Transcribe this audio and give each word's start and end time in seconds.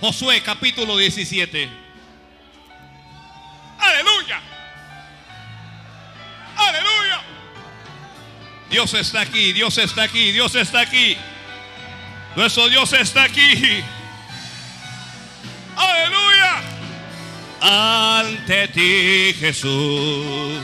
Josué 0.00 0.42
capítulo 0.42 0.96
17. 0.96 1.68
Aleluya. 3.78 4.40
Aleluya. 6.56 7.20
Dios 8.70 8.94
está 8.94 9.22
aquí, 9.22 9.52
Dios 9.52 9.76
está 9.78 10.04
aquí, 10.04 10.30
Dios 10.32 10.54
está 10.54 10.80
aquí. 10.80 11.16
Nuestro 12.36 12.68
Dios 12.68 12.92
está 12.92 13.24
aquí. 13.24 13.82
Aleluya. 15.76 16.62
Ante 17.60 18.68
ti 18.68 19.34
Jesús. 19.38 20.62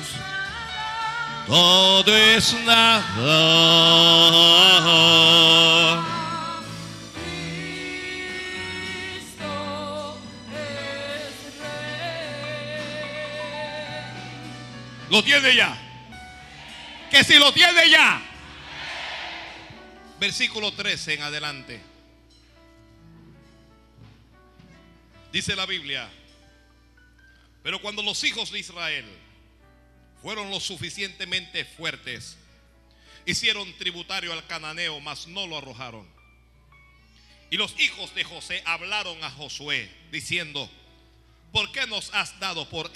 Todo 1.46 2.16
es 2.16 2.54
nada. 2.64 3.04
Lo 15.14 15.22
tiene 15.22 15.54
ya. 15.54 15.78
Que 17.08 17.22
si 17.22 17.38
lo 17.38 17.52
tiene 17.52 17.88
ya. 17.88 18.20
Versículo 20.18 20.72
13 20.72 21.14
en 21.14 21.22
adelante. 21.22 21.80
Dice 25.30 25.54
la 25.54 25.66
Biblia. 25.66 26.10
Pero 27.62 27.80
cuando 27.80 28.02
los 28.02 28.24
hijos 28.24 28.50
de 28.50 28.58
Israel 28.58 29.04
fueron 30.20 30.50
lo 30.50 30.58
suficientemente 30.58 31.64
fuertes, 31.64 32.36
hicieron 33.24 33.72
tributario 33.78 34.32
al 34.32 34.44
cananeo, 34.48 34.98
mas 34.98 35.28
no 35.28 35.46
lo 35.46 35.58
arrojaron. 35.58 36.08
Y 37.52 37.56
los 37.56 37.78
hijos 37.78 38.12
de 38.16 38.24
José 38.24 38.64
hablaron 38.66 39.22
a 39.22 39.30
Josué, 39.30 39.88
diciendo, 40.10 40.68
¿por 41.52 41.70
qué 41.70 41.86
nos 41.86 42.12
has 42.14 42.36
dado 42.40 42.68
por, 42.68 42.90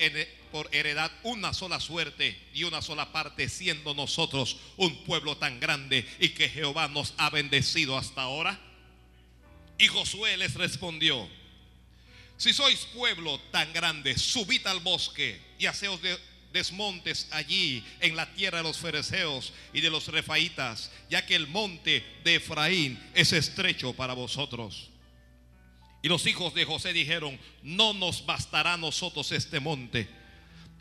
por 0.51 0.69
heredad 0.75 1.11
una 1.23 1.55
sola 1.55 1.81
suerte 1.81 2.39
y 2.55 2.65
una 2.65 2.83
sola 2.83 3.13
parte, 3.13 3.49
siendo 3.49 3.95
nosotros 3.95 4.59
un 4.77 5.05
pueblo 5.05 5.37
tan 5.37 5.61
grande 5.61 6.07
y 6.21 6.31
que 6.31 6.49
Jehová 6.49 6.89
nos 6.89 7.15
ha 7.19 7.31
bendecido 7.31 7.97
hasta 7.97 8.23
ahora? 8.23 8.59
Y 9.79 9.87
Josué 9.87 10.37
les 10.37 10.55
respondió, 10.55 11.29
si 12.37 12.53
sois 12.53 12.87
pueblo 12.95 13.39
tan 13.51 13.73
grande, 13.73 14.17
subid 14.17 14.67
al 14.67 14.81
bosque 14.81 15.41
y 15.59 15.67
haceos 15.67 16.01
de 16.03 16.17
desmontes 16.53 17.29
allí 17.31 17.85
en 18.01 18.17
la 18.17 18.33
tierra 18.35 18.59
de 18.59 18.65
los 18.65 18.79
fereceos 18.79 19.53
y 19.73 19.81
de 19.81 19.91
los 19.91 20.09
refaitas, 20.09 20.91
ya 21.11 21.25
que 21.27 21.35
el 21.35 21.47
monte 21.47 22.05
de 22.25 22.37
Efraín 22.37 22.99
es 23.15 23.33
estrecho 23.33 23.93
para 23.93 24.15
vosotros. 24.15 24.91
Y 26.03 26.09
los 26.09 26.27
hijos 26.27 26.55
de 26.55 26.65
José 26.65 26.93
dijeron, 26.93 27.39
no 27.63 27.93
nos 27.93 28.25
bastará 28.25 28.75
a 28.75 28.79
nosotros 28.79 29.33
este 29.33 29.59
monte. 29.61 30.09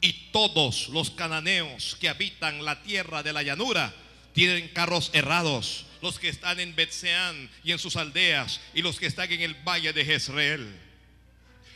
Y 0.02 0.32
todos 0.32 0.90
los 0.90 1.12
cananeos 1.12 1.98
que 2.00 2.10
habitan 2.10 2.64
la 2.64 2.84
tierra 2.84 3.24
de 3.24 3.34
la 3.34 3.44
llanura 3.44 3.94
tienen 4.34 4.68
carros 4.68 5.10
errados, 5.14 5.86
los 6.02 6.20
que 6.20 6.30
están 6.30 6.60
en 6.60 6.76
Betseán 6.76 7.50
y 7.64 7.72
en 7.72 7.80
sus 7.80 7.96
aldeas, 7.96 8.62
y 8.76 8.84
los 8.84 9.00
que 9.00 9.08
están 9.08 9.32
en 9.32 9.42
el 9.42 9.56
valle 9.56 9.94
de 9.94 10.06
Jezreel. 10.06 10.80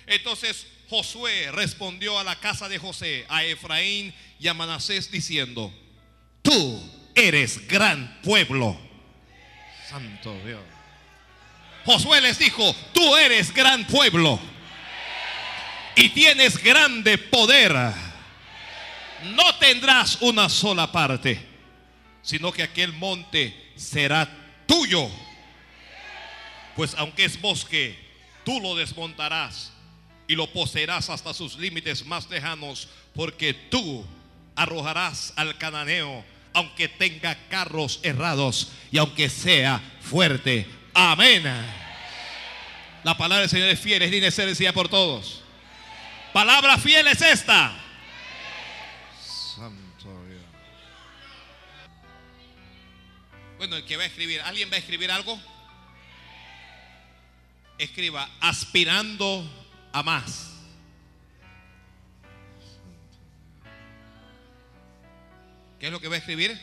Entonces 0.06 0.68
Josué 0.90 1.52
respondió 1.52 2.20
a 2.20 2.24
la 2.24 2.36
casa 2.36 2.70
de 2.70 2.78
José, 2.78 3.26
a 3.30 3.44
Efraín 3.44 4.14
y 4.40 4.48
a 4.48 4.54
Manasés 4.54 5.10
diciendo, 5.10 5.74
tú 6.42 6.80
eres 7.16 7.68
gran 7.68 8.22
pueblo. 8.22 8.80
Santo 9.90 10.38
Dios. 10.46 10.62
Josué 11.86 12.22
les 12.22 12.38
dijo, 12.38 12.76
tú 12.94 13.16
eres 13.16 13.54
gran 13.54 13.88
pueblo 13.88 14.40
y 15.96 16.10
tienes 16.10 16.62
grande 16.62 17.18
poder. 17.18 17.76
No 19.24 19.56
tendrás 19.56 20.18
una 20.22 20.50
sola 20.50 20.92
parte, 20.92 21.40
sino 22.22 22.52
que 22.52 22.64
aquel 22.64 22.94
monte 22.94 23.72
será 23.76 24.28
tuyo. 24.68 25.10
Pues 26.76 26.96
aunque 26.98 27.26
es 27.26 27.40
bosque, 27.40 27.98
tú 28.44 28.60
lo 28.60 28.76
desmontarás 28.76 29.72
y 30.28 30.36
lo 30.36 30.48
poseerás 30.52 31.10
hasta 31.10 31.34
sus 31.34 31.58
límites 31.58 32.06
más 32.06 32.30
lejanos, 32.30 32.88
porque 33.14 33.54
tú 33.54 34.06
arrojarás 34.56 35.34
al 35.36 35.58
cananeo, 35.58 36.24
aunque 36.54 36.88
tenga 36.88 37.38
carros 37.50 38.00
errados 38.04 38.72
y 38.92 38.98
aunque 38.98 39.30
sea 39.30 39.82
fuerte. 40.02 40.68
Amén. 40.94 41.44
La 43.04 43.18
palabra 43.18 43.42
del 43.42 43.50
Señor 43.50 43.70
es 43.70 43.80
fiel, 43.80 44.02
es 44.02 44.12
digna 44.12 44.26
de 44.26 44.32
ser 44.32 44.48
decida 44.48 44.74
por 44.74 44.90
todos. 44.90 45.42
Palabra 46.34 46.78
fiel 46.78 47.08
es 47.08 47.22
esta. 47.22 47.74
Bueno, 53.62 53.76
el 53.76 53.86
que 53.86 53.96
va 53.96 54.02
a 54.02 54.08
escribir, 54.08 54.42
¿alguien 54.42 54.72
va 54.72 54.74
a 54.78 54.80
escribir 54.80 55.12
algo? 55.12 55.40
Escriba, 57.78 58.28
aspirando 58.40 59.48
a 59.94 60.02
más. 60.02 60.52
¿Qué 65.80 65.86
es 65.86 65.92
lo 65.92 66.00
que 66.00 66.08
va 66.08 66.16
a 66.16 66.18
escribir? 66.18 66.60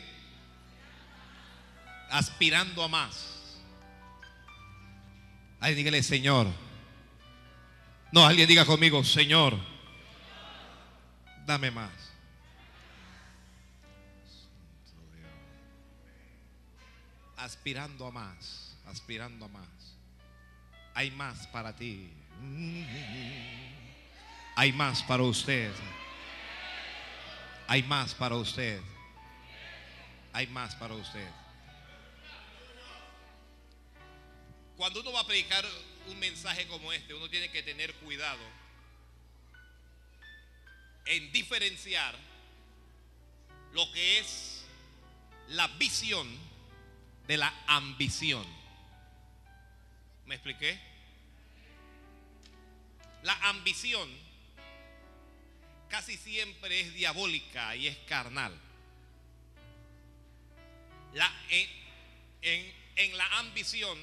Aspirando 2.11 2.83
a 2.83 2.89
más. 2.89 3.61
Alguien 5.61 5.77
dígale, 5.77 6.03
Señor. 6.03 6.49
No, 8.11 8.27
alguien 8.27 8.49
diga 8.49 8.65
conmigo, 8.65 9.05
Señor, 9.05 9.57
dame 11.47 11.71
más. 11.71 12.08
Aspirando 17.38 18.06
a 18.06 18.10
más, 18.10 18.76
aspirando 18.87 19.47
a 19.47 19.49
más. 19.49 19.69
Hay 20.94 21.10
más 21.12 21.47
para 21.47 21.75
ti. 21.75 22.10
Hay 24.56 24.72
más 24.72 25.03
para 25.04 25.22
usted. 25.22 25.72
Hay 27.69 27.82
más 27.84 28.15
para 28.15 28.34
usted. 28.34 28.81
Hay 30.32 30.47
más 30.49 30.75
para 30.75 30.94
usted. 30.94 31.31
Cuando 34.76 35.00
uno 35.00 35.12
va 35.12 35.20
a 35.20 35.26
predicar 35.26 35.65
un 36.06 36.19
mensaje 36.19 36.66
como 36.66 36.93
este, 36.93 37.15
uno 37.15 37.28
tiene 37.28 37.50
que 37.50 37.62
tener 37.62 37.94
cuidado 37.97 38.43
en 41.06 41.32
diferenciar 41.32 42.16
lo 43.72 43.91
que 43.93 44.19
es 44.19 44.65
la 45.49 45.66
visión 45.69 46.28
de 47.28 47.37
la 47.37 47.55
ambición. 47.66 48.44
¿Me 50.25 50.34
expliqué? 50.34 50.81
La 53.22 53.34
ambición 53.50 54.09
casi 55.91 56.17
siempre 56.17 56.81
es 56.81 56.94
diabólica 56.94 57.77
y 57.77 57.87
es 57.87 57.99
carnal. 58.09 58.59
La, 61.12 61.31
en, 62.41 63.17
la 63.19 63.27
ambición 63.38 63.99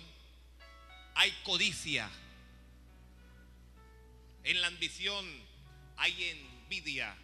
hay 1.16 1.32
codicia. 1.44 2.08
En 4.44 4.62
la 4.62 4.68
ambición 4.68 5.26
hay 5.98 6.30
envidia. 6.30 7.18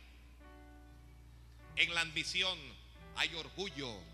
En 1.76 1.94
la 1.94 2.02
ambición 2.02 2.58
hay 3.16 3.36
orgullo. 3.36 4.11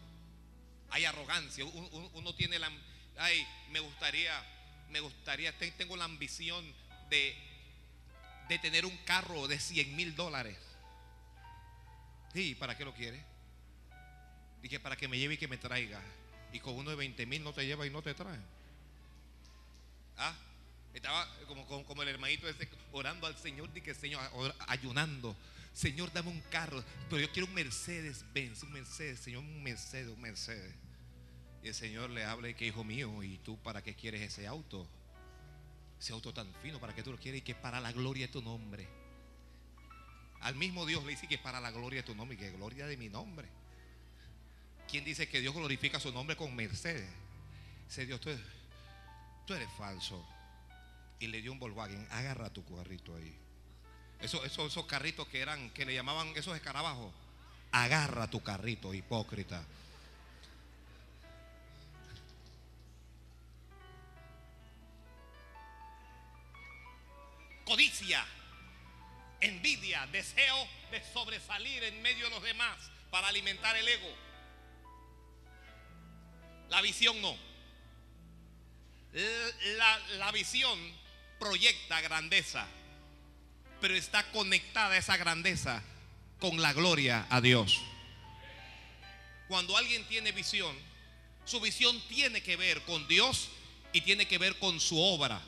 Hay 0.90 1.06
arrogancia. 1.06 1.66
Uno, 1.66 2.34
tiene 2.36 2.60
la... 2.60 2.72
Ay, 3.18 3.46
me 3.72 3.80
gustaría, 3.80 4.34
me 4.90 5.00
gustaría, 5.00 5.58
te- 5.58 5.72
tengo 5.72 5.98
la 5.98 6.06
ambición 6.06 6.64
de, 7.10 7.36
de 8.48 8.60
tener 8.60 8.86
un 8.86 8.96
carro 9.06 9.48
de 9.48 9.60
100 9.60 9.96
mil 9.96 10.16
dólares. 10.16 10.58
Sí, 12.34 12.56
¿para 12.56 12.78
qué 12.78 12.86
lo 12.86 12.94
quiere? 12.94 13.24
Dije, 14.62 14.80
para 14.80 14.96
que 14.96 15.08
me 15.08 15.18
lleve 15.18 15.36
y 15.36 15.38
que 15.38 15.48
me 15.48 15.58
traiga. 15.58 16.02
Y 16.54 16.60
con 16.60 16.76
uno 16.76 16.90
de 16.92 16.96
20 16.96 17.26
mil 17.26 17.44
no 17.44 17.54
te 17.54 17.66
lleva 17.66 17.86
y 17.86 17.90
no 17.90 18.02
te 18.02 18.14
trae. 18.14 18.40
Ah, 20.18 20.34
estaba 20.94 21.28
como, 21.48 21.66
como, 21.68 21.86
como 21.86 22.02
el 22.04 22.08
hermanito 22.10 22.48
ese 22.48 22.68
orando 22.92 23.28
al 23.28 23.38
Señor, 23.38 23.72
dije, 23.74 23.94
Señor, 23.94 24.28
or- 24.34 24.56
ayunando. 24.68 25.36
Señor, 25.78 26.12
dame 26.12 26.32
un 26.32 26.42
carro, 26.50 26.84
pero 27.08 27.22
yo 27.22 27.32
quiero 27.32 27.48
un 27.48 27.54
Mercedes 27.54 28.26
Benz, 28.34 28.64
un 28.64 28.72
Mercedes, 28.72 29.20
Señor, 29.20 29.44
un 29.44 29.62
Mercedes, 29.62 30.08
un 30.08 30.20
Mercedes. 30.20 30.74
Y 31.62 31.68
el 31.68 31.76
Señor 31.76 32.10
le 32.10 32.26
habla 32.26 32.50
y 32.50 32.56
que 32.56 32.66
hijo 32.66 32.84
mío, 32.84 33.22
¿y 33.22 33.38
tú 33.38 33.62
para 33.62 33.84
qué 33.84 33.94
quieres 33.94 34.22
ese 34.22 34.48
auto? 34.48 34.88
Ese 36.00 36.14
auto 36.14 36.34
tan 36.34 36.52
fino, 36.64 36.80
¿para 36.80 36.96
qué 36.96 37.04
tú 37.04 37.12
lo 37.12 37.20
quieres? 37.20 37.42
Y 37.42 37.44
que 37.44 37.54
para 37.54 37.80
la 37.80 37.92
gloria 37.92 38.26
de 38.26 38.34
tu 38.34 38.42
nombre. 38.42 38.88
Al 40.42 40.56
mismo 40.56 40.84
Dios 40.88 41.04
le 41.04 41.12
dice 41.12 41.28
que 41.28 41.38
para 41.38 41.62
la 41.62 41.70
gloria 41.70 42.02
de 42.02 42.08
tu 42.08 42.16
nombre 42.16 42.36
y 42.36 42.40
que 42.40 42.50
gloria 42.54 42.88
de 42.88 42.98
mi 42.98 43.10
nombre. 43.10 43.48
¿Quién 44.90 45.06
dice 45.06 45.30
que 45.30 45.42
Dios 45.42 45.54
glorifica 45.54 46.00
su 46.00 46.12
nombre 46.12 46.36
con 46.36 46.56
Mercedes? 46.56 47.08
Ese 47.88 48.08
Dios, 48.08 48.20
tú, 48.20 48.32
tú 49.46 49.54
eres 49.54 49.70
falso. 49.78 50.26
y 51.20 51.28
le 51.28 51.40
dio 51.40 51.52
un 51.52 51.60
Volkswagen. 51.60 52.08
Agarra 52.10 52.50
tu 52.52 52.66
carrito 52.66 53.16
ahí. 53.16 53.47
Eso, 54.22 54.44
eso, 54.44 54.66
esos 54.66 54.86
carritos 54.86 55.28
que 55.28 55.40
eran, 55.40 55.70
que 55.72 55.86
le 55.86 55.94
llamaban 55.94 56.30
esos 56.36 56.56
escarabajos. 56.56 57.14
Agarra 57.72 58.28
tu 58.30 58.42
carrito, 58.42 58.94
hipócrita. 58.94 59.64
Codicia, 67.66 68.26
envidia, 69.42 70.08
deseo 70.08 70.68
de 70.90 71.04
sobresalir 71.12 71.84
en 71.84 72.02
medio 72.02 72.26
de 72.26 72.32
los 72.32 72.44
demás 72.44 72.78
para 73.12 73.28
alimentar 73.28 73.76
el 73.76 73.88
ego. 73.88 74.16
La 76.70 76.82
visión 76.82 77.22
no. 77.22 77.36
La, 79.14 80.00
la 80.18 80.32
visión 80.32 80.80
proyecta 81.40 82.02
grandeza, 82.02 82.68
pero 83.82 83.96
está 83.96 84.30
conectada 84.32 84.98
esa 84.98 85.18
grandeza 85.18 85.84
con 86.40 86.62
la 86.62 86.74
gloria 86.74 87.26
a 87.30 87.42
Dios. 87.42 87.80
Cuando 89.48 89.78
alguien 89.78 90.06
tiene 90.08 90.32
visión, 90.32 90.76
su 91.46 91.60
visión 91.60 92.00
tiene 92.10 92.42
que 92.42 92.56
ver 92.58 92.82
con 92.82 93.08
Dios 93.08 93.50
y 93.94 94.02
tiene 94.02 94.28
que 94.28 94.38
ver 94.38 94.58
con 94.60 94.80
su 94.80 95.00
obra. 95.02 95.42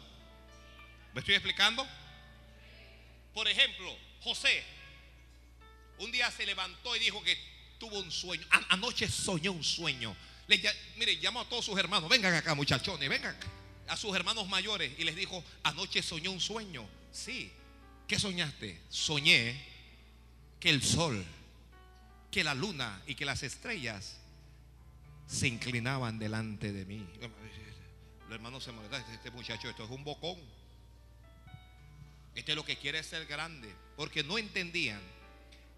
¿Me 1.13 1.19
estoy 1.19 1.35
explicando? 1.35 1.85
Por 3.33 3.47
ejemplo, 3.47 3.95
José 4.21 4.63
un 5.99 6.11
día 6.11 6.31
se 6.31 6.45
levantó 6.45 6.95
y 6.95 6.99
dijo 6.99 7.21
que 7.21 7.37
tuvo 7.77 7.99
un 7.99 8.11
sueño. 8.11 8.45
Anoche 8.69 9.07
soñó 9.09 9.51
un 9.51 9.63
sueño. 9.63 10.15
Mire, 10.95 11.17
llamó 11.17 11.41
a 11.41 11.45
todos 11.45 11.65
sus 11.65 11.77
hermanos. 11.77 12.09
Vengan 12.09 12.33
acá, 12.33 12.55
muchachones, 12.55 13.07
vengan. 13.09 13.37
A 13.87 13.97
sus 13.97 14.15
hermanos 14.15 14.47
mayores 14.47 14.91
y 14.97 15.03
les 15.03 15.15
dijo, 15.15 15.43
anoche 15.63 16.01
soñó 16.01 16.31
un 16.31 16.39
sueño. 16.39 16.87
Sí. 17.11 17.51
¿Qué 18.09 18.17
soñaste? 18.17 18.81
Soñé 18.89 19.55
que 20.59 20.71
el 20.71 20.81
sol, 20.81 21.23
que 22.31 22.43
la 22.43 22.55
luna 22.55 23.03
y 23.05 23.13
que 23.13 23.23
las 23.23 23.43
estrellas 23.43 24.17
se 25.27 25.47
inclinaban 25.47 26.17
delante 26.17 26.73
de 26.73 26.85
mí. 26.85 27.07
Los 28.23 28.31
hermanos 28.31 28.63
se 28.63 28.71
molestan. 28.71 29.05
Este, 29.13 29.29
muchacho, 29.29 29.69
esto 29.69 29.83
es 29.83 29.91
un 29.91 30.03
bocón. 30.03 30.39
Este 32.33 32.55
lo 32.55 32.65
que 32.65 32.77
quiere 32.77 32.97
es 32.97 33.05
ser 33.05 33.27
grande. 33.27 33.71
Porque 33.95 34.23
no 34.23 34.39
entendían 34.39 35.01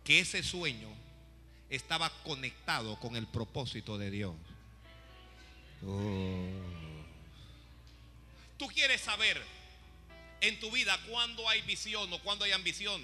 que 0.05 0.21
ese 0.21 0.41
sueño 0.41 0.87
estaba 1.69 2.09
conectado 2.23 2.97
con 2.97 3.17
el 3.17 3.27
propósito 3.27 3.97
de 3.97 4.09
Dios. 4.09 4.35
Oh. 5.85 6.47
Tú 8.57 8.67
quieres 8.67 9.01
saber 9.01 9.60
en 10.41 10.59
tu 10.59 10.71
vida 10.71 10.99
cuándo 11.07 11.47
hay 11.47 11.61
visión 11.61 12.11
o 12.11 12.19
cuándo 12.19 12.45
hay 12.45 12.51
ambición. 12.51 13.01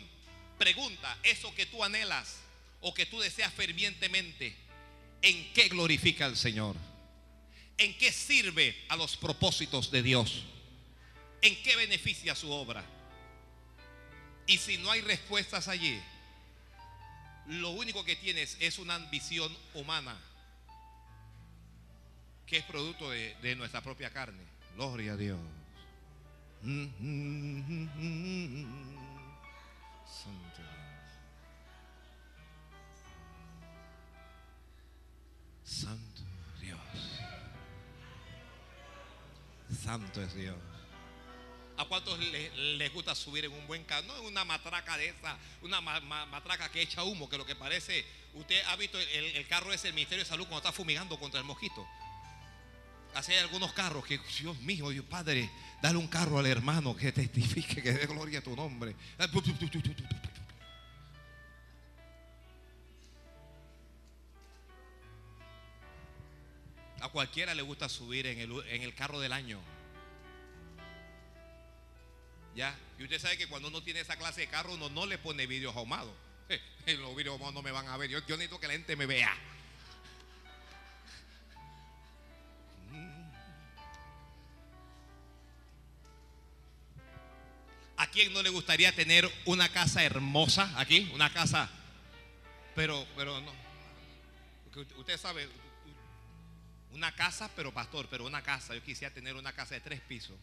Pregunta, 0.57 1.17
eso 1.23 1.53
que 1.55 1.65
tú 1.65 1.83
anhelas 1.83 2.37
o 2.81 2.93
que 2.93 3.05
tú 3.05 3.19
deseas 3.19 3.53
fervientemente, 3.53 4.55
¿en 5.21 5.53
qué 5.53 5.69
glorifica 5.69 6.25
al 6.25 6.35
Señor? 6.35 6.75
¿En 7.77 7.95
qué 7.97 8.11
sirve 8.11 8.75
a 8.89 8.95
los 8.95 9.15
propósitos 9.17 9.91
de 9.91 10.01
Dios? 10.01 10.43
¿En 11.41 11.61
qué 11.61 11.75
beneficia 11.75 12.35
su 12.35 12.51
obra? 12.51 12.83
Y 14.47 14.57
si 14.57 14.77
no 14.77 14.91
hay 14.91 15.01
respuestas 15.01 15.67
allí, 15.67 15.99
lo 17.47 17.69
único 17.69 18.03
que 18.03 18.15
tienes 18.15 18.57
es 18.59 18.79
una 18.79 18.95
ambición 18.95 19.55
humana 19.73 20.17
que 22.45 22.57
es 22.57 22.63
producto 22.63 23.09
de, 23.09 23.55
nuestra 23.57 23.81
propia 23.81 24.09
carne. 24.09 24.41
Gloria 24.75 25.13
a 25.13 25.17
Dios. 25.17 25.37
Santo. 26.63 26.97
Santo 35.63 36.21
Dios. 36.59 36.79
Santo 39.83 40.21
es 40.21 40.33
Dios. 40.33 40.55
¿A 41.77 41.85
cuántos 41.85 42.17
les, 42.17 42.91
gusta 42.91 43.13
subir 43.13 43.45
en 43.45 43.53
un 43.53 43.67
buen 43.67 43.83
carro? 43.83 44.07
No 44.07 44.17
en 44.17 44.25
una 44.25 44.43
matraca 44.43 44.97
de 44.97 45.09
esa, 45.09 45.37
una 45.61 45.79
matraca 45.79 46.69
que 46.69 46.81
echa 46.81 47.03
humo, 47.03 47.29
que 47.29 47.37
lo 47.37 47.45
que 47.45 47.55
parece, 47.55 48.03
usted 48.33 48.59
ha 48.65 48.75
visto 48.77 48.99
el, 48.99 49.47
carro 49.47 49.71
es 49.71 49.85
el 49.85 49.93
Ministerio 49.93 50.23
de 50.23 50.29
Salud 50.29 50.47
cuando 50.47 50.67
está 50.67 50.71
fumigando 50.71 51.19
contra 51.19 51.39
el 51.39 51.45
mosquito. 51.45 51.87
Así 53.13 53.33
algunos 53.33 53.73
carros 53.73 54.05
que, 54.05 54.19
Dios 54.39 54.59
mío, 54.59 54.89
Dios 54.89 55.05
Padre, 55.05 55.49
dale 55.81 55.97
un 55.97 56.07
carro 56.07 56.37
al 56.37 56.45
hermano 56.45 56.95
que 56.95 57.11
testifique, 57.11 57.81
que 57.81 57.91
dé 57.91 58.05
gloria 58.05 58.39
a 58.39 58.41
tu 58.43 58.55
nombre. 58.55 58.95
A 66.99 67.09
cualquiera 67.09 67.55
le 67.55 67.61
gusta 67.61 67.89
subir 67.89 68.27
en 68.27 68.39
el, 68.39 68.51
en 68.67 68.81
el 68.81 68.93
carro 68.93 69.19
del 69.19 69.33
año. 69.33 69.59
¿Ya? 72.55 72.75
Y 72.97 73.03
usted 73.03 73.19
sabe 73.19 73.37
que 73.37 73.47
cuando 73.47 73.67
uno 73.67 73.83
tiene 73.83 73.99
esa 73.99 74.15
clase 74.17 74.41
de 74.41 74.47
carro, 74.47 74.73
uno 74.73 74.89
no 74.89 75.05
le 75.05 75.19
pone 75.19 75.45
vídeos 75.45 75.75
ahumados. 75.75 76.13
los 76.87 77.15
vídeos 77.15 77.33
ahumados 77.33 77.53
no 77.53 77.61
me 77.61 77.71
van 77.71 77.87
a 77.87 77.97
ver. 77.97 78.09
Yo, 78.09 78.19
necesito 78.19 78.59
que 78.59 78.67
la 78.67 78.73
gente 78.73 78.95
me 78.95 79.05
vea. 79.05 79.31
¿A 87.97 88.07
quién 88.07 88.31
no 88.31 88.43
le 88.43 88.49
gustaría 88.49 88.93
tener 88.95 89.29
una 89.45 89.69
casa 89.69 90.03
hermosa 90.03 90.71
aquí? 90.77 91.09
Una 91.13 91.33
casa. 91.33 91.67
Pero, 92.75 93.07
pero 93.15 93.41
no. 93.41 93.51
usted 94.97 95.17
sabe, 95.17 95.49
una 96.91 97.11
casa, 97.15 97.49
pero 97.55 97.73
pastor, 97.73 98.07
pero 98.09 98.25
una 98.25 98.43
casa. 98.43 98.75
Yo 98.75 98.83
quisiera 98.83 99.13
tener 99.13 99.35
una 99.35 99.51
casa 99.51 99.73
de 99.73 99.81
tres 99.81 99.99
pisos 100.01 100.35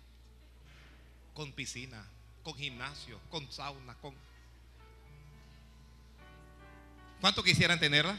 con 1.33 1.53
piscina, 1.53 2.05
con 2.43 2.55
gimnasio, 2.55 3.21
con 3.31 3.51
sauna, 3.51 3.95
con... 3.95 4.15
¿Cuánto 7.21 7.43
quisieran 7.43 7.79
tenerla? 7.79 8.17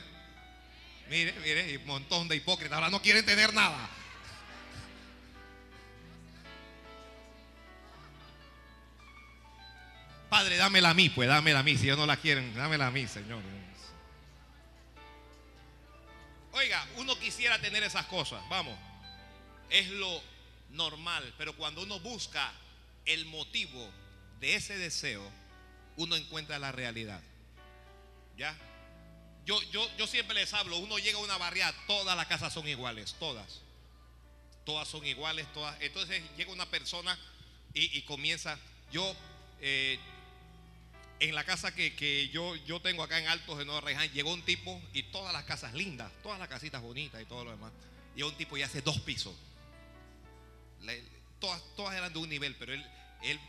Mire, 1.09 1.33
mire, 1.41 1.77
un 1.77 1.85
montón 1.85 2.27
de 2.27 2.37
hipócritas 2.37 2.73
ahora 2.73 2.89
no 2.89 3.01
quieren 3.01 3.25
tener 3.25 3.53
nada. 3.53 3.89
Padre, 10.35 10.57
dámela 10.57 10.89
a 10.89 10.93
mí, 10.93 11.07
pues 11.07 11.29
dámela 11.29 11.59
a 11.59 11.63
mí. 11.63 11.77
Si 11.77 11.85
ellos 11.85 11.97
no 11.97 12.05
la 12.05 12.17
quieren, 12.17 12.53
dámela 12.55 12.87
a 12.87 12.91
mí, 12.91 13.07
Señor. 13.07 13.41
Oiga, 16.51 16.85
uno 16.97 17.17
quisiera 17.17 17.57
tener 17.61 17.83
esas 17.83 18.05
cosas, 18.07 18.43
vamos. 18.49 18.77
Es 19.69 19.87
lo 19.91 20.21
normal, 20.71 21.33
pero 21.37 21.55
cuando 21.55 21.83
uno 21.83 22.01
busca 22.01 22.51
el 23.05 23.25
motivo 23.27 23.89
de 24.41 24.55
ese 24.55 24.77
deseo, 24.77 25.23
uno 25.95 26.17
encuentra 26.17 26.59
la 26.59 26.73
realidad. 26.73 27.21
¿Ya? 28.37 28.57
Yo, 29.45 29.61
yo, 29.71 29.89
yo 29.97 30.05
siempre 30.05 30.35
les 30.35 30.53
hablo, 30.53 30.79
uno 30.79 30.99
llega 30.99 31.17
a 31.17 31.21
una 31.21 31.37
barriada, 31.37 31.73
todas 31.87 32.17
las 32.17 32.25
casas 32.25 32.51
son 32.51 32.67
iguales, 32.67 33.15
todas. 33.21 33.61
Todas 34.65 34.85
son 34.85 35.05
iguales, 35.05 35.47
todas. 35.53 35.77
Entonces 35.79 36.21
llega 36.35 36.51
una 36.51 36.69
persona 36.69 37.17
y, 37.73 38.01
comienza, 38.01 38.59
yo, 38.91 39.15
eh, 39.61 39.97
en 41.19 41.35
la 41.35 41.43
casa 41.43 41.73
que, 41.73 42.29
yo, 42.29 42.55
yo 42.57 42.81
tengo 42.81 43.03
acá 43.03 43.19
en 43.19 43.27
Altos 43.27 43.57
de 43.57 43.65
Nueva 43.65 43.81
Reján, 43.81 44.09
llegó 44.11 44.33
un 44.33 44.43
tipo 44.43 44.81
y 44.93 45.03
todas 45.03 45.33
las 45.33 45.43
casas 45.45 45.73
lindas, 45.73 46.11
todas 46.23 46.39
las 46.39 46.47
casitas 46.47 46.81
bonitas 46.81 47.21
y 47.21 47.25
todo 47.25 47.45
lo 47.45 47.51
demás. 47.51 47.71
Y 48.15 48.23
un 48.23 48.35
tipo 48.35 48.57
y 48.57 48.61
hace 48.61 48.81
dos 48.81 48.99
pisos. 48.99 49.35
todas, 51.39 51.61
todas 51.75 51.95
eran 51.95 52.11
de 52.11 52.19
un 52.19 52.29
nivel, 52.29 52.55
pero 52.55 52.73
él 52.73 52.85
él, 53.21 53.39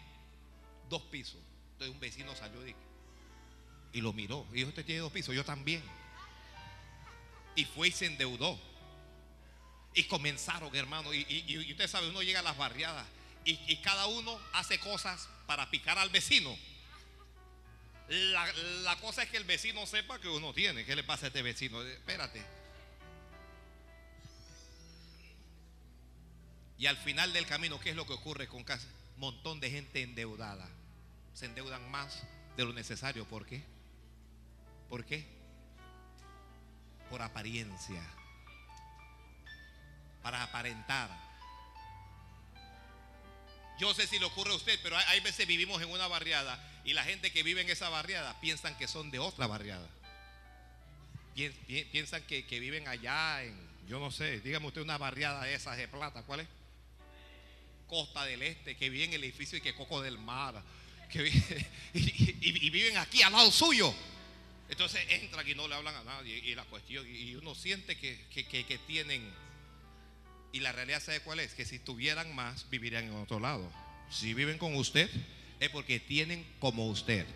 dos 0.89 1.03
pisos. 1.03 1.41
Entonces 1.73 1.95
un 1.95 2.01
vecino 2.01 2.35
salió 2.35 2.67
y, 2.67 4.01
lo 4.01 4.13
miró. 4.13 4.47
Y 4.53 4.57
dijo, 4.57 4.69
usted 4.69 4.85
tiene 4.85 5.01
dos 5.01 5.13
pisos, 5.13 5.35
yo 5.35 5.45
también. 5.45 5.83
Y 7.55 7.65
fue 7.65 7.89
y 7.89 7.93
se 7.93 8.07
endeudó. 8.07 8.59
Y 9.95 10.05
comenzaron, 10.05 10.75
hermano. 10.75 11.15
Y, 11.15 11.71
usted 11.71 11.89
sabe, 11.89 12.09
uno 12.09 12.23
llega 12.23 12.41
a 12.41 12.43
las 12.43 12.57
barriadas 12.57 13.07
y, 13.45 13.77
cada 13.77 14.07
uno 14.07 14.39
hace 14.53 14.79
cosas 14.79 15.29
para 15.47 15.71
picar 15.71 15.99
al 15.99 16.11
vecino. 16.11 16.57
La, 18.09 18.53
la, 18.85 18.97
cosa 18.97 19.23
es 19.23 19.31
que 19.31 19.37
el 19.37 19.45
vecino 19.45 19.85
sepa 19.87 20.21
que 20.21 20.29
uno 20.29 20.53
tiene. 20.53 20.85
¿Qué 20.85 20.95
le 20.95 21.03
pasa 21.03 21.27
a 21.27 21.29
este 21.29 21.43
vecino? 21.43 21.83
Espérate. 21.83 22.43
Y 26.79 26.87
al 26.87 26.97
final 26.97 27.33
del 27.33 27.47
camino, 27.47 27.81
¿qué 27.81 27.91
es 27.91 27.97
lo 27.97 28.07
que 28.07 28.13
ocurre 28.13 28.47
con 28.47 28.63
casa? 28.63 28.87
montón 29.17 29.61
de 29.61 29.71
gente 29.71 30.03
endeudada. 30.03 30.69
Se 31.35 31.47
endeudan 31.47 31.91
más 31.91 32.23
de 32.57 32.65
lo 32.65 32.73
necesario. 32.73 33.25
¿Por 33.27 33.47
qué? 33.47 33.63
¿Por 34.89 35.05
qué? 35.05 35.27
Por 37.11 37.23
apariencia. 37.23 38.03
Para 40.23 40.43
aparentar. 40.43 41.26
Yo 43.79 43.93
sé 43.95 44.07
si 44.07 44.19
le 44.19 44.25
ocurre 44.25 44.53
a 44.53 44.57
usted, 44.57 44.79
pero 44.83 44.97
hay, 44.97 45.21
veces 45.21 45.47
vivimos 45.47 45.83
en 45.83 45.91
una 45.91 46.07
barriada 46.09 46.59
y 46.85 46.93
la 46.95 47.05
gente 47.05 47.31
que 47.33 47.43
vive 47.43 47.61
en 47.61 47.69
esa 47.71 47.89
barriada 47.91 48.39
piensan 48.41 48.77
que 48.79 48.89
son 48.89 49.11
de 49.11 49.19
otra 49.19 49.47
barriada. 49.47 49.87
Pien- 51.35 51.53
pi- 51.67 51.85
Piensan 51.85 52.23
que, 52.23 52.47
que 52.47 52.59
viven 52.61 52.89
allá 52.89 53.43
en, 53.45 53.55
yo 53.87 53.99
no 54.01 54.11
sé, 54.11 54.41
dígame 54.41 54.67
usted 54.69 54.81
una 54.81 54.97
barriada 54.97 55.45
de 55.45 55.55
esas 55.55 55.77
de 55.77 55.89
plata, 55.89 56.23
¿cuál 56.23 56.41
es? 56.41 56.49
Costa 57.89 58.25
del 58.25 58.43
Este, 58.43 58.77
que 58.77 58.89
viven 58.89 59.11
en 59.11 59.17
el 59.17 59.25
edificio 59.25 59.59
y 59.59 59.61
que 59.61 59.75
Coco 59.75 60.01
del 60.01 60.19
Mar, 60.19 60.63
que 61.11 61.23
y, 61.95 62.71
viven 62.71 62.97
aquí 62.97 63.23
al 63.23 63.33
lado 63.33 63.51
suyo. 63.53 63.95
Entonces 64.69 65.05
entran 65.11 65.47
y 65.49 65.55
no 65.55 65.69
le 65.69 65.75
hablan 65.77 65.95
a 65.95 66.03
nadie. 66.03 66.37
Y 66.39 66.55
la 66.57 66.65
cuestión, 66.65 67.07
y 67.09 67.35
uno 67.37 67.55
siente 67.55 67.97
que- 67.97 68.25
que- 68.35 68.45
que 68.65 68.79
tienen. 68.79 69.23
Y 70.57 70.61
la 70.61 70.73
realidad, 70.73 71.03
¿sabe 71.03 71.21
cuál 71.21 71.41
es? 71.41 71.53
Que 71.53 71.67
si 71.67 71.79
tuvieran 71.79 72.35
más, 72.35 72.71
vivirían 72.71 73.05
en 73.05 73.13
otro 73.13 73.39
lado. 73.39 73.71
Si 74.09 74.33
viven 74.33 74.57
con 74.57 74.75
usted, 74.75 75.11
es 75.61 75.69
porque 75.69 76.01
tienen 76.01 76.51
como 76.61 76.89
usted. 76.89 77.27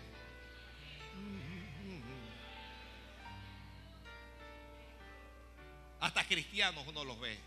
Hasta 5.99 6.27
cristianos 6.27 6.83
uno 6.87 7.05
los 7.05 7.19
ve 7.19 7.37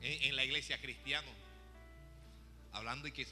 en, 0.00 0.36
la 0.36 0.44
iglesia 0.44 0.80
cristiano. 0.80 1.26
Hablando 2.70 3.08
y 3.08 3.10
que 3.10 3.26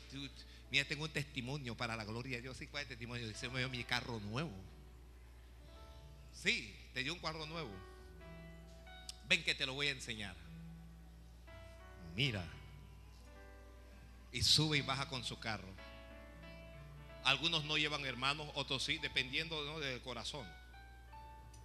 mira, 0.72 0.84
tengo 0.86 1.04
un 1.04 1.12
testimonio 1.12 1.76
para 1.76 1.94
la 1.94 2.04
gloria 2.04 2.38
de 2.38 2.42
Dios. 2.42 2.56
¿Sí, 2.56 2.66
¿Cuál 2.66 2.82
es 2.82 2.90
el 2.90 2.96
testimonio? 2.96 3.28
Dice, 3.28 3.48
me 3.50 3.60
dio 3.60 3.70
mi 3.70 3.84
carro 3.84 4.18
nuevo. 4.18 4.50
Sí, 6.32 6.74
te 6.92 7.04
dio 7.04 7.14
un 7.14 7.20
carro 7.20 7.46
nuevo. 7.46 7.70
Ven 9.28 9.44
que 9.44 9.54
te 9.54 9.64
lo 9.64 9.74
voy 9.74 9.86
a 9.86 9.92
enseñar. 9.92 10.45
Mira. 12.16 12.42
Y 14.32 14.42
sube 14.42 14.78
y 14.78 14.80
baja 14.80 15.06
con 15.06 15.22
su 15.22 15.38
carro. 15.38 15.68
Algunos 17.24 17.64
no 17.64 17.76
llevan 17.76 18.04
hermanos, 18.06 18.48
otros 18.54 18.82
sí, 18.82 18.98
dependiendo 18.98 19.62
¿no? 19.64 19.78
del 19.78 20.00
corazón. 20.00 20.46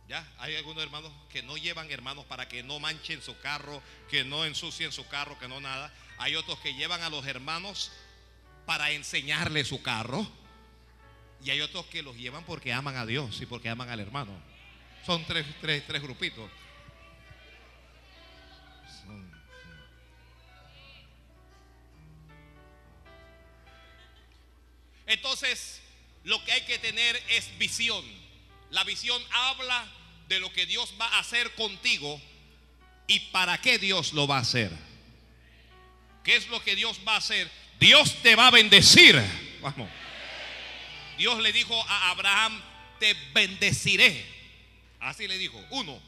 Ya, 0.09 0.27
hay 0.39 0.55
algunos 0.57 0.83
hermanos 0.83 1.11
que 1.29 1.41
no 1.41 1.55
llevan 1.55 1.89
hermanos 1.89 2.25
para 2.25 2.49
que 2.49 2.63
no 2.63 2.79
manchen 2.79 3.21
su 3.21 3.39
carro, 3.39 3.81
que 4.09 4.25
no 4.25 4.43
ensucien 4.43 4.91
su 4.91 5.07
carro, 5.07 5.39
que 5.39 5.47
no 5.47 5.61
nada. 5.61 5.93
Hay 6.17 6.35
otros 6.35 6.59
que 6.59 6.73
llevan 6.73 7.01
a 7.01 7.09
los 7.09 7.25
hermanos 7.25 7.91
para 8.65 8.91
enseñarle 8.91 9.63
su 9.63 9.81
carro. 9.81 10.27
Y 11.43 11.51
hay 11.51 11.61
otros 11.61 11.85
que 11.85 12.03
los 12.03 12.17
llevan 12.17 12.43
porque 12.43 12.73
aman 12.73 12.97
a 12.97 13.05
Dios 13.05 13.39
y 13.41 13.45
porque 13.45 13.69
aman 13.69 13.89
al 13.89 14.01
hermano. 14.01 14.33
Son 15.05 15.23
tres, 15.25 15.45
tres, 15.61 15.85
tres 15.87 16.01
grupitos. 16.01 16.51
Entonces, 25.11 25.81
lo 26.23 26.43
que 26.45 26.53
hay 26.53 26.61
que 26.61 26.79
tener 26.79 27.21
es 27.27 27.57
visión. 27.57 28.05
La 28.69 28.85
visión 28.85 29.21
habla 29.31 29.85
de 30.29 30.39
lo 30.39 30.53
que 30.53 30.65
Dios 30.65 30.93
va 30.99 31.05
a 31.07 31.19
hacer 31.19 31.53
contigo 31.55 32.21
y 33.07 33.19
para 33.31 33.59
qué 33.59 33.77
Dios 33.77 34.13
lo 34.13 34.25
va 34.25 34.37
a 34.37 34.41
hacer. 34.41 34.71
¿Qué 36.23 36.37
es 36.37 36.47
lo 36.47 36.63
que 36.63 36.77
Dios 36.77 37.01
va 37.05 37.15
a 37.15 37.17
hacer? 37.17 37.51
Dios 37.77 38.21
te 38.23 38.37
va 38.37 38.47
a 38.47 38.51
bendecir. 38.51 39.21
Vamos. 39.59 39.89
Dios 41.17 41.41
le 41.41 41.51
dijo 41.51 41.75
a 41.89 42.11
Abraham, 42.11 42.63
te 42.97 43.13
bendeciré. 43.33 44.25
Así 45.01 45.27
le 45.27 45.37
dijo. 45.37 45.61
Uno. 45.71 46.01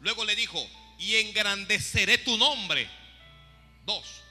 Luego 0.00 0.26
le 0.26 0.36
dijo, 0.36 0.68
y 0.98 1.16
engrandeceré 1.16 2.18
tu 2.18 2.36
nombre. 2.36 2.90
Dos. 3.86 4.22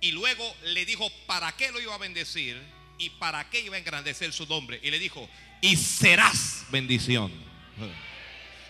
Y 0.00 0.12
luego 0.12 0.56
le 0.62 0.86
dijo, 0.86 1.10
¿para 1.26 1.52
qué 1.52 1.70
lo 1.70 1.80
iba 1.82 1.94
a 1.94 1.98
bendecir? 1.98 2.58
¿Y 3.02 3.10
para 3.10 3.50
qué 3.50 3.58
iba 3.58 3.74
a 3.74 3.78
engrandecer 3.80 4.32
su 4.32 4.46
nombre? 4.46 4.78
Y 4.80 4.88
le 4.88 4.96
dijo, 5.00 5.28
y 5.60 5.74
serás 5.74 6.64
bendición. 6.70 7.32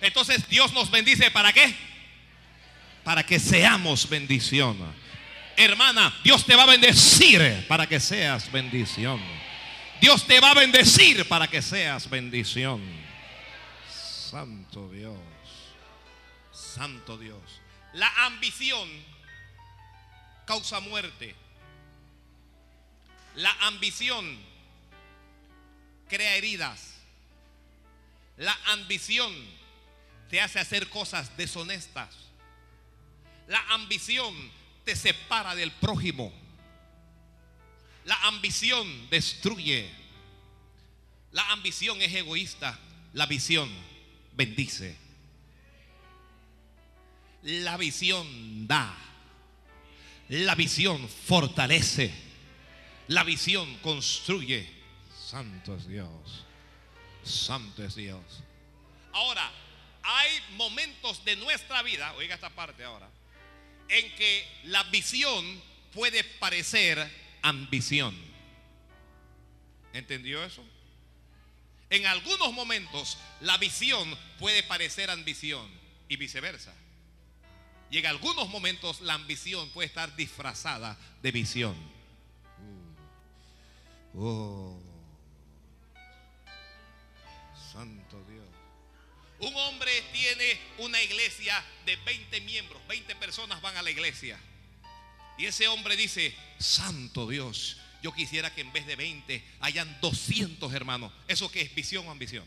Entonces 0.00 0.48
Dios 0.48 0.72
nos 0.72 0.90
bendice, 0.90 1.30
¿para 1.30 1.52
qué? 1.52 1.74
Para 3.04 3.26
que 3.26 3.38
seamos 3.38 4.08
bendición. 4.08 4.78
Hermana, 5.54 6.18
Dios 6.24 6.46
te 6.46 6.56
va 6.56 6.62
a 6.62 6.66
bendecir 6.66 7.66
para 7.68 7.86
que 7.86 8.00
seas 8.00 8.50
bendición. 8.50 9.20
Dios 10.00 10.26
te 10.26 10.40
va 10.40 10.52
a 10.52 10.54
bendecir 10.54 11.28
para 11.28 11.46
que 11.46 11.60
seas 11.60 12.08
bendición. 12.08 12.80
Santo 13.90 14.88
Dios. 14.88 15.18
Santo 16.52 17.18
Dios. 17.18 17.60
La 17.92 18.10
ambición 18.24 18.88
causa 20.46 20.80
muerte. 20.80 21.41
La 23.34 23.52
ambición 23.66 24.38
crea 26.08 26.36
heridas. 26.36 26.94
La 28.36 28.56
ambición 28.66 29.32
te 30.28 30.40
hace 30.40 30.58
hacer 30.58 30.88
cosas 30.88 31.36
deshonestas. 31.36 32.14
La 33.46 33.60
ambición 33.70 34.34
te 34.84 34.96
separa 34.96 35.54
del 35.54 35.70
prójimo. 35.72 36.32
La 38.04 38.16
ambición 38.22 39.08
destruye. 39.10 39.90
La 41.30 41.50
ambición 41.52 42.00
es 42.02 42.14
egoísta. 42.14 42.78
La 43.14 43.26
visión 43.26 43.70
bendice. 44.34 44.96
La 47.42 47.76
visión 47.76 48.66
da. 48.66 48.94
La 50.28 50.54
visión 50.54 51.08
fortalece. 51.08 52.31
La 53.12 53.24
visión 53.24 53.76
construye. 53.80 54.66
Santo 55.14 55.76
es 55.76 55.86
Dios. 55.86 56.46
Santo 57.22 57.84
es 57.84 57.94
Dios. 57.94 58.24
Ahora, 59.12 59.52
hay 60.02 60.30
momentos 60.56 61.22
de 61.22 61.36
nuestra 61.36 61.82
vida, 61.82 62.14
oiga 62.14 62.34
esta 62.34 62.48
parte 62.48 62.84
ahora, 62.84 63.10
en 63.90 64.16
que 64.16 64.48
la 64.64 64.84
visión 64.84 65.44
puede 65.92 66.24
parecer 66.24 67.06
ambición. 67.42 68.16
¿Entendió 69.92 70.42
eso? 70.42 70.64
En 71.90 72.06
algunos 72.06 72.54
momentos 72.54 73.18
la 73.42 73.58
visión 73.58 74.16
puede 74.38 74.62
parecer 74.62 75.10
ambición 75.10 75.70
y 76.08 76.16
viceversa. 76.16 76.74
Y 77.90 77.98
en 77.98 78.06
algunos 78.06 78.48
momentos 78.48 79.02
la 79.02 79.12
ambición 79.12 79.68
puede 79.68 79.88
estar 79.88 80.16
disfrazada 80.16 80.98
de 81.20 81.30
visión. 81.30 81.91
Oh. 84.14 84.78
Santo 87.72 88.22
Dios. 88.28 88.44
Un 89.40 89.56
hombre 89.56 89.90
tiene 90.12 90.60
una 90.78 91.00
iglesia 91.02 91.64
de 91.86 91.96
20 91.96 92.40
miembros, 92.42 92.80
20 92.86 93.16
personas 93.16 93.60
van 93.60 93.76
a 93.76 93.82
la 93.82 93.90
iglesia. 93.90 94.38
Y 95.38 95.46
ese 95.46 95.66
hombre 95.68 95.96
dice, 95.96 96.34
Santo 96.58 97.26
Dios, 97.26 97.78
yo 98.02 98.12
quisiera 98.12 98.54
que 98.54 98.60
en 98.60 98.72
vez 98.72 98.86
de 98.86 98.96
20 98.96 99.44
hayan 99.60 100.00
200 100.00 100.72
hermanos. 100.74 101.12
¿Eso 101.26 101.50
qué 101.50 101.62
es? 101.62 101.74
¿Visión 101.74 102.06
o 102.06 102.10
ambición? 102.10 102.44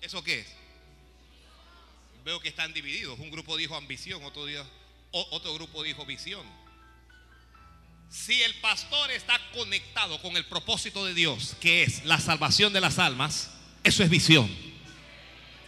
¿Eso 0.00 0.22
qué 0.24 0.40
es? 0.40 0.46
Veo 2.24 2.40
que 2.40 2.48
están 2.48 2.72
divididos. 2.72 3.18
Un 3.18 3.30
grupo 3.30 3.56
dijo 3.56 3.76
ambición, 3.76 4.22
otro, 4.24 4.46
otro 5.12 5.54
grupo 5.54 5.82
dijo 5.82 6.04
visión. 6.04 6.44
Si 8.12 8.42
el 8.42 8.54
pastor 8.56 9.10
está 9.10 9.40
conectado 9.54 10.20
con 10.20 10.36
el 10.36 10.44
propósito 10.44 11.06
de 11.06 11.14
Dios, 11.14 11.56
que 11.62 11.82
es 11.82 12.04
la 12.04 12.20
salvación 12.20 12.70
de 12.74 12.82
las 12.82 12.98
almas, 12.98 13.50
eso 13.82 14.02
es 14.02 14.10
visión. 14.10 14.54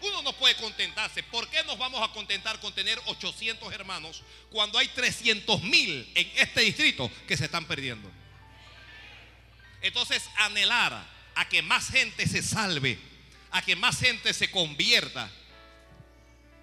Uno 0.02 0.20
no 0.20 0.34
puede 0.34 0.54
contentarse. 0.56 1.22
¿Por 1.22 1.48
qué 1.48 1.64
nos 1.64 1.78
vamos 1.78 2.06
a 2.06 2.12
contentar 2.12 2.60
con 2.60 2.74
tener 2.74 3.00
800 3.06 3.72
hermanos 3.72 4.22
cuando 4.50 4.78
hay 4.78 4.88
300 4.88 5.62
mil 5.62 6.06
en 6.14 6.30
este 6.36 6.60
distrito 6.60 7.10
que 7.26 7.38
se 7.38 7.46
están 7.46 7.64
perdiendo? 7.64 8.10
Entonces, 9.80 10.22
anhelar 10.36 11.02
a 11.34 11.48
que 11.48 11.62
más 11.62 11.88
gente 11.88 12.28
se 12.28 12.42
salve, 12.42 12.98
a 13.52 13.62
que 13.62 13.74
más 13.74 13.98
gente 13.98 14.34
se 14.34 14.50
convierta, 14.50 15.30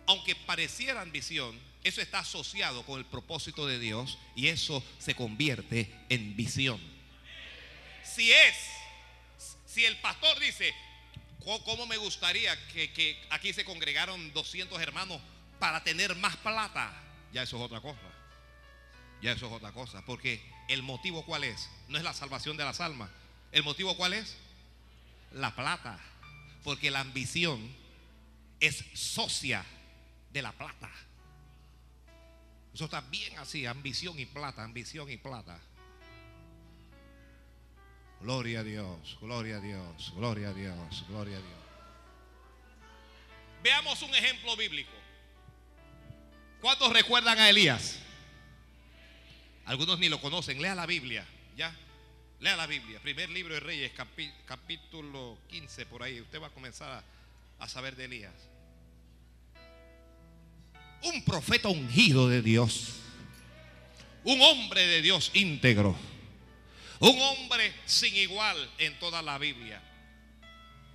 aunque 0.06 0.36
pareciera 0.36 1.02
ambición, 1.02 1.60
eso 1.84 2.02
está 2.02 2.20
asociado 2.20 2.84
con 2.86 3.00
el 3.00 3.06
propósito 3.06 3.66
de 3.68 3.80
Dios 3.80 4.18
y 4.36 4.48
eso 4.48 4.84
se 5.00 5.16
convierte 5.16 5.94
en 6.10 6.36
visión. 6.36 6.80
Si 8.04 8.32
es, 8.32 8.56
si 9.66 9.86
el 9.86 9.98
pastor 9.98 10.40
dice, 10.40 10.74
"Co- 11.44 11.64
¿cómo 11.64 11.86
me 11.86 11.98
gustaría 11.98 12.56
que, 12.68 12.92
que 12.94 13.20
aquí 13.30 13.54
se 13.54 13.64
congregaron 13.66 14.32
200 14.34 14.80
hermanos 14.82 15.22
para 15.60 15.84
tener 15.84 16.16
más 16.16 16.36
plata? 16.38 16.94
Ya 17.34 17.44
eso 17.44 17.58
es 17.58 17.64
otra 17.64 17.80
cosa. 17.82 18.00
Ya 19.22 19.32
eso 19.32 19.48
es 19.48 19.54
otra 19.54 19.72
cosa. 19.72 20.04
Porque 20.06 20.42
el 20.68 20.82
motivo 20.84 21.26
cuál 21.26 21.44
es? 21.44 21.70
No 21.88 21.98
es 21.98 22.04
la 22.04 22.14
salvación 22.14 22.58
de 22.58 22.66
las 22.66 22.80
almas. 22.82 23.10
¿El 23.52 23.64
motivo 23.64 23.96
cuál 23.96 24.14
es? 24.14 24.36
La 25.32 25.56
plata. 25.56 26.00
Porque 26.64 26.92
la 26.92 27.00
ambición 27.00 27.74
es 28.60 28.84
socia 28.94 29.64
de 30.32 30.42
la 30.42 30.52
plata. 30.52 30.90
Eso 32.74 32.86
está 32.86 33.01
bien 33.01 33.38
así, 33.38 33.66
ambición 33.66 34.18
y 34.20 34.25
plata, 34.25 34.63
ambición 34.63 35.10
y 35.10 35.18
plata. 35.18 35.60
Gloria 38.22 38.60
a 38.60 38.63
Dios, 38.63 39.18
gloria 39.20 39.58
a 39.58 39.60
Dios, 39.60 40.13
gloria 40.16 40.50
a 40.50 40.54
Dios, 40.54 41.06
gloria 41.08 41.38
a 41.38 41.42
Dios. 41.42 41.62
Veamos 43.63 44.01
un 44.01 44.13
ejemplo 44.13 44.56
bíblico. 44.56 44.92
¿Cuántos 46.62 46.94
recuerdan 46.94 47.40
a 47.40 47.50
Elías? 47.50 48.00
Algunos 49.66 50.00
ni 50.00 50.10
lo 50.10 50.22
conocen. 50.22 50.62
Lea 50.62 50.75
la 50.75 50.86
Biblia, 50.86 51.25
¿ya? 51.56 51.75
Lea 52.40 52.56
la 52.56 52.68
Biblia. 52.68 53.00
Primer 53.00 53.30
libro 53.30 53.54
de 53.54 53.60
Reyes, 53.60 53.92
capítulo 54.46 55.38
15, 55.48 55.86
por 55.86 56.04
ahí. 56.04 56.22
Usted 56.22 56.42
va 56.42 56.48
a 56.48 56.51
comenzar 56.51 57.04
a, 57.60 57.68
saber 57.68 57.96
de 57.96 58.06
Elías. 58.06 58.34
Un 61.03 61.24
profeta 61.24 61.70
ungido 61.70 62.29
de 62.29 62.41
Dios. 62.41 62.96
Un 64.24 64.41
hombre 64.41 64.86
de 64.86 65.01
Dios 65.01 65.31
íntegro 65.34 65.98
un 67.01 67.20
hombre 67.20 67.74
sin 67.86 68.15
igual 68.15 68.72
en 68.77 68.98
toda 69.00 69.24
la 69.24 69.39
Biblia. 69.39 69.81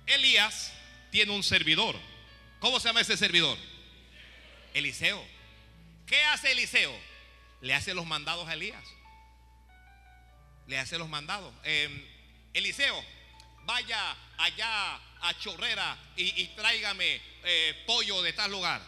Elías 0.05 0.71
tiene 1.11 1.33
un 1.33 1.43
servidor. 1.43 1.97
¿Cómo 2.59 2.79
se 2.79 2.87
llama 2.87 3.01
ese 3.01 3.17
servidor? 3.17 3.57
Eliseo. 4.73 5.23
¿Qué 6.05 6.23
hace 6.25 6.53
Eliseo? 6.53 6.97
Le 7.59 7.73
hace 7.73 7.93
los 7.93 8.05
mandados 8.05 8.47
a 8.47 8.53
Elías. 8.53 8.83
Le 10.67 10.79
hace 10.79 10.97
los 10.97 11.09
mandados. 11.09 11.53
Em, 11.65 12.05
Eliseo, 12.53 13.03
vaya 13.65 14.15
allá 14.37 14.95
a 15.19 15.37
Chorrera 15.39 15.97
y, 16.15 16.45
tráigame 16.55 17.21
eh, 17.43 17.83
pollo 17.85 18.21
de 18.21 18.31
tal 18.31 18.51
lugar. 18.51 18.81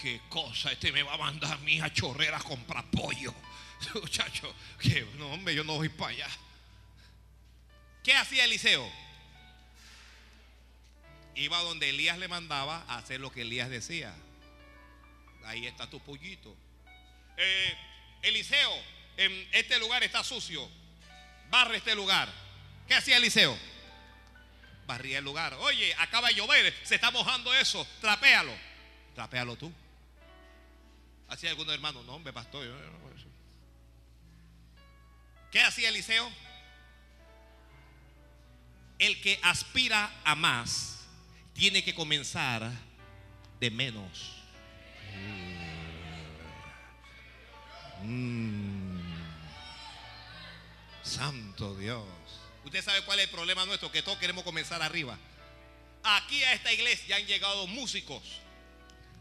¿Qué 0.00 0.20
cosa? 0.28 0.70
Este 0.70 0.92
me 0.92 1.02
va 1.02 1.14
a 1.14 1.18
mandar 1.18 1.52
a 1.52 1.56
mí 1.58 1.80
a 1.80 1.86
a 1.86 2.38
comprar 2.40 2.84
pollo. 2.90 3.34
Muchacho, 3.94 4.54
que 4.78 5.02
no, 5.16 5.28
hombre, 5.32 5.54
yo 5.54 5.64
no 5.64 5.74
voy 5.74 5.88
para 5.88 6.10
allá. 6.10 6.28
¿Qué 8.04 8.14
hacía 8.14 8.44
Eliseo? 8.44 8.90
Iba 11.34 11.58
donde 11.62 11.90
Elías 11.90 12.18
le 12.18 12.28
mandaba 12.28 12.84
a 12.88 12.98
hacer 12.98 13.20
lo 13.20 13.30
que 13.32 13.42
Elías 13.42 13.70
decía. 13.70 14.14
Ahí 15.44 15.66
está 15.66 15.88
tu 15.90 16.00
pollito. 16.00 16.56
Eh, 17.36 17.76
Eliseo, 18.22 18.72
este 19.52 19.78
lugar 19.78 20.02
está 20.04 20.22
sucio. 20.22 20.68
Barre 21.50 21.78
este 21.78 21.94
lugar. 21.94 22.32
¿Qué 22.86 22.94
hacía 22.94 23.16
Eliseo? 23.16 23.58
Barría 24.86 25.18
el 25.18 25.24
lugar. 25.24 25.54
Oye, 25.54 25.94
acaba 25.98 26.28
de 26.28 26.34
llover, 26.34 26.74
se 26.82 26.94
está 26.94 27.10
mojando 27.10 27.52
eso. 27.54 27.86
Trapéalo. 28.00 28.54
Trapéalo 29.14 29.56
tú. 29.56 29.72
Así 31.28 31.46
algunos 31.46 31.74
hermanos, 31.74 32.04
no, 32.06 32.14
hombre, 32.14 32.32
pastor. 32.32 32.64
Yo, 32.64 32.72
¿Qué 35.50 35.60
hacía 35.60 35.90
Eliseo? 35.90 36.30
El 38.98 39.20
que 39.20 39.38
aspira 39.42 40.10
a 40.24 40.34
más 40.34 41.06
tiene 41.54 41.84
que 41.84 41.94
comenzar 41.94 42.70
de 43.60 43.70
menos. 43.70 44.36
Mm. 48.02 48.98
Santo 51.02 51.76
Dios. 51.76 52.04
Usted 52.64 52.82
sabe 52.84 53.02
cuál 53.04 53.18
es 53.18 53.26
el 53.26 53.30
problema 53.30 53.64
nuestro, 53.64 53.90
que 53.90 54.02
todos 54.02 54.18
queremos 54.18 54.44
comenzar 54.44 54.82
arriba. 54.82 55.18
Aquí 56.02 56.42
a 56.44 56.52
esta 56.52 56.72
iglesia 56.72 57.16
han 57.16 57.26
llegado 57.26 57.66
músicos 57.66 58.22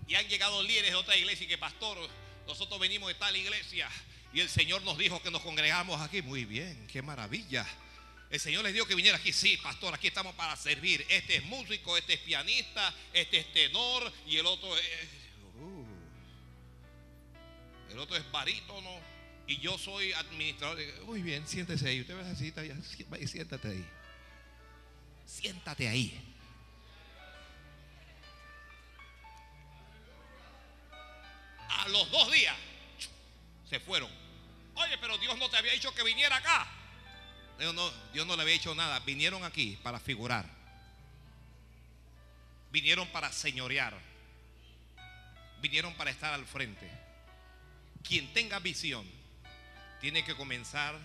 y 0.07 0.15
han 0.15 0.27
llegado 0.27 0.63
líderes 0.63 0.91
de 0.91 0.95
otra 0.95 1.15
iglesia 1.15 1.45
y 1.45 1.47
que 1.47 1.57
pastor, 1.57 1.97
nosotros 2.45 2.79
venimos 2.79 3.09
de 3.09 3.15
tal 3.15 3.35
iglesia 3.35 3.89
y 4.33 4.39
el 4.39 4.49
Señor 4.49 4.81
nos 4.83 4.97
dijo 4.97 5.21
que 5.21 5.31
nos 5.31 5.41
congregamos 5.41 5.99
aquí. 6.01 6.21
Muy 6.21 6.45
bien, 6.45 6.87
qué 6.91 7.01
maravilla. 7.01 7.65
El 8.29 8.39
Señor 8.39 8.63
les 8.63 8.73
dijo 8.73 8.85
que 8.85 8.95
viniera 8.95 9.17
aquí. 9.17 9.31
Sí, 9.31 9.57
pastor, 9.57 9.93
aquí 9.93 10.07
estamos 10.07 10.35
para 10.35 10.55
servir. 10.55 11.05
Este 11.09 11.37
es 11.37 11.43
músico, 11.45 11.97
este 11.97 12.13
es 12.13 12.19
pianista, 12.19 12.93
este 13.13 13.37
es 13.37 13.53
tenor 13.53 14.11
y 14.27 14.37
el 14.37 14.45
otro 14.45 14.77
es... 14.77 14.83
Uh, 15.59 15.85
el 17.91 17.99
otro 17.99 18.17
es 18.17 18.31
barítono 18.31 18.99
y 19.47 19.57
yo 19.57 19.77
soy 19.77 20.11
administrador. 20.13 20.77
Muy 21.05 21.21
bien, 21.21 21.47
siéntese 21.47 21.87
ahí. 21.87 22.01
Usted 22.01 22.15
va 22.15 22.21
a 22.21 22.25
decir, 22.25 22.53
siéntate 23.27 23.69
ahí. 23.69 23.85
Siéntate 25.25 25.87
ahí. 25.87 26.36
A 31.69 31.87
los 31.89 32.09
dos 32.11 32.31
días 32.31 32.55
se 33.69 33.79
fueron. 33.79 34.09
Oye, 34.75 34.97
pero 34.99 35.17
Dios 35.17 35.37
no 35.37 35.49
te 35.49 35.57
había 35.57 35.73
dicho 35.73 35.93
que 35.93 36.03
viniera 36.03 36.37
acá. 36.37 36.67
Dios 37.59 37.73
no, 37.73 37.89
Dios 38.13 38.27
no 38.27 38.35
le 38.35 38.43
había 38.43 38.53
dicho 38.53 38.75
nada. 38.75 38.99
Vinieron 38.99 39.43
aquí 39.43 39.77
para 39.81 39.99
figurar. 39.99 40.45
Vinieron 42.71 43.07
para 43.07 43.31
señorear. 43.31 43.97
Vinieron 45.61 45.93
para 45.95 46.11
estar 46.11 46.33
al 46.33 46.45
frente. 46.45 46.89
Quien 48.03 48.31
tenga 48.33 48.59
visión 48.59 49.09
tiene 49.99 50.23
que 50.23 50.35
comenzar 50.35 50.95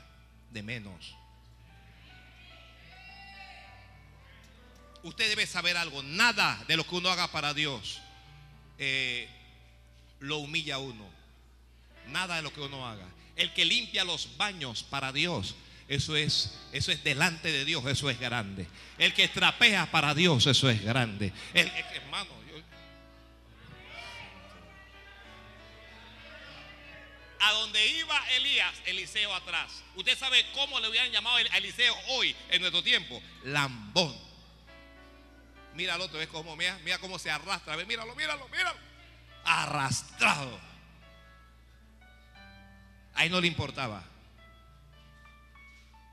de 0.51 0.63
menos. 0.63 1.15
Usted 5.03 5.29
debe 5.29 5.47
saber 5.47 5.77
algo. 5.77 6.03
Nada 6.03 6.63
de 6.69 6.77
lo 6.77 6.87
que 6.87 6.95
uno 6.95 7.09
haga 7.09 7.29
para 7.29 7.55
Dios 7.55 8.01
eh, 8.79 9.29
lo 10.23 10.39
humilla 10.39 10.77
a 10.77 10.79
uno. 10.79 11.09
Nada 12.09 12.37
de 12.37 12.43
lo 12.43 12.53
que 12.53 12.61
uno 12.61 12.87
haga. 12.87 13.07
El 13.37 13.53
que 13.53 13.65
limpia 13.65 14.05
los 14.05 14.37
baños 14.37 14.83
para 14.83 15.13
Dios, 15.13 15.55
eso 15.89 16.17
es, 16.17 16.59
eso 16.73 16.93
es 16.93 17.03
delante 17.05 17.51
de 17.51 17.65
Dios, 17.65 17.85
eso 17.87 18.09
es 18.09 18.19
grande. 18.19 18.67
El 18.99 19.13
que 19.15 19.29
trapea 19.29 19.91
para 19.91 20.15
Dios, 20.15 20.47
eso 20.47 20.71
es 20.71 20.83
grande. 20.83 21.33
El, 21.55 21.69
hermano, 21.69 22.43
a 27.45 27.53
donde 27.55 27.85
iba 27.89 28.31
Elías, 28.37 28.73
Eliseo 28.87 29.35
atrás. 29.35 29.83
Usted 29.97 30.17
sabe 30.17 30.47
cómo 30.55 30.79
le 30.79 30.89
hubieran 30.89 31.11
llamado 31.11 31.37
a 31.37 31.59
Eliseo 31.59 31.97
hoy 32.11 32.37
en 32.51 32.61
nuestro 32.61 32.85
tiempo. 32.85 33.21
Lambón. 33.45 34.17
Mira 35.75 35.95
al 35.95 36.01
otro, 36.03 36.19
ves 36.19 36.29
cómo, 36.29 36.55
mira, 36.55 36.79
mira 36.85 36.99
cómo 36.99 37.19
se 37.19 37.31
arrastra. 37.31 37.77
Míralo, 37.79 38.15
míralo, 38.15 38.49
míralo. 38.49 38.92
Arrastrado. 39.45 40.59
Ahí 43.15 43.29
no 43.29 43.41
le 43.41 43.47
importaba. 43.47 44.03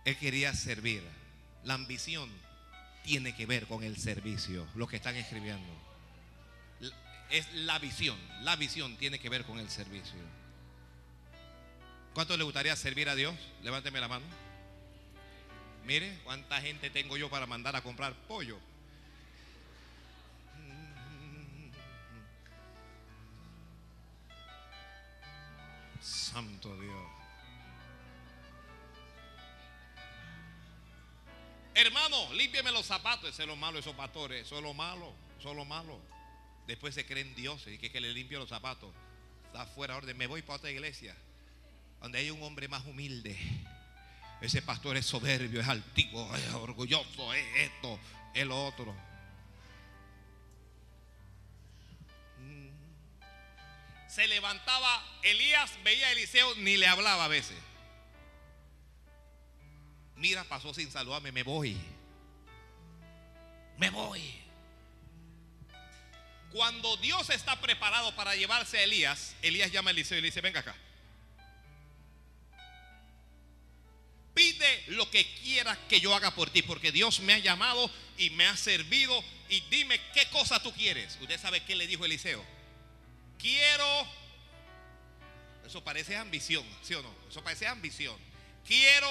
Él 0.06 0.18
quería 0.18 0.54
servir. 0.54 1.04
La 1.64 1.76
ambición 1.76 2.30
tiene 3.04 3.36
que 3.36 3.46
ver 3.46 3.68
con 3.68 3.84
el 3.84 3.98
servicio, 3.98 4.68
lo 4.76 4.88
que 4.88 4.98
están 4.98 5.16
escribiendo. 5.16 5.72
Es 7.30 7.52
la 7.54 7.80
visión. 7.80 8.18
La 8.42 8.56
visión 8.56 8.98
tiene 8.98 9.20
que 9.20 9.30
ver 9.30 9.46
con 9.46 9.60
el 9.60 9.70
servicio. 9.70 10.20
¿Cuánto 12.14 12.36
le 12.38 12.44
gustaría 12.44 12.76
servir 12.76 13.08
a 13.10 13.16
Dios? 13.16 13.36
Levánteme 13.64 14.00
la 14.00 14.08
mano. 14.08 14.26
Mire, 15.86 16.20
cuánta 16.24 16.62
gente 16.62 16.90
tengo 16.90 17.18
yo 17.18 17.30
para 17.30 17.46
mandar 17.46 17.76
a 17.76 17.82
comprar 17.82 18.14
pollo. 18.28 18.60
Santo 26.02 26.76
Dios. 26.80 27.08
Hermano, 31.74 32.34
límpieme 32.34 32.72
los 32.72 32.86
zapatos. 32.86 33.30
Eso 33.30 33.44
es 33.44 33.48
lo 33.48 33.56
malo, 33.56 33.80
esos 33.80 33.96
pastores. 33.96 34.46
Eso 34.46 34.58
es 34.58 34.64
lo 34.64 34.74
malo. 34.74 35.14
Eso 35.40 35.52
es 35.52 35.56
lo 35.56 35.66
malo. 35.66 36.00
Después 36.68 36.94
se 36.94 37.06
creen 37.06 37.34
dioses 37.36 37.74
y 37.74 37.78
que, 37.78 37.92
que 37.92 38.02
le 38.02 38.12
limpie 38.14 38.38
los 38.38 38.50
zapatos. 38.50 38.94
Está 39.46 39.66
fuera 39.66 39.94
de 39.94 40.00
orden. 40.00 40.18
Me 40.18 40.28
voy 40.28 40.42
para 40.42 40.58
otra 40.58 40.72
iglesia. 40.72 41.16
Donde 42.02 42.20
hay 42.20 42.30
un 42.30 42.42
hombre 42.44 42.68
más 42.68 42.86
humilde. 42.86 43.38
Ese 44.42 44.62
pastor 44.62 44.96
es 44.96 45.06
soberbio, 45.06 45.60
es 45.60 45.68
altivo, 45.68 46.34
es 46.36 46.54
orgulloso, 46.54 47.34
es 47.34 47.46
esto, 47.58 48.00
es 48.34 48.46
lo 48.48 48.68
otro. 48.68 48.96
Se 54.10 54.28
levantaba 54.28 55.06
Elías, 55.22 55.72
veía 55.84 56.08
a 56.08 56.12
Eliseo, 56.12 56.56
ni 56.56 56.78
le 56.78 56.88
hablaba 56.88 57.26
a 57.26 57.28
veces. 57.28 57.58
Mira, 60.16 60.44
pasó 60.44 60.74
sin 60.74 60.92
saludarme, 60.92 61.32
me 61.32 61.44
voy. 61.44 61.78
Me 63.78 63.90
voy. 63.92 64.22
Cuando 66.52 66.98
Dios 66.98 67.30
está 67.30 67.62
preparado 67.62 68.14
para 68.16 68.36
llevarse 68.36 68.80
a 68.80 68.84
Elías, 68.84 69.36
Elías 69.44 69.72
llama 69.72 69.92
a 69.92 69.94
Eliseo 69.94 70.18
y 70.18 70.22
le 70.22 70.28
dice, 70.28 70.42
venga 70.42 70.62
acá. 70.62 70.76
Pide 74.34 74.86
lo 74.88 75.10
que 75.12 75.32
quieras 75.36 75.78
que 75.88 76.02
yo 76.02 76.16
haga 76.16 76.34
por 76.34 76.50
ti, 76.50 76.64
porque 76.64 76.92
Dios 76.92 77.20
me 77.20 77.34
ha 77.34 77.40
llamado 77.40 77.92
y 78.18 78.32
me 78.32 78.48
ha 78.48 78.58
servido. 78.58 79.24
Y 79.50 79.62
dime 79.70 80.02
qué 80.14 80.28
cosa 80.30 80.62
tú 80.62 80.74
quieres. 80.74 81.18
Usted 81.22 81.40
sabe 81.40 81.64
qué 81.64 81.76
le 81.76 81.86
dijo 81.86 82.06
Eliseo 82.06 82.59
quiero 83.40 84.08
Eso 85.66 85.84
parece 85.84 86.18
ambición, 86.18 86.66
¿sí 86.82 86.94
o 86.94 87.02
no? 87.02 87.14
Eso 87.30 87.44
parece 87.44 87.68
ambición. 87.68 88.18
Quiero 88.66 89.10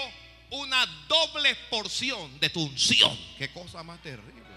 una 0.50 0.86
doble 1.08 1.54
porción 1.70 2.38
de 2.40 2.50
tu 2.50 2.62
unción. 2.62 3.16
Qué 3.36 3.50
cosa 3.52 3.82
más 3.82 4.02
terrible. 4.02 4.48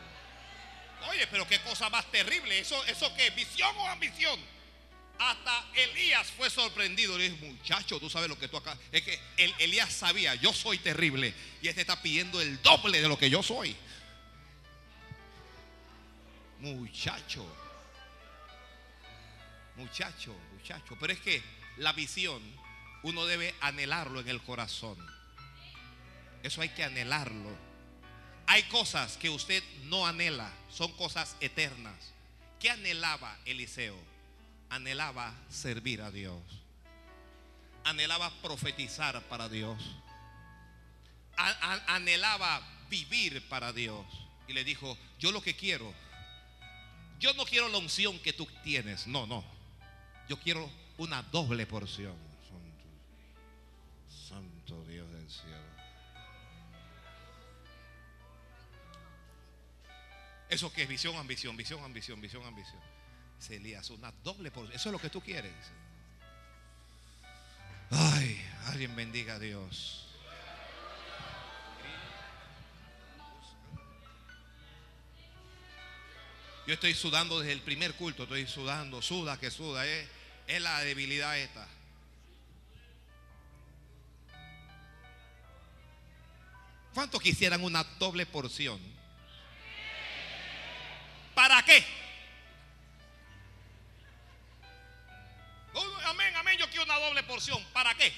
Oye, 1.10 1.27
pero 1.27 1.47
qué 1.47 1.60
cosa 1.62 1.89
más 1.89 2.10
terrible. 2.12 2.60
¿Eso, 2.60 2.84
eso 2.86 3.13
qué? 3.15 3.29
¿Visión 3.31 3.75
o 3.77 3.88
ambición? 3.88 4.39
Hasta 5.17 5.65
Elías 5.75 6.27
fue 6.31 6.49
sorprendido. 6.49 7.17
Le 7.17 7.29
dijo, 7.29 7.45
muchacho, 7.45 7.99
tú 7.99 8.10
sabes 8.10 8.29
lo 8.29 8.38
que 8.38 8.47
tú 8.47 8.57
acá. 8.57 8.77
Es 8.91 9.03
que 9.03 9.19
el, 9.38 9.53
Elías 9.60 9.91
sabía, 9.91 10.36
yo 10.36 10.53
soy 10.53 10.79
terrible. 10.79 11.34
Y 11.62 11.67
este 11.67 11.81
está 11.81 12.01
pidiendo 12.01 12.41
el 12.41 12.62
doble 12.62 13.01
de 13.01 13.07
lo 13.07 13.17
que 13.17 13.29
yo 13.29 13.43
soy. 13.43 13.75
Muchacho. 16.60 17.45
Muchacho, 19.82 20.36
muchacho. 20.54 20.96
Pero 21.00 21.13
es 21.13 21.20
que 21.20 21.41
la 21.78 21.91
visión 21.91 22.39
uno 23.02 23.26
debe 23.26 23.56
anhelarlo 23.62 24.20
en 24.20 24.30
el 24.30 24.39
corazón. 24.41 24.96
Eso 26.44 26.62
hay 26.62 26.70
que 26.70 26.84
anhelarlo. 26.84 27.50
Hay 28.46 28.63
cosas 28.63 29.17
que 29.17 29.30
usted 29.30 29.63
no 29.86 30.06
anhela, 30.06 30.52
son 30.70 30.91
cosas 30.94 31.36
eternas. 31.39 32.13
¿Qué 32.60 32.70
anhelaba 32.70 33.36
Eliseo? 33.46 33.98
Anhelaba 34.70 35.34
servir 35.50 36.02
a 36.02 36.12
Dios. 36.12 36.44
Anhelaba 37.84 38.30
profetizar 38.41 39.20
para 39.24 39.50
Dios. 39.50 39.82
anhelaba 41.88 42.62
vivir 42.88 43.48
para 43.50 43.74
Dios. 43.74 44.06
Y 44.48 44.54
le 44.54 44.63
dijo, 44.63 44.96
yo 45.17 45.32
lo 45.32 45.41
que 45.41 45.56
quiero, 45.56 45.91
yo 47.20 47.34
no 47.34 47.46
quiero 47.46 47.67
la 47.70 47.80
unción 47.80 48.20
que 48.20 48.34
tú 48.34 48.48
tienes, 48.63 49.08
no, 49.08 49.26
no. 49.26 49.61
Yo 50.32 50.39
quiero 50.39 50.72
una 50.98 51.22
doble 51.24 51.65
porción. 51.67 52.15
Santo, 54.30 54.82
Dios 54.86 55.12
del 55.12 55.30
cielo. 55.30 55.58
Eso 60.48 60.72
que 60.72 60.84
es 60.84 60.88
visión, 60.88 61.17
ambición, 61.17 61.58
visión, 61.58 61.84
ambición, 61.84 62.22
visión, 62.22 62.46
ambición. 62.46 62.80
Elías, 63.50 63.89
una 63.89 64.13
doble 64.24 64.52
porción. 64.52 64.74
Eso 64.74 64.88
es 64.88 64.94
lo 64.94 65.00
que 65.00 65.10
tú 65.10 65.20
quieres. 65.20 65.54
Ay, 67.89 68.41
alguien 68.67 68.96
bendiga 68.96 69.36
a 69.36 69.39
Dios. 69.39 70.08
Yo 76.65 76.76
estoy 76.76 76.94
sudando 76.94 77.41
desde 77.41 77.52
el 77.52 77.60
primer 77.60 77.96
culto, 77.96 78.24
estoy 78.24 78.48
sudando, 78.48 79.02
suda 79.02 79.38
que 79.38 79.52
suda, 79.52 79.86
es, 79.86 80.20
es 80.51 80.61
la 80.61 80.81
debilidad 80.81 81.37
esta. 81.37 81.65
¿Cuántos 86.93 87.21
quisieran 87.21 87.63
una 87.63 87.85
doble 87.99 88.25
porción? 88.25 88.79
¿Para 91.33 91.63
qué? 91.63 91.85
amén, 96.05 96.35
amén, 96.35 96.57
yo 96.59 96.67
quiero 96.67 96.83
una 96.83 96.99
doble 96.99 97.23
porción. 97.23 97.63
¿Para 97.71 97.95
qué? 97.95 98.11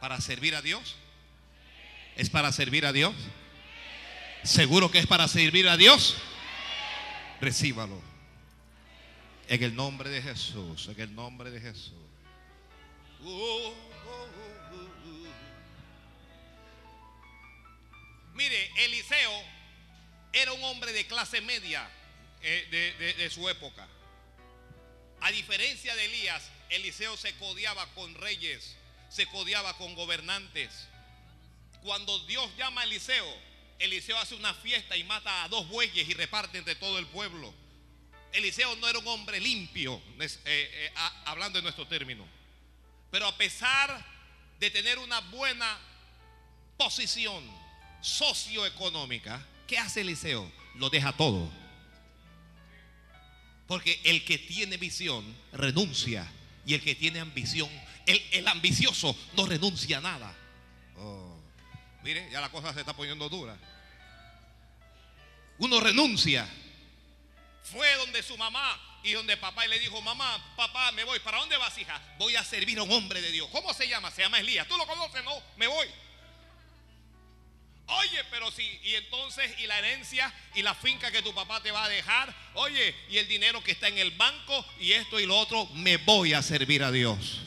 ¿Para 0.00 0.20
servir 0.20 0.56
a 0.56 0.62
Dios? 0.62 0.96
¿Es 2.16 2.28
para 2.28 2.50
servir 2.50 2.86
a 2.86 2.92
Dios? 2.92 3.14
¿Seguro 4.42 4.90
que 4.90 4.98
es 4.98 5.06
para 5.06 5.28
servir 5.28 5.68
a 5.68 5.76
Dios? 5.76 6.16
Recíbalo. 7.40 8.00
En 9.48 9.62
el 9.62 9.74
nombre 9.74 10.10
de 10.10 10.20
Jesús, 10.20 10.88
en 10.88 11.00
el 11.00 11.14
nombre 11.14 11.50
de 11.50 11.60
Jesús. 11.60 11.92
Uh, 13.20 13.28
uh, 13.28 13.70
uh, 13.70 13.72
Mire, 18.34 18.70
Eliseo 18.84 19.42
era 20.32 20.52
un 20.52 20.62
hombre 20.64 20.92
de 20.92 21.06
clase 21.06 21.40
media 21.40 21.88
eh, 22.42 23.14
de 23.16 23.30
su 23.30 23.48
época. 23.48 23.88
A 25.20 25.30
diferencia 25.30 25.96
de 25.96 26.04
Elías, 26.04 26.50
Eliseo 26.68 27.16
se 27.16 27.34
codiaba 27.36 27.86
con 27.94 28.14
reyes, 28.14 28.76
se 29.08 29.26
codiaba 29.26 29.76
con 29.76 29.94
gobernantes 29.94 30.88
cuando 31.82 32.18
Dios 32.20 32.50
llama 32.56 32.82
a 32.82 32.84
Eliseo, 32.84 33.47
Eliseo 33.78 34.18
hace 34.18 34.34
una 34.34 34.54
fiesta 34.54 34.96
y 34.96 35.04
mata 35.04 35.44
a 35.44 35.48
dos 35.48 35.68
bueyes 35.68 36.08
y 36.08 36.14
reparte 36.14 36.58
entre 36.58 36.74
todo 36.74 36.98
el 36.98 37.06
pueblo. 37.06 37.54
Eliseo 38.32 38.74
no 38.76 38.88
era 38.88 38.98
un 38.98 39.06
hombre 39.08 39.40
limpio, 39.40 40.02
eh, 40.18 40.28
eh, 40.44 40.92
hablando 41.24 41.58
en 41.58 41.64
nuestro 41.64 41.86
término. 41.86 42.26
Pero 43.10 43.26
a 43.26 43.36
pesar 43.36 44.04
de 44.58 44.70
tener 44.70 44.98
una 44.98 45.20
buena 45.20 45.78
posición 46.76 47.42
socioeconómica, 48.00 49.44
¿qué 49.66 49.78
hace 49.78 50.02
Eliseo? 50.02 50.50
Lo 50.74 50.90
deja 50.90 51.12
todo. 51.12 51.50
Porque 53.66 54.00
el 54.04 54.24
que 54.24 54.38
tiene 54.38 54.76
visión 54.76 55.24
renuncia. 55.52 56.30
Y 56.66 56.74
el 56.74 56.82
que 56.82 56.94
tiene 56.94 57.20
ambición, 57.20 57.70
el, 58.04 58.22
el 58.30 58.46
ambicioso 58.46 59.16
no 59.34 59.46
renuncia 59.46 59.98
a 59.98 60.00
nada. 60.02 60.36
Mire, 62.08 62.26
ya 62.30 62.40
la 62.40 62.48
cosa 62.48 62.72
se 62.72 62.80
está 62.80 62.94
poniendo 62.94 63.28
dura. 63.28 63.54
Uno 65.58 65.78
renuncia. 65.78 66.48
Fue 67.62 67.94
donde 67.96 68.22
su 68.22 68.34
mamá 68.38 68.80
y 69.02 69.12
donde 69.12 69.36
papá 69.36 69.66
y 69.66 69.68
le 69.68 69.78
dijo, 69.78 70.00
mamá, 70.00 70.42
papá, 70.56 70.90
me 70.92 71.04
voy. 71.04 71.18
¿Para 71.18 71.36
dónde 71.36 71.58
vas, 71.58 71.76
hija? 71.76 72.00
Voy 72.18 72.34
a 72.34 72.42
servir 72.42 72.78
a 72.78 72.84
un 72.84 72.92
hombre 72.92 73.20
de 73.20 73.30
Dios. 73.30 73.46
¿Cómo 73.52 73.74
se 73.74 73.86
llama? 73.86 74.10
Se 74.10 74.22
llama 74.22 74.40
Elías. 74.40 74.66
¿Tú 74.66 74.78
lo 74.78 74.86
conoces? 74.86 75.22
No, 75.22 75.34
me 75.58 75.66
voy. 75.66 75.86
Oye, 77.88 78.24
pero 78.30 78.50
sí, 78.52 78.80
y 78.84 78.94
entonces, 78.94 79.58
y 79.58 79.66
la 79.66 79.78
herencia 79.78 80.32
y 80.54 80.62
la 80.62 80.74
finca 80.74 81.10
que 81.10 81.20
tu 81.20 81.34
papá 81.34 81.62
te 81.62 81.72
va 81.72 81.84
a 81.84 81.88
dejar, 81.90 82.34
oye, 82.54 82.94
y 83.10 83.18
el 83.18 83.28
dinero 83.28 83.62
que 83.62 83.72
está 83.72 83.88
en 83.88 83.98
el 83.98 84.12
banco 84.12 84.64
y 84.80 84.92
esto 84.92 85.20
y 85.20 85.26
lo 85.26 85.38
otro, 85.38 85.66
me 85.74 85.98
voy 85.98 86.32
a 86.32 86.40
servir 86.40 86.82
a 86.82 86.90
Dios. 86.90 87.42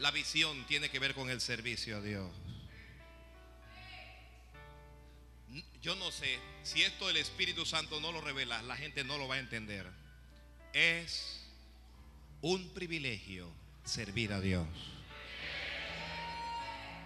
La 0.00 0.10
visión 0.10 0.64
tiene 0.66 0.88
que 0.88 0.98
ver 0.98 1.14
con 1.14 1.28
el 1.28 1.42
servicio 1.42 1.98
a 1.98 2.00
Dios. 2.00 2.30
Yo 5.82 5.94
no 5.96 6.10
sé 6.10 6.38
si 6.62 6.82
esto 6.82 7.10
el 7.10 7.18
Espíritu 7.18 7.66
Santo 7.66 8.00
no 8.00 8.10
lo 8.10 8.22
revela, 8.22 8.62
la 8.62 8.76
gente 8.76 9.04
no 9.04 9.18
lo 9.18 9.28
va 9.28 9.34
a 9.34 9.40
entender. 9.40 9.86
Es 10.72 11.42
un 12.40 12.70
privilegio 12.70 13.52
servir 13.84 14.32
a 14.32 14.40
Dios. 14.40 14.66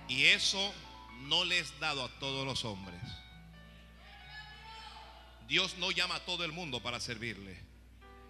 Y 0.06 0.26
eso 0.26 0.72
no 1.22 1.44
le 1.44 1.58
es 1.58 1.76
dado 1.80 2.04
a 2.04 2.18
todos 2.20 2.46
los 2.46 2.64
hombres. 2.64 3.02
Dios 5.48 5.76
no 5.78 5.90
llama 5.90 6.16
a 6.16 6.24
todo 6.24 6.44
el 6.44 6.52
mundo 6.52 6.80
para 6.80 7.00
servirle. 7.00 7.58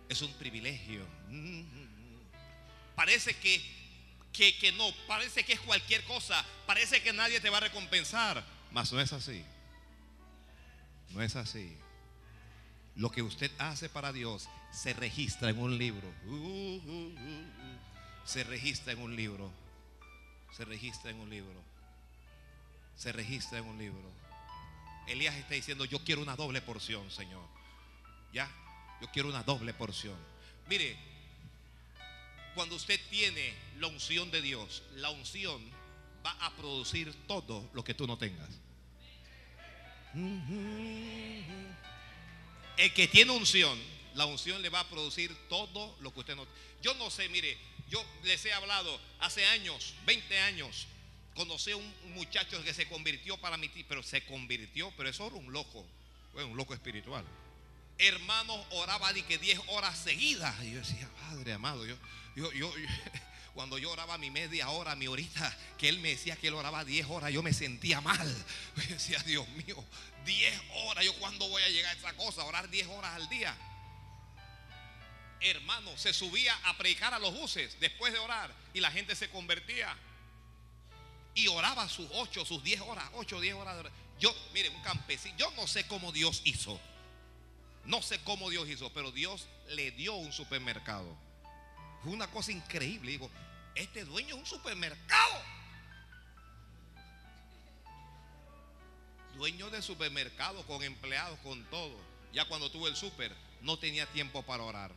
Es 0.09 0.22
un 0.22 0.33
privilegio. 0.35 1.07
Parece 2.94 3.37
que 3.37 3.84
que, 4.35 4.73
no, 4.73 4.92
parece 5.07 5.44
que 5.44 5.53
es 5.53 5.61
cualquier 5.61 6.05
cosa, 6.05 6.44
parece 6.66 7.03
que 7.03 7.12
nadie 7.12 7.40
te 7.40 7.51
va 7.51 7.59
a 7.59 7.61
recompensar, 7.61 8.44
mas 8.73 8.92
no 8.92 9.01
es 9.01 9.12
así. 9.12 9.44
No 11.11 11.23
es 11.23 11.37
así. 11.37 11.77
Lo 12.97 13.11
que 13.11 13.23
usted 13.23 13.51
hace 13.59 13.88
para 13.88 14.12
Dios 14.12 14.49
se 14.73 14.92
registra 14.92 15.51
en 15.51 15.59
un 15.59 15.79
libro. 15.79 16.12
Uh, 16.27 16.81
uh, 16.85 17.07
uh, 17.07 17.44
se 18.25 18.42
registra 18.42 18.92
en 18.92 19.01
un 19.01 19.14
libro. 19.14 19.51
Se 20.53 20.64
registra 20.64 21.11
en 21.11 21.20
un 21.20 21.31
libro. 21.31 21.62
Se 22.97 23.12
registra 23.12 23.59
en 23.59 23.66
un 23.66 23.79
libro. 23.79 24.12
Elías 25.07 25.35
está 25.37 25.55
diciendo, 25.55 25.85
yo 25.85 26.01
quiero 26.01 26.23
una 26.23 26.35
doble 26.35 26.61
porción, 26.61 27.11
Señor. 27.11 27.47
¿Ya? 28.33 28.51
Yo 29.01 29.09
quiero 29.12 29.29
una 29.29 29.42
doble 29.42 29.75
porción. 29.75 30.16
Mire, 30.68 30.97
cuando 32.55 32.77
usted 32.77 33.01
tiene 33.11 33.55
la 33.79 33.88
unción 33.88 34.31
de 34.31 34.40
Dios, 34.40 34.83
la 34.97 35.11
unción 35.11 35.62
va 36.25 36.33
a 36.40 36.55
producir 36.57 37.12
todo 37.27 37.69
lo 37.75 37.85
que 37.85 37.95
tú 37.95 38.07
no 38.07 38.17
tengas. 38.17 38.49
El 42.77 42.93
que 42.95 43.09
tiene 43.09 43.33
unción, 43.33 43.79
la 44.14 44.27
unción 44.27 44.62
le 44.62 44.69
va 44.69 44.81
a 44.81 44.88
producir 44.88 45.35
todo 45.49 45.97
lo 46.01 46.12
que 46.12 46.21
usted 46.21 46.37
no. 46.37 46.47
Yo 46.83 46.95
no 46.95 47.11
sé, 47.11 47.29
mire, 47.29 47.59
yo 47.88 48.05
les 48.23 48.45
he 48.45 48.53
hablado 48.53 49.01
hace 49.21 49.45
años, 49.47 49.95
20 50.07 50.38
años, 50.40 50.87
conocí 51.35 51.73
a 51.73 51.77
un 51.77 51.95
muchacho 52.14 52.62
que 52.62 52.73
se 52.73 52.88
convirtió 52.88 53.37
para 53.38 53.57
mí, 53.57 53.71
pero 53.88 54.03
se 54.03 54.25
convirtió, 54.25 54.93
pero 54.97 55.09
eso 55.09 55.27
era 55.27 55.37
un 55.37 55.53
loco, 55.53 55.85
un 56.35 56.57
loco 56.57 56.75
espiritual. 56.75 57.25
Hermanos 57.98 58.59
oraba 58.70 59.12
de 59.12 59.22
que 59.24 59.38
10 59.38 59.61
horas 59.68 59.96
seguidas. 59.98 60.54
Y 60.62 60.72
yo 60.72 60.78
decía, 60.78 61.09
Padre 61.28 61.52
amado, 61.52 61.87
yo, 61.87 61.96
yo, 62.35 62.52
yo, 62.52 62.72
cuando 63.54 63.78
yo 63.78 63.90
oraba 63.90 64.18
mi 64.18 64.30
media 64.30 64.68
hora, 64.70 64.96
mi 64.96 65.07
horita, 65.07 65.57
que 65.78 65.88
él 65.88 66.00
me 66.00 66.11
decía 66.11 66.37
que 66.37 66.48
él 66.48 66.54
oraba 66.54 66.85
10 66.85 67.07
horas, 67.09 67.33
yo 67.33 67.42
me 67.42 67.52
sentía 67.52 68.00
mal. 68.00 68.44
Yo 68.76 68.83
decía, 68.94 69.18
Dios 69.20 69.48
mío, 69.48 69.83
10 70.24 70.62
horas, 70.85 71.04
yo 71.04 71.14
cuándo 71.18 71.48
voy 71.48 71.62
a 71.62 71.68
llegar 71.68 71.94
a 71.94 71.98
esa 71.98 72.12
cosa, 72.14 72.44
orar 72.44 72.68
10 72.68 72.88
horas 72.88 73.14
al 73.14 73.28
día. 73.28 73.57
Hermano, 75.40 75.96
se 75.96 76.12
subía 76.12 76.54
a 76.64 76.76
predicar 76.76 77.12
a 77.14 77.18
los 77.18 77.35
buses 77.35 77.78
después 77.78 78.12
de 78.12 78.18
orar 78.18 78.52
y 78.72 78.80
la 78.80 78.90
gente 78.90 79.14
se 79.14 79.28
convertía 79.28 79.94
y 81.35 81.48
oraba 81.48 81.88
sus 81.88 82.09
8, 82.12 82.44
sus 82.44 82.62
10 82.62 82.80
horas, 82.83 83.04
8, 83.14 83.40
10 83.40 83.54
horas 83.54 83.83
de. 83.83 83.90
Yo, 84.18 84.35
mire, 84.54 84.70
un 84.70 84.83
campesino, 84.83 85.37
yo 85.37 85.50
no 85.52 85.66
sé 85.66 85.87
cómo 85.87 86.12
Dios 86.12 86.42
hizo. 86.44 86.80
No 87.87 88.01
sé 88.01 88.23
cómo 88.25 88.51
Dios 88.51 88.68
hizo, 88.68 88.90
pero 88.92 89.11
Dios 89.12 89.47
le 89.68 89.90
dio 89.90 90.14
un 90.14 90.33
supermercado. 90.33 91.16
Fue 92.03 92.12
una 92.12 92.27
cosa 92.29 92.53
increíble. 92.53 93.12
Digo, 93.12 93.31
este 93.75 94.05
dueño 94.05 94.35
es 94.35 94.40
un 94.40 94.47
supermercado. 94.47 95.42
Dueño 99.37 99.68
de 99.70 99.83
supermercado 99.83 100.64
con 100.66 100.83
empleados, 100.83 101.38
con 101.40 101.62
todo. 101.64 101.97
Ya 102.33 102.47
cuando 102.47 102.70
tuvo 102.70 102.88
el 102.88 102.97
super, 102.97 103.35
no 103.61 103.79
tenía 103.79 104.07
tiempo 104.07 104.42
para 104.42 104.62
orar. 104.62 104.92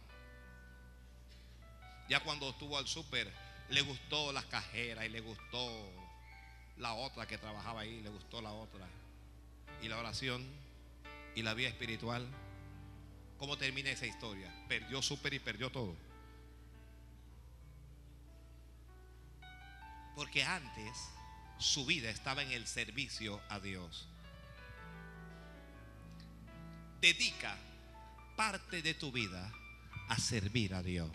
Ya 2.08 2.22
cuando 2.22 2.50
estuvo 2.50 2.78
al 2.78 2.88
super, 2.88 3.32
le 3.70 3.82
gustó 3.82 4.32
las 4.32 4.46
cajeras 4.46 5.06
y 5.06 5.10
le 5.10 5.20
gustó 5.20 5.92
la 6.78 6.94
otra 6.94 7.28
que 7.28 7.38
trabajaba 7.38 7.82
ahí, 7.82 8.02
le 8.02 8.10
gustó 8.10 8.42
la 8.42 8.52
otra. 8.52 8.88
Y 9.82 9.88
la 9.88 9.98
oración 9.98 10.46
y 11.36 11.42
la 11.42 11.54
vida 11.54 11.68
espiritual. 11.68 12.28
¿Cómo 13.38 13.58
termina 13.58 13.92
esa 13.92 14.06
historia? 14.06 14.52
Perdió 14.68 15.02
súper 15.02 15.34
y 15.34 15.40
perdió 15.40 15.70
todo. 15.70 15.96
Porque 20.16 20.44
antes 20.44 20.98
su 21.60 21.86
vida 21.86 22.10
estaba 22.10 22.42
en 22.42 22.52
el 22.52 22.66
servicio 22.66 23.40
a 23.50 23.60
Dios. 23.60 24.08
Dedica 27.00 27.56
parte 28.36 28.82
de 28.82 28.96
tu 28.96 29.12
vida 29.12 29.54
a 30.10 30.18
servir 30.18 30.74
a 30.74 30.82
Dios. 30.82 31.12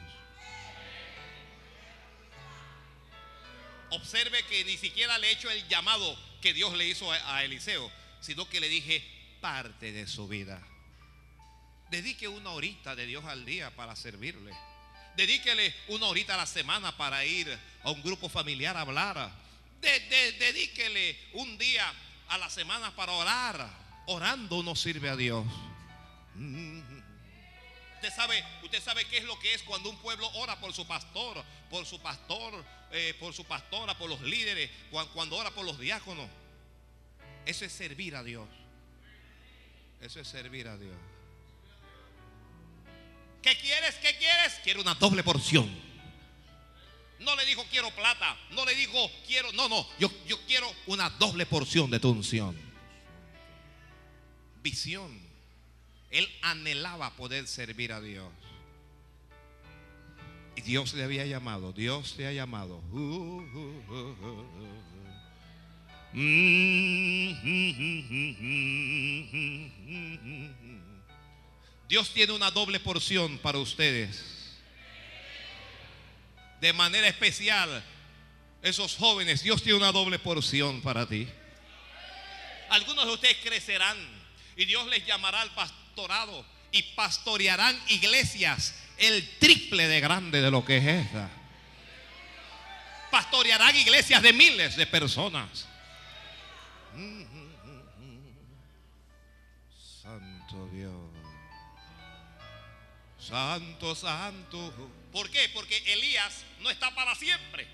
Observe 3.91 4.45
que 4.47 4.65
ni 4.65 4.77
siquiera 4.77 5.19
le 5.19 5.29
he 5.29 5.33
hecho 5.33 5.51
el 5.51 5.67
llamado 5.69 6.17
que 6.41 6.55
Dios 6.55 6.73
le 6.77 6.87
hizo 6.87 7.13
a, 7.13 7.37
a 7.37 7.45
Eliseo, 7.45 7.91
sino 8.21 8.49
que 8.49 8.61
le 8.61 8.69
dije 8.69 9.05
parte 9.41 9.93
de 9.93 10.07
su 10.07 10.29
vida. 10.29 10.65
Dedique 11.93 12.27
una 12.27 12.51
horita 12.53 12.97
de 12.97 13.05
Dios 13.05 13.23
al 13.27 13.45
día 13.45 13.71
para 13.77 13.95
servirle. 13.95 14.51
Dedíquele 15.15 15.75
una 15.89 16.07
horita 16.07 16.33
a 16.33 16.39
la 16.39 16.47
semana 16.47 16.97
para 16.97 17.23
ir 17.27 17.47
a 17.85 17.91
un 17.91 18.03
grupo 18.03 18.31
familiar 18.31 18.75
a 18.79 18.81
hablar. 18.81 19.31
De- 19.79 20.01
de- 20.01 20.33
dedíquele 20.33 21.19
un 21.35 21.59
día 21.59 21.93
a 22.29 22.39
la 22.39 22.49
semana 22.49 22.97
para 22.97 23.13
orar. 23.13 23.69
Orando 24.07 24.57
uno 24.57 24.75
sirve 24.75 25.11
a 25.11 25.17
Dios. 25.17 25.45
Mm. 26.35 26.81
Usted 27.97 28.11
sabe, 28.17 28.43
usted 28.65 28.83
sabe 28.83 29.05
qué 29.05 29.19
es 29.19 29.25
lo 29.25 29.39
que 29.39 29.53
es 29.53 29.63
cuando 29.63 29.91
un 29.91 29.99
pueblo 29.99 30.27
ora 30.37 30.59
por 30.59 30.73
su 30.73 30.87
pastor, 30.87 31.45
por 31.69 31.85
su 31.85 32.01
pastor, 32.01 32.65
eh, 32.91 33.15
por 33.21 33.35
su 33.35 33.45
pastora, 33.45 33.97
por 33.99 34.09
los 34.09 34.23
líderes, 34.23 34.71
cuan- 34.91 35.09
cuando 35.09 35.37
ora 35.37 35.51
por 35.51 35.67
los 35.67 35.79
diáconos. 35.79 36.27
Eso 37.45 37.67
es 37.67 37.73
servir 37.73 38.17
a 38.17 38.23
Dios. 38.25 38.49
Eso 40.01 40.21
es 40.21 40.27
servir 40.27 40.69
a 40.69 40.79
Dios. 40.79 40.97
¿Qué 43.43 43.57
quieres? 43.59 43.97
¿Qué 43.97 44.17
quieres? 44.17 44.61
Quiero 44.63 44.81
una 44.81 44.95
doble 44.95 45.23
porción. 45.23 45.69
No 47.19 47.37
le 47.37 47.45
dijo 47.45 47.65
quiero 47.71 47.91
plata. 47.91 48.37
No 48.51 48.65
le 48.65 48.75
dijo 48.75 49.11
quiero. 49.27 49.53
No, 49.53 49.69
no. 49.69 49.87
Yo, 49.99 50.11
yo 50.27 50.39
quiero 50.47 50.73
una 50.87 51.11
doble 51.11 51.45
porción 51.47 51.91
de 51.91 52.01
tu 52.01 52.11
unción. 52.11 52.57
Visión. 54.63 55.21
Él 56.11 56.29
anhelaba 56.43 57.11
poder 57.17 57.49
servir 57.49 57.93
a 57.93 58.01
Dios. 58.01 58.31
Y 60.55 60.61
Dios 60.61 60.93
le 60.95 61.03
había 61.05 61.27
llamado. 61.27 61.73
Dios 61.73 62.15
le 62.19 62.27
ha 62.27 62.33
llamado. 62.33 62.77
Uh, 62.93 62.99
uh, 62.99 63.85
uh, 63.89 64.17
uh. 64.21 65.03
Dios 71.89 72.11
tiene 72.13 72.33
una 72.33 72.51
doble 72.51 72.81
porción 72.81 73.39
para 73.39 73.59
ustedes. 73.59 74.25
De 76.61 76.73
manera 76.73 77.09
especial, 77.09 77.85
esos 78.63 78.97
jóvenes, 78.97 79.43
Dios 79.43 79.63
tiene 79.63 79.79
una 79.79 79.93
doble 79.93 80.19
porción 80.19 80.81
para 80.81 81.07
ti. 81.07 81.29
Algunos 82.71 83.05
de 83.07 83.13
ustedes 83.13 83.37
crecerán 83.43 83.97
y 84.57 84.65
Dios 84.65 84.87
les 84.87 85.05
llamará 85.05 85.43
al 85.43 85.51
pastorado 85.55 86.47
y 86.71 86.83
pastorearán 86.95 87.79
iglesias 87.89 88.75
el 88.97 89.29
triple 89.39 89.89
de 89.89 90.01
grande 90.01 90.41
de 90.41 90.51
lo 90.51 90.65
que 90.65 90.79
es 90.79 91.07
esta. 91.07 91.29
Pastorearán 93.11 93.77
iglesias 93.77 94.23
de 94.23 94.33
miles 94.33 94.77
de 94.77 94.87
personas. 94.87 95.67
Santo 96.95 97.32
Santo, 103.27 103.95
santo. 103.95 104.73
¿Por 105.13 105.31
qué? 105.31 105.49
Porque 105.55 105.77
Elías 105.93 106.45
no 106.61 106.71
está 106.71 106.93
para 106.95 107.15
siempre. 107.15 107.67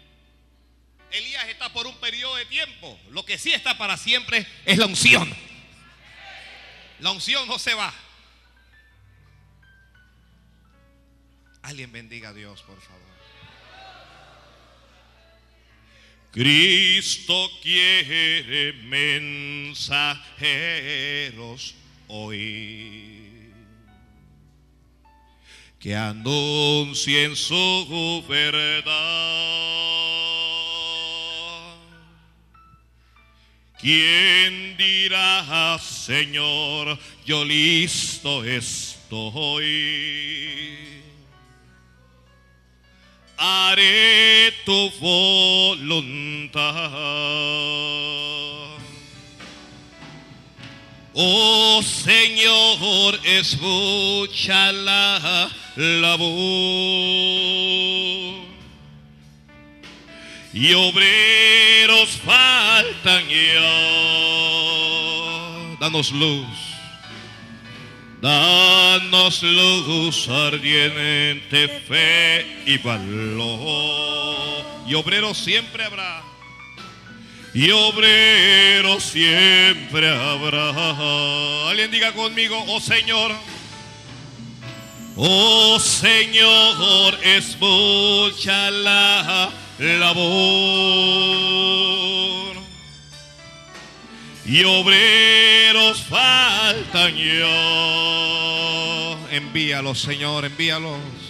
Elías 1.10 1.48
está 1.48 1.72
por 1.72 1.86
un 1.86 1.96
periodo 1.98 2.36
de 2.36 2.44
tiempo. 2.44 3.00
Lo 3.10 3.24
que 3.24 3.38
sí 3.38 3.54
está 3.54 3.78
para 3.78 3.96
siempre 3.96 4.46
es 4.66 4.76
la 4.76 4.84
unción. 4.86 5.34
La 7.00 7.12
unción 7.12 7.48
no 7.48 7.58
se 7.58 7.72
va. 7.74 7.94
Alguien 11.62 11.90
bendiga 11.92 12.28
a 12.30 12.34
Dios, 12.34 12.62
por 12.62 12.80
favor. 12.80 12.98
Cristo 16.30 17.50
quiere 17.62 18.74
mensajeros 18.84 21.74
hoy 22.06 23.17
que 25.78 25.94
anuncien 25.94 27.36
su 27.36 28.24
verdad. 28.28 28.88
¿Quién 33.80 34.76
dirá, 34.76 35.78
Señor, 35.78 36.98
yo 37.24 37.44
listo 37.44 38.42
estoy? 38.42 39.68
Haré 43.36 44.52
tu 44.64 44.90
voluntad. 44.98 46.58
Oh 51.20 51.82
Señor, 51.82 53.18
escucha 53.24 54.70
la, 54.70 55.50
la 55.74 56.14
voz. 56.14 56.28
Y 60.52 60.74
obreros 60.74 62.10
faltan 62.24 63.28
ya. 63.28 63.60
Danos 65.80 66.12
luz. 66.12 66.46
Danos 68.22 69.42
luz 69.42 70.28
ardiente, 70.28 71.68
fe 71.88 72.46
y 72.64 72.78
valor. 72.78 74.64
Y 74.86 74.94
obreros 74.94 75.36
siempre 75.36 75.82
habrá. 75.82 76.27
Y 77.58 77.72
obrero 77.72 79.00
siempre 79.00 80.08
habrá. 80.08 81.68
Alguien 81.68 81.90
diga 81.90 82.12
conmigo, 82.12 82.56
oh 82.68 82.78
Señor. 82.78 83.32
Oh 85.16 85.80
Señor, 85.80 87.18
escucha 87.24 88.70
la 88.70 89.50
labor. 89.80 90.18
Y 94.46 94.62
obreros 94.62 96.04
faltan 96.04 97.16
ya. 97.16 97.46
Envíalos, 99.32 100.00
Señor, 100.00 100.44
envíalos. 100.44 101.27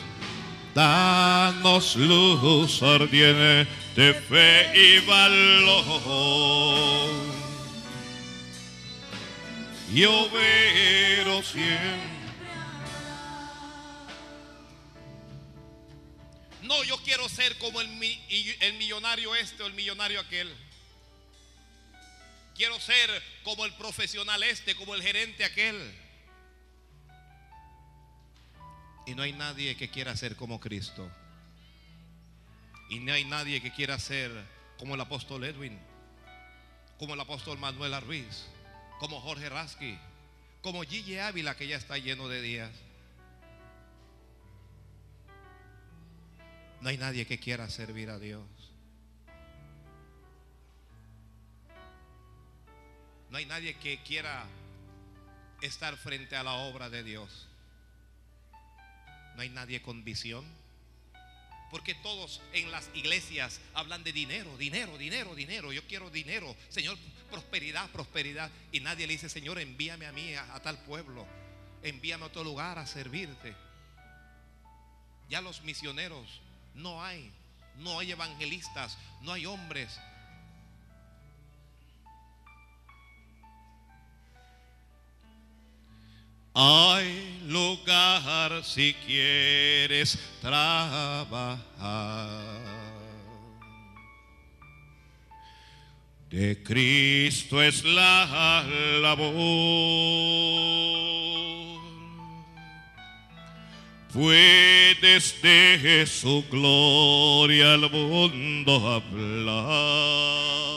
Danos 0.79 1.97
luz 1.97 2.81
ardiente 2.85 3.67
de 3.97 4.15
fe 4.15 4.71
y 4.77 5.01
valor. 5.01 5.83
Yo 9.93 10.21
obero 10.21 11.43
siempre. 11.43 11.99
No, 16.63 16.85
yo 16.85 16.97
quiero 16.99 17.29
ser 17.29 17.59
como 17.59 17.81
el 17.81 17.89
millonario 18.79 19.35
este 19.35 19.65
o 19.65 19.67
el 19.67 19.75
millonario 19.75 20.21
aquel. 20.21 20.49
Quiero 22.55 22.79
ser 22.79 23.11
como 23.43 23.65
el 23.65 23.73
profesional 23.73 24.45
este, 24.45 24.77
como 24.77 24.95
el 24.95 25.03
gerente 25.03 25.45
aquel. 25.45 26.08
Y 29.09 29.15
no 29.15 29.23
hay 29.23 29.33
nadie 29.33 29.75
que 29.75 29.89
quiera 29.89 30.15
ser 30.15 30.37
como 30.37 30.61
Cristo. 30.61 31.11
Y 32.91 33.01
no 33.01 33.15
hay 33.15 33.25
nadie 33.25 33.63
que 33.63 33.73
quiera 33.73 33.99
ser 33.99 34.31
como 34.79 34.97
el 34.97 35.01
apóstol 35.01 35.45
Edwin, 35.45 35.79
como 36.99 37.15
el 37.15 37.21
apóstol 37.21 37.57
Manuel 37.57 37.95
Arruiz, 37.95 38.45
como 39.01 39.19
Jorge 39.23 39.49
Rasky, 39.49 39.99
como 40.61 40.83
Gigi 40.83 41.17
Ávila 41.17 41.57
que 41.57 41.67
ya 41.67 41.77
está 41.77 41.97
lleno 41.97 42.29
de 42.29 42.43
días. 42.43 42.71
No 46.83 46.91
hay 46.91 46.99
nadie 46.99 47.27
que 47.27 47.41
quiera 47.41 47.71
servir 47.71 48.11
a 48.11 48.19
Dios. 48.19 48.45
No 53.31 53.39
hay 53.39 53.47
nadie 53.47 53.75
que 53.79 54.03
quiera 54.03 54.45
estar 55.63 55.97
frente 55.97 56.37
a 56.37 56.43
la 56.43 56.53
obra 56.57 56.91
de 56.91 57.03
Dios. 57.03 57.48
No 59.39 59.43
hay 59.43 59.51
nadie 59.51 59.81
con 59.81 60.03
visión. 60.03 60.45
Porque 61.71 61.95
todos 61.95 62.41
en 62.55 62.73
las 62.73 62.91
iglesias 62.93 63.61
hablan 63.73 64.03
de 64.03 64.13
dinero, 64.13 64.57
dinero, 64.57 64.99
dinero, 64.99 65.37
dinero. 65.37 65.73
Yo 65.73 65.87
quiero 65.87 66.11
dinero. 66.11 66.57
Señor, 66.71 66.99
prosperidad, 67.31 67.89
prosperidad. 67.91 68.51
Y 68.73 68.81
nadie 68.81 69.07
le 69.07 69.13
dice, 69.13 69.29
Señor, 69.29 69.61
envíame 69.61 70.07
a 70.07 70.13
mí, 70.13 70.35
a, 70.35 70.57
a 70.57 70.61
tal 70.61 70.83
pueblo. 70.83 71.25
Envíame 71.85 72.25
a 72.25 72.27
otro 72.27 72.43
lugar 72.43 72.81
a 72.81 72.87
servirte. 72.89 73.55
Ya 75.31 75.41
los 75.41 75.63
misioneros 75.63 76.41
no 76.75 77.05
hay. 77.05 77.31
No 77.77 78.01
hay 78.01 78.11
evangelistas. 78.11 78.99
No 79.23 79.31
hay 79.35 79.47
hombres. 79.47 80.01
Hay 86.61 87.39
lugar 87.47 88.65
si 88.65 88.93
quieres 89.07 90.19
trabajar. 90.41 91.69
De 96.29 96.61
Cristo 96.65 97.63
es 97.63 97.85
la 97.85 98.67
labor. 99.01 99.39
Puedes 104.13 105.41
de 105.41 106.07
su 106.09 106.45
gloria 106.51 107.75
al 107.75 107.89
mundo 107.89 108.95
hablar 108.95 110.68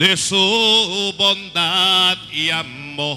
de 0.00 0.16
su 0.16 1.14
bondad 1.18 2.16
y 2.32 2.48
amor. 2.48 3.10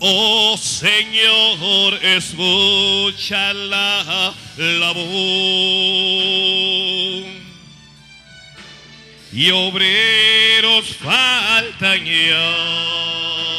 Oh 0.00 0.56
Señor, 0.58 1.94
escucha 2.04 3.54
la 3.54 4.34
labor 4.56 5.04
y 9.32 9.50
obreros 9.52 10.86
faltan 10.96 12.04
ya. 12.04 13.49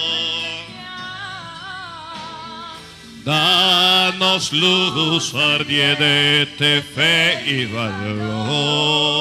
Danos 3.24 4.52
luz 4.52 5.36
ardiente 5.36 6.82
fe 6.82 7.44
y 7.46 7.66
valor. 7.66 9.12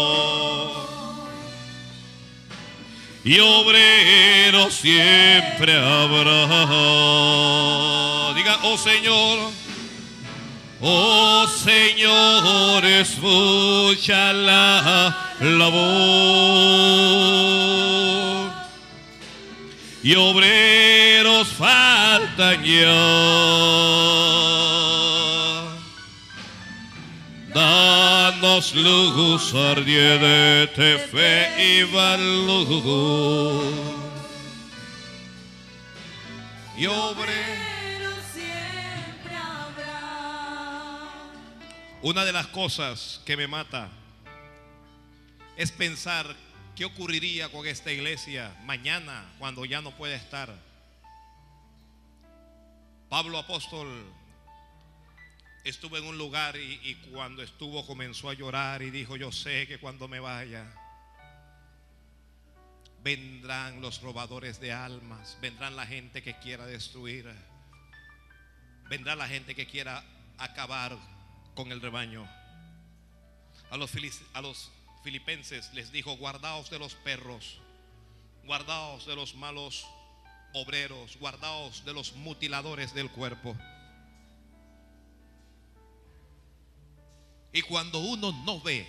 Y 3.23 3.39
obreros 3.41 4.73
siempre 4.73 5.77
habrá. 5.77 6.47
Diga, 8.35 8.59
oh 8.63 8.79
Señor, 8.79 9.51
oh 10.81 11.47
Señor, 11.47 12.87
escucha 12.87 14.33
la 14.33 15.15
labor 15.41 16.91
y 20.03 20.15
obreros 20.15 21.49
faltan 21.49 22.65
ya. 22.65 22.87
Danos 27.53 28.75
luz 28.75 29.55
ardiente 29.55 30.99
fe 30.99 31.49
y 31.59 31.83
valor. 31.93 33.65
Y 36.79 36.87
obreros. 36.87 37.31
Siempre 38.33 39.37
habrá. 39.37 41.11
Una 42.03 42.25
de 42.25 42.33
las 42.33 42.47
cosas 42.47 43.21
que 43.27 43.37
me 43.37 43.47
mata 43.47 43.91
es 45.57 45.71
pensar 45.73 46.35
qué 46.81 46.87
ocurriría 46.87 47.51
con 47.51 47.67
esta 47.67 47.93
iglesia 47.93 48.57
mañana 48.65 49.35
cuando 49.39 49.67
ya 49.67 49.83
no 49.83 49.95
pueda 49.99 50.15
estar. 50.15 50.51
Pablo 53.11 53.37
apóstol 53.37 53.87
estuvo 55.63 55.99
en 55.99 56.05
un 56.05 56.17
lugar 56.17 56.57
y, 56.57 56.95
cuando 57.13 57.43
estuvo 57.43 57.87
comenzó 57.87 58.31
a 58.31 58.33
llorar 58.33 58.81
y 58.81 58.89
dijo, 58.89 59.19
yo 59.19 59.31
sé 59.31 59.67
que 59.67 59.79
cuando 59.79 60.09
me 60.09 60.21
vaya 60.21 60.73
vendrán 63.03 63.83
los 63.83 64.01
robadores 64.01 64.59
de 64.59 64.73
almas, 64.73 65.37
vendrán 65.43 65.77
la 65.77 65.87
gente 65.87 66.23
que 66.23 66.39
quiera 66.39 66.65
destruir, 66.65 67.31
vendrá 68.89 69.15
la 69.17 69.29
gente 69.29 69.55
que 69.55 69.67
quiera 69.67 70.03
acabar 70.39 70.97
con 71.55 71.73
el 71.73 71.83
rebaño. 71.83 72.27
A 73.71 73.77
los, 73.77 73.93
a 74.33 74.41
los 74.41 74.73
filipenses 75.03 75.73
les 75.73 75.93
dijo, 75.93 76.17
guardaos 76.17 76.71
de 76.71 76.79
los 76.79 76.95
perros, 76.95 77.59
guardaos 78.45 79.07
de 79.07 79.17
los 79.17 79.35
malos 79.35 79.87
obreros, 80.53 81.17
guardaos 81.19 81.85
de 81.85 81.95
los 81.95 82.15
mutiladores 82.15 82.95
del 82.95 83.11
cuerpo. 83.11 83.57
Y 87.53 87.63
cuando 87.63 87.99
uno 87.99 88.33
no 88.45 88.61
ve 88.61 88.87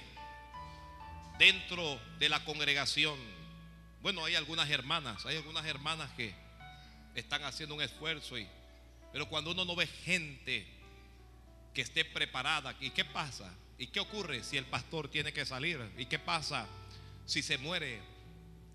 dentro 1.40 2.00
de 2.20 2.30
la 2.30 2.44
congregación, 2.46 3.18
bueno, 4.02 4.26
hay 4.26 4.36
algunas 4.36 4.70
hermanas, 4.70 5.26
hay 5.26 5.38
algunas 5.38 5.66
hermanas 5.66 6.12
que 6.12 6.34
están 7.16 7.44
haciendo 7.44 7.76
un 7.76 7.82
esfuerzo, 7.82 8.38
y, 8.38 8.48
pero 9.12 9.28
cuando 9.28 9.52
uno 9.52 9.66
no 9.66 9.76
ve 9.76 9.88
gente 9.88 10.68
que 11.74 11.82
esté 11.82 12.06
preparada, 12.06 12.76
¿y 12.80 12.92
qué 12.92 13.06
pasa? 13.06 13.52
¿Y 13.82 13.88
qué 13.88 14.00
ocurre 14.00 14.44
si 14.44 14.58
el 14.58 14.66
pastor 14.66 15.10
tiene 15.10 15.34
que 15.34 15.44
salir? 15.44 15.82
¿Y 15.98 16.06
qué 16.06 16.20
pasa 16.20 16.68
si 17.26 17.42
se 17.42 17.58
muere? 17.58 18.00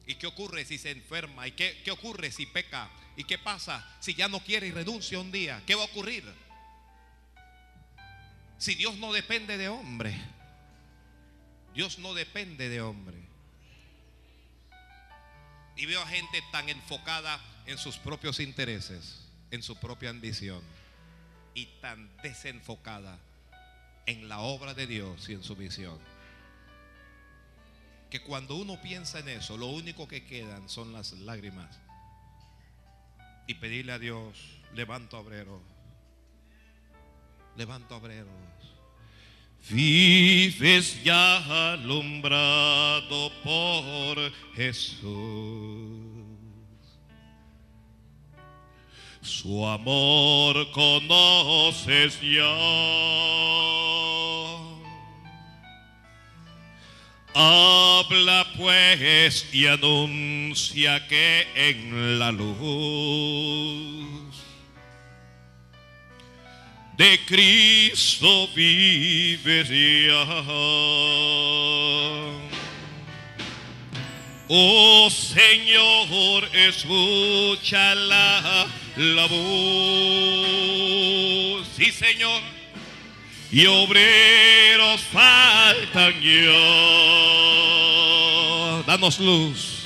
¿Y 0.04 0.16
qué 0.16 0.26
ocurre 0.26 0.64
si 0.64 0.78
se 0.78 0.90
enferma? 0.90 1.46
¿Y 1.46 1.52
qué, 1.52 1.80
qué 1.84 1.92
ocurre 1.92 2.32
si 2.32 2.44
peca? 2.46 2.90
¿Y 3.16 3.22
qué 3.22 3.38
pasa 3.38 3.86
si 4.00 4.14
ya 4.14 4.26
no 4.26 4.40
quiere 4.40 4.66
y 4.66 4.72
renuncia 4.72 5.20
un 5.20 5.30
día? 5.30 5.62
¿Qué 5.64 5.76
va 5.76 5.82
a 5.82 5.84
ocurrir? 5.84 6.24
Si 8.58 8.74
Dios 8.74 8.96
no 8.96 9.12
depende 9.12 9.56
de 9.56 9.68
hombre. 9.68 10.12
Dios 11.72 12.00
no 12.00 12.12
depende 12.12 12.68
de 12.68 12.80
hombre. 12.80 13.28
Y 15.76 15.86
veo 15.86 16.02
a 16.02 16.08
gente 16.08 16.42
tan 16.50 16.68
enfocada 16.68 17.40
en 17.66 17.78
sus 17.78 17.96
propios 17.96 18.40
intereses, 18.40 19.20
en 19.52 19.62
su 19.62 19.76
propia 19.76 20.10
ambición, 20.10 20.64
y 21.54 21.66
tan 21.80 22.10
desenfocada 22.22 23.20
en 24.06 24.28
la 24.28 24.40
obra 24.40 24.74
de 24.74 24.86
Dios 24.86 25.28
y 25.28 25.34
en 25.34 25.42
su 25.42 25.56
visión. 25.56 25.98
Que 28.10 28.22
cuando 28.22 28.56
uno 28.56 28.80
piensa 28.80 29.18
en 29.18 29.28
eso, 29.28 29.56
lo 29.56 29.66
único 29.66 30.06
que 30.08 30.24
quedan 30.24 30.68
son 30.68 30.92
las 30.92 31.12
lágrimas. 31.12 31.78
Y 33.48 33.54
pedirle 33.54 33.92
a 33.92 33.98
Dios, 33.98 34.38
levanto 34.74 35.18
obrero, 35.18 35.60
levanto 37.56 37.96
obreros. 37.96 38.32
Vives 39.68 41.02
ya 41.02 41.72
alumbrado 41.72 43.32
por 43.42 44.32
Jesús. 44.54 46.15
Su 49.26 49.66
amor 49.66 50.70
conoces 50.70 52.20
ya. 52.20 52.46
Habla 57.34 58.46
pues 58.56 59.52
y 59.52 59.66
anuncia 59.66 61.06
que 61.08 61.44
en 61.56 62.20
la 62.20 62.30
luz 62.30 64.06
de 66.96 67.20
Cristo 67.26 68.48
vives 68.54 69.68
ya. 69.68 70.24
Oh 74.48 75.10
Señor, 75.10 76.48
escucha 76.54 77.94
la, 78.96 79.26
voz. 79.26 79.36
Sí, 81.76 81.92
Señor. 81.92 82.40
Y 83.50 83.66
obreros 83.66 85.00
faltan 85.12 86.20
ya. 86.20 86.52
Danos 88.86 89.18
luz. 89.20 89.84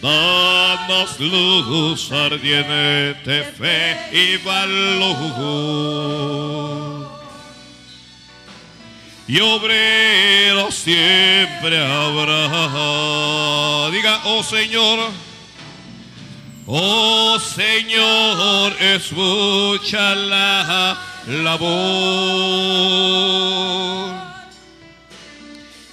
Danos 0.00 1.20
luz, 1.20 2.10
ardiente 2.10 3.44
fe 3.56 3.96
y 4.12 4.36
valor. 4.38 5.60
Y 9.28 9.40
obreros 9.40 10.74
siempre 10.74 11.78
habrá. 11.78 12.48
Diga, 13.90 14.22
oh 14.24 14.42
Señor, 14.42 15.10
oh 16.72 17.38
Señor, 17.38 18.72
escucha 18.80 20.14
la, 20.14 20.96
la 21.26 21.56
voz. 21.56 21.70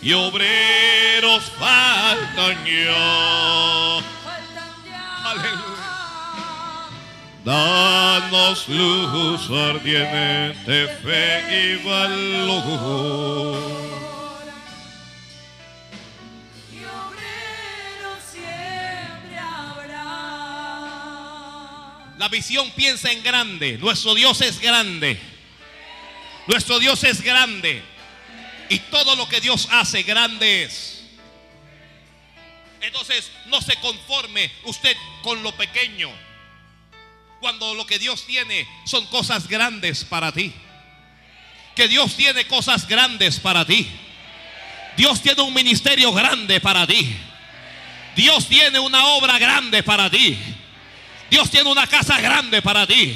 Y 0.02 0.14
obreros 0.14 1.52
faltan 1.60 2.66
ya. 2.66 3.98
Danos 7.44 8.68
luz, 8.68 9.50
ardiente 9.50 10.88
fe 11.02 11.44
y 11.50 11.76
valor. 11.88 13.58
La 22.18 22.30
visión 22.30 22.72
piensa 22.72 23.12
en 23.12 23.22
grande. 23.22 23.78
Nuestro 23.78 24.16
Dios 24.16 24.42
es 24.42 24.60
grande. 24.60 25.20
Nuestro 26.48 26.80
Dios 26.80 27.04
es 27.04 27.22
grande. 27.22 27.84
Y 28.70 28.80
todo 28.80 29.16
lo 29.16 29.30
que 29.30 29.40
Dios 29.40 29.68
hace 29.72 30.04
grande 30.04 30.64
es. 30.64 31.04
Entonces 32.82 33.32
no 33.48 33.62
se 33.62 33.76
conforme 33.78 34.52
usted 34.64 34.96
con 35.22 35.44
lo 35.44 35.56
pequeño. 35.56 36.10
Cuando 37.40 37.76
lo 37.76 37.86
que 37.86 38.00
Dios 38.00 38.26
tiene 38.26 38.68
son 38.86 39.06
cosas 39.08 39.48
grandes 39.48 40.04
para 40.04 40.32
ti. 40.32 40.54
Que 41.76 41.88
Dios 41.88 42.16
tiene 42.16 42.48
cosas 42.48 42.88
grandes 42.88 43.40
para 43.40 43.64
ti. 43.64 43.88
Dios 44.98 45.22
tiene 45.22 45.44
un 45.44 45.54
ministerio 45.54 46.12
grande 46.12 46.60
para 46.60 46.88
ti. 46.88 47.16
Dios 48.16 48.48
tiene 48.48 48.80
una 48.80 49.06
obra 49.06 49.38
grande 49.38 49.84
para 49.84 50.10
ti. 50.10 50.36
Dios 51.30 51.50
tiene 51.50 51.70
una 51.70 51.88
casa 51.88 52.20
grande 52.22 52.62
para 52.62 52.88
ti. 52.88 53.16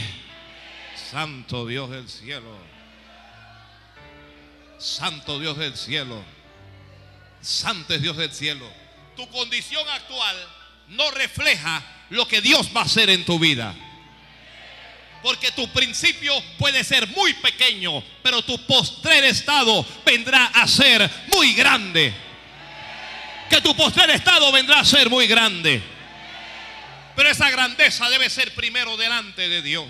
Santo 1.12 1.66
Dios 1.66 1.90
del 1.90 2.08
cielo. 2.10 2.58
Santo 4.78 5.40
Dios 5.40 5.58
del 5.58 5.78
cielo. 5.78 6.24
Santo 7.42 7.94
es 7.94 8.02
Dios 8.02 8.18
del 8.18 8.32
cielo. 8.32 8.72
Tu 9.16 9.28
condición 9.30 9.88
actual 9.90 10.36
no 10.90 11.10
refleja 11.12 11.84
lo 12.10 12.28
que 12.28 12.42
Dios 12.42 12.70
va 12.76 12.82
a 12.82 12.86
hacer 12.86 13.10
en 13.10 13.26
tu 13.26 13.40
vida. 13.40 13.74
Porque 15.24 15.52
tu 15.52 15.68
principio 15.70 16.34
puede 16.58 16.84
ser 16.84 17.08
muy 17.10 17.34
pequeño, 17.34 18.04
pero 18.24 18.42
tu 18.42 18.58
postrer 18.66 19.24
estado 19.26 19.86
vendrá 20.06 20.48
a 20.48 20.68
ser 20.68 21.10
muy 21.28 21.54
grande. 21.54 22.14
Que 23.50 23.62
tu 23.62 23.76
postrer 23.76 24.10
estado 24.12 24.52
vendrá 24.52 24.80
a 24.80 24.86
ser 24.86 25.10
muy 25.10 25.28
grande. 25.28 25.82
Pero 27.16 27.30
esa 27.30 27.50
grandeza 27.50 28.10
debe 28.10 28.30
ser 28.30 28.54
primero 28.56 28.98
delante 28.98 29.50
de 29.50 29.62
Dios. 29.62 29.88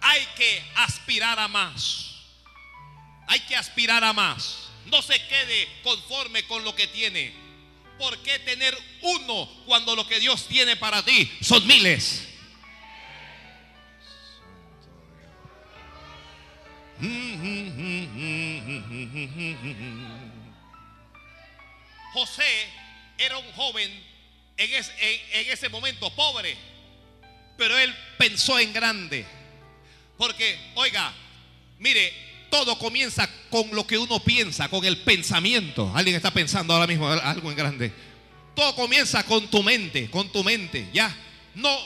Hay 0.00 0.26
que 0.36 0.62
aspirar 0.76 1.38
a 1.38 1.48
más. 1.48 2.10
Hay 3.28 3.40
que 3.40 3.56
aspirar 3.56 4.04
a 4.04 4.12
más. 4.12 4.68
No 4.86 5.00
se 5.00 5.18
quede 5.26 5.68
conforme 5.82 6.44
con 6.46 6.64
lo 6.64 6.74
que 6.74 6.86
tiene. 6.88 7.32
¿Por 7.98 8.18
qué 8.18 8.38
tener 8.40 8.76
uno 9.02 9.48
cuando 9.66 9.94
lo 9.94 10.06
que 10.06 10.20
Dios 10.20 10.46
tiene 10.48 10.76
para 10.76 11.02
ti 11.04 11.30
son 11.40 11.66
miles? 11.66 12.28
José 22.12 22.68
era 23.18 23.38
un 23.38 23.52
joven 23.52 24.13
en 24.56 24.72
ese, 24.74 24.92
en- 25.00 25.46
en 25.46 25.52
ese 25.52 25.68
momento 25.68 26.14
pobre, 26.14 26.56
pero 27.56 27.78
él 27.78 27.94
pensó 28.18 28.58
en 28.58 28.72
grande. 28.72 29.24
Porque, 30.16 30.58
oiga, 30.74 31.12
mire, 31.78 32.12
todo 32.50 32.78
comienza 32.78 33.28
con 33.50 33.68
lo 33.74 33.86
que 33.86 33.98
uno 33.98 34.20
piensa, 34.22 34.68
con 34.68 34.84
el 34.84 34.98
pensamiento. 34.98 35.90
Alguien 35.94 36.16
está 36.16 36.30
pensando 36.32 36.72
ahora 36.74 36.86
mismo 36.86 37.08
algo 37.08 37.50
en 37.50 37.56
grande. 37.56 37.92
Todo 38.54 38.74
comienza 38.76 39.24
con 39.24 39.48
tu 39.50 39.62
mente, 39.64 40.08
con 40.10 40.30
tu 40.30 40.44
mente, 40.44 40.88
¿ya? 40.92 41.12
No, 41.56 41.76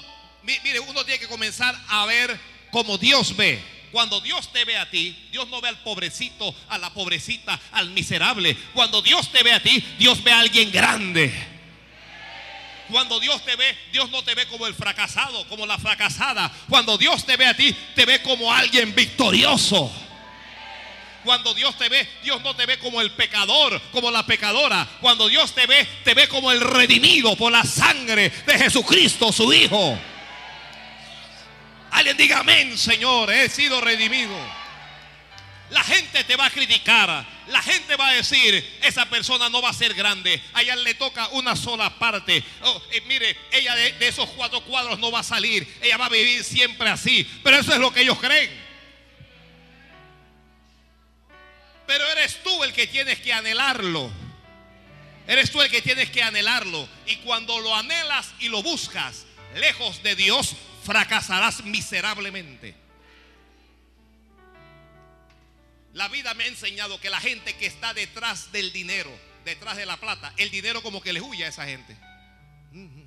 mi- 0.42 0.58
mire, 0.62 0.80
uno 0.80 1.04
tiene 1.04 1.18
que 1.18 1.26
comenzar 1.28 1.74
a 1.88 2.04
ver 2.04 2.38
como 2.70 2.98
Dios 2.98 3.34
ve. 3.34 3.58
Cuando 3.90 4.20
Dios 4.20 4.52
te 4.52 4.66
ve 4.66 4.76
a 4.76 4.90
ti, 4.90 5.16
Dios 5.32 5.48
no 5.48 5.62
ve 5.62 5.68
al 5.70 5.82
pobrecito, 5.82 6.54
a 6.68 6.76
la 6.76 6.92
pobrecita, 6.92 7.58
al 7.72 7.88
miserable. 7.90 8.54
Cuando 8.74 9.00
Dios 9.00 9.32
te 9.32 9.42
ve 9.42 9.52
a 9.52 9.62
ti, 9.62 9.82
Dios 9.98 10.22
ve 10.22 10.30
a 10.30 10.40
alguien 10.40 10.70
grande. 10.70 11.32
Cuando 12.90 13.20
Dios 13.20 13.44
te 13.44 13.54
ve, 13.56 13.76
Dios 13.92 14.10
no 14.10 14.22
te 14.22 14.34
ve 14.34 14.46
como 14.46 14.66
el 14.66 14.74
fracasado, 14.74 15.46
como 15.48 15.66
la 15.66 15.78
fracasada. 15.78 16.50
Cuando 16.68 16.96
Dios 16.96 17.24
te 17.24 17.36
ve 17.36 17.46
a 17.46 17.54
ti, 17.54 17.74
te 17.94 18.06
ve 18.06 18.22
como 18.22 18.52
alguien 18.52 18.94
victorioso. 18.94 19.92
Cuando 21.24 21.52
Dios 21.52 21.76
te 21.76 21.88
ve, 21.88 22.08
Dios 22.22 22.40
no 22.42 22.56
te 22.56 22.64
ve 22.64 22.78
como 22.78 23.00
el 23.00 23.10
pecador, 23.10 23.80
como 23.92 24.10
la 24.10 24.24
pecadora. 24.24 24.88
Cuando 25.00 25.28
Dios 25.28 25.54
te 25.54 25.66
ve, 25.66 25.86
te 26.04 26.14
ve 26.14 26.28
como 26.28 26.50
el 26.50 26.60
redimido 26.60 27.36
por 27.36 27.52
la 27.52 27.64
sangre 27.64 28.30
de 28.30 28.58
Jesucristo, 28.58 29.32
su 29.32 29.52
Hijo. 29.52 29.98
Alguien 31.90 32.16
diga 32.16 32.38
amén, 32.38 32.78
Señor, 32.78 33.30
he 33.30 33.48
sido 33.50 33.80
redimido. 33.80 34.34
La 35.70 35.82
gente 35.84 36.24
te 36.24 36.36
va 36.36 36.46
a 36.46 36.50
criticar. 36.50 37.26
La 37.48 37.62
gente 37.62 37.96
va 37.96 38.08
a 38.08 38.14
decir, 38.14 38.78
esa 38.82 39.06
persona 39.06 39.48
no 39.48 39.60
va 39.60 39.70
a 39.70 39.74
ser 39.74 39.94
grande. 39.94 40.42
A 40.54 40.62
ella 40.62 40.76
le 40.76 40.94
toca 40.94 41.28
una 41.28 41.56
sola 41.56 41.98
parte. 41.98 42.42
Oh, 42.62 42.82
eh, 42.90 43.02
mire, 43.02 43.36
ella 43.50 43.74
de, 43.74 43.92
de 43.92 44.08
esos 44.08 44.28
cuatro 44.30 44.62
cuadros 44.62 44.98
no 44.98 45.10
va 45.10 45.20
a 45.20 45.24
salir. 45.24 45.66
Ella 45.82 45.96
va 45.96 46.06
a 46.06 46.10
vivir 46.10 46.42
siempre 46.44 46.88
así. 46.88 47.28
Pero 47.42 47.58
eso 47.58 47.72
es 47.72 47.78
lo 47.78 47.92
que 47.92 48.00
ellos 48.00 48.18
creen. 48.18 48.50
Pero 51.86 52.06
eres 52.12 52.42
tú 52.42 52.64
el 52.64 52.72
que 52.72 52.86
tienes 52.86 53.18
que 53.20 53.32
anhelarlo. 53.32 54.10
Eres 55.26 55.50
tú 55.50 55.60
el 55.60 55.70
que 55.70 55.82
tienes 55.82 56.10
que 56.10 56.22
anhelarlo. 56.22 56.88
Y 57.06 57.16
cuando 57.16 57.58
lo 57.60 57.74
anhelas 57.74 58.32
y 58.40 58.48
lo 58.48 58.62
buscas, 58.62 59.26
lejos 59.54 60.02
de 60.02 60.16
Dios, 60.16 60.54
fracasarás 60.84 61.64
miserablemente. 61.64 62.87
La 65.98 66.06
vida 66.06 66.32
me 66.34 66.44
ha 66.44 66.46
enseñado 66.46 67.00
que 67.00 67.10
la 67.10 67.20
gente 67.20 67.56
que 67.56 67.66
está 67.66 67.92
detrás 67.92 68.52
del 68.52 68.72
dinero, 68.72 69.10
detrás 69.44 69.76
de 69.76 69.84
la 69.84 69.96
plata, 69.96 70.32
el 70.36 70.48
dinero 70.48 70.80
como 70.80 71.00
que 71.00 71.12
le 71.12 71.20
huye 71.20 71.44
a 71.44 71.48
esa 71.48 71.66
gente. 71.66 71.96
Ujú. 72.70 73.04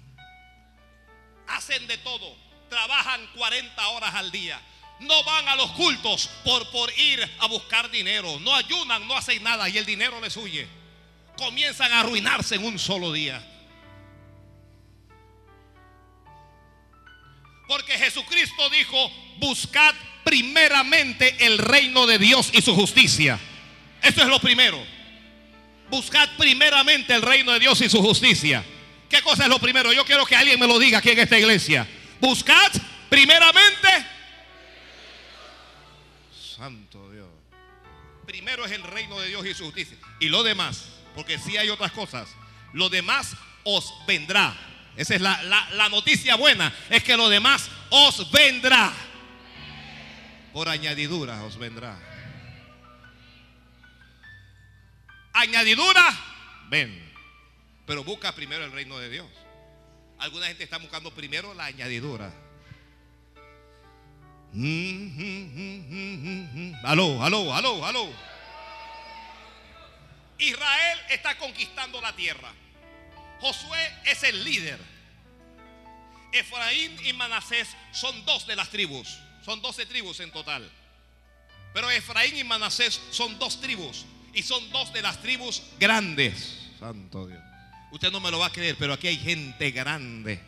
Hacen 1.48 1.88
de 1.88 1.98
todo, 2.00 2.36
trabajan 2.70 3.26
40 3.38 3.88
horas 3.88 4.14
al 4.14 4.30
día. 4.30 4.62
No 5.00 5.24
van 5.24 5.48
a 5.48 5.56
los 5.56 5.72
cultos 5.72 6.30
por, 6.44 6.70
por 6.70 6.92
ir 7.00 7.22
a 7.40 7.48
buscar 7.48 7.90
dinero. 7.90 8.38
No 8.42 8.54
ayunan, 8.54 9.08
no 9.08 9.16
hacen 9.16 9.42
nada 9.42 9.70
y 9.70 9.78
el 9.78 9.86
dinero 9.86 10.20
les 10.20 10.36
huye. 10.36 10.68
Comienzan 11.38 11.94
a 11.94 12.02
arruinarse 12.02 12.56
en 12.56 12.66
un 12.66 12.78
solo 12.78 13.14
día. 13.14 13.42
Porque 17.70 17.98
Jesucristo 17.98 18.70
dijo, 18.70 19.10
buscad 19.38 19.96
primeramente 20.32 21.36
el 21.46 21.58
reino 21.58 22.08
de 22.08 22.18
Dios 22.18 22.52
y 22.54 22.62
su 22.62 22.74
justicia. 22.74 23.38
Eso 24.02 24.22
es 24.22 24.28
lo 24.30 24.40
primero. 24.40 24.82
Buscad 25.90 26.30
primeramente 26.38 27.14
el 27.14 27.22
reino 27.22 27.52
de 27.52 27.60
Dios 27.60 27.82
y 27.82 27.90
su 27.90 28.02
justicia. 28.02 28.64
¿Qué 29.10 29.22
cosa 29.22 29.44
es 29.44 29.50
lo 29.50 29.60
primero? 29.60 29.92
Yo 29.92 30.06
quiero 30.06 30.26
que 30.26 30.38
alguien 30.38 30.58
me 30.58 30.68
lo 30.68 30.80
diga 30.80 31.00
aquí 31.00 31.10
en 31.10 31.20
esta 31.20 31.38
iglesia. 31.38 31.86
Buscad 32.22 32.72
primeramente. 33.10 33.90
Santo 36.56 37.12
Dios. 37.12 37.28
Primero 38.26 38.64
es 38.66 38.72
el 38.72 38.84
reino 38.84 39.20
de 39.20 39.28
Dios 39.28 39.46
y 39.46 39.54
su 39.54 39.66
justicia. 39.66 39.98
Y 40.22 40.30
lo 40.30 40.44
demás, 40.44 40.86
porque 41.14 41.38
si 41.40 41.58
hay 41.58 41.68
otras 41.68 41.92
cosas, 41.92 42.30
lo 42.72 42.88
demás 42.88 43.36
os 43.66 43.94
vendrá. 44.08 44.56
Esa 44.96 45.14
es 45.16 45.20
la, 45.22 45.44
la- 45.44 45.70
la 45.72 45.90
noticia 45.90 46.36
buena, 46.36 46.74
es 46.90 47.04
que 47.04 47.18
lo 47.18 47.28
demás 47.28 47.70
os 47.90 48.32
vendrá. 48.32 48.94
Por 50.54 50.68
añadidura 50.68 51.44
os 51.44 51.58
vendrá. 51.58 51.98
Añadidura, 55.34 56.04
ven. 56.70 57.12
Pero 57.86 58.04
busca 58.04 58.34
primero 58.34 58.66
el 58.66 58.72
reino 58.72 58.98
de 59.00 59.10
Dios. 59.10 59.28
Alguna 60.20 60.48
gente 60.48 60.64
está 60.64 60.78
buscando 60.78 61.12
primero 61.12 61.54
la 61.54 61.66
añadidura. 61.66 62.32
Aló, 66.84 67.24
aló, 67.24 67.54
aló, 67.54 67.86
aló. 67.86 68.14
Israel 70.38 71.00
está 71.10 71.38
conquistando 71.38 72.02
la 72.02 72.14
tierra. 72.16 72.52
Josué 73.40 73.80
es 74.06 74.24
el 74.24 74.44
líder. 74.44 74.80
Efraín 76.34 76.98
y 77.06 77.14
Manasés 77.14 77.76
son 77.92 78.26
dos 78.26 78.46
de 78.48 78.56
las 78.56 78.70
tribus. 78.70 79.20
Son 79.44 79.62
doce 79.62 79.86
tribus 79.86 80.20
en 80.20 80.32
total. 80.32 80.70
Pero 81.74 81.90
Efraín 81.90 82.38
y 82.38 82.44
Manasés 82.44 83.02
son 83.12 83.38
dos 83.40 83.60
tribus. 83.62 84.06
Y 84.34 84.44
son 84.44 84.70
dos 84.72 84.94
de 84.94 85.02
las 85.02 85.22
tribus 85.22 85.62
grandes. 85.80 86.60
Santo 86.80 87.28
Dios. 87.28 87.42
Usted 87.92 88.12
no 88.12 88.20
me 88.20 88.32
lo 88.32 88.40
va 88.40 88.48
a 88.48 88.52
creer, 88.52 88.76
pero 88.80 88.94
aquí 88.94 89.08
hay 89.08 89.18
gente 89.18 89.72
grande. 89.72 90.40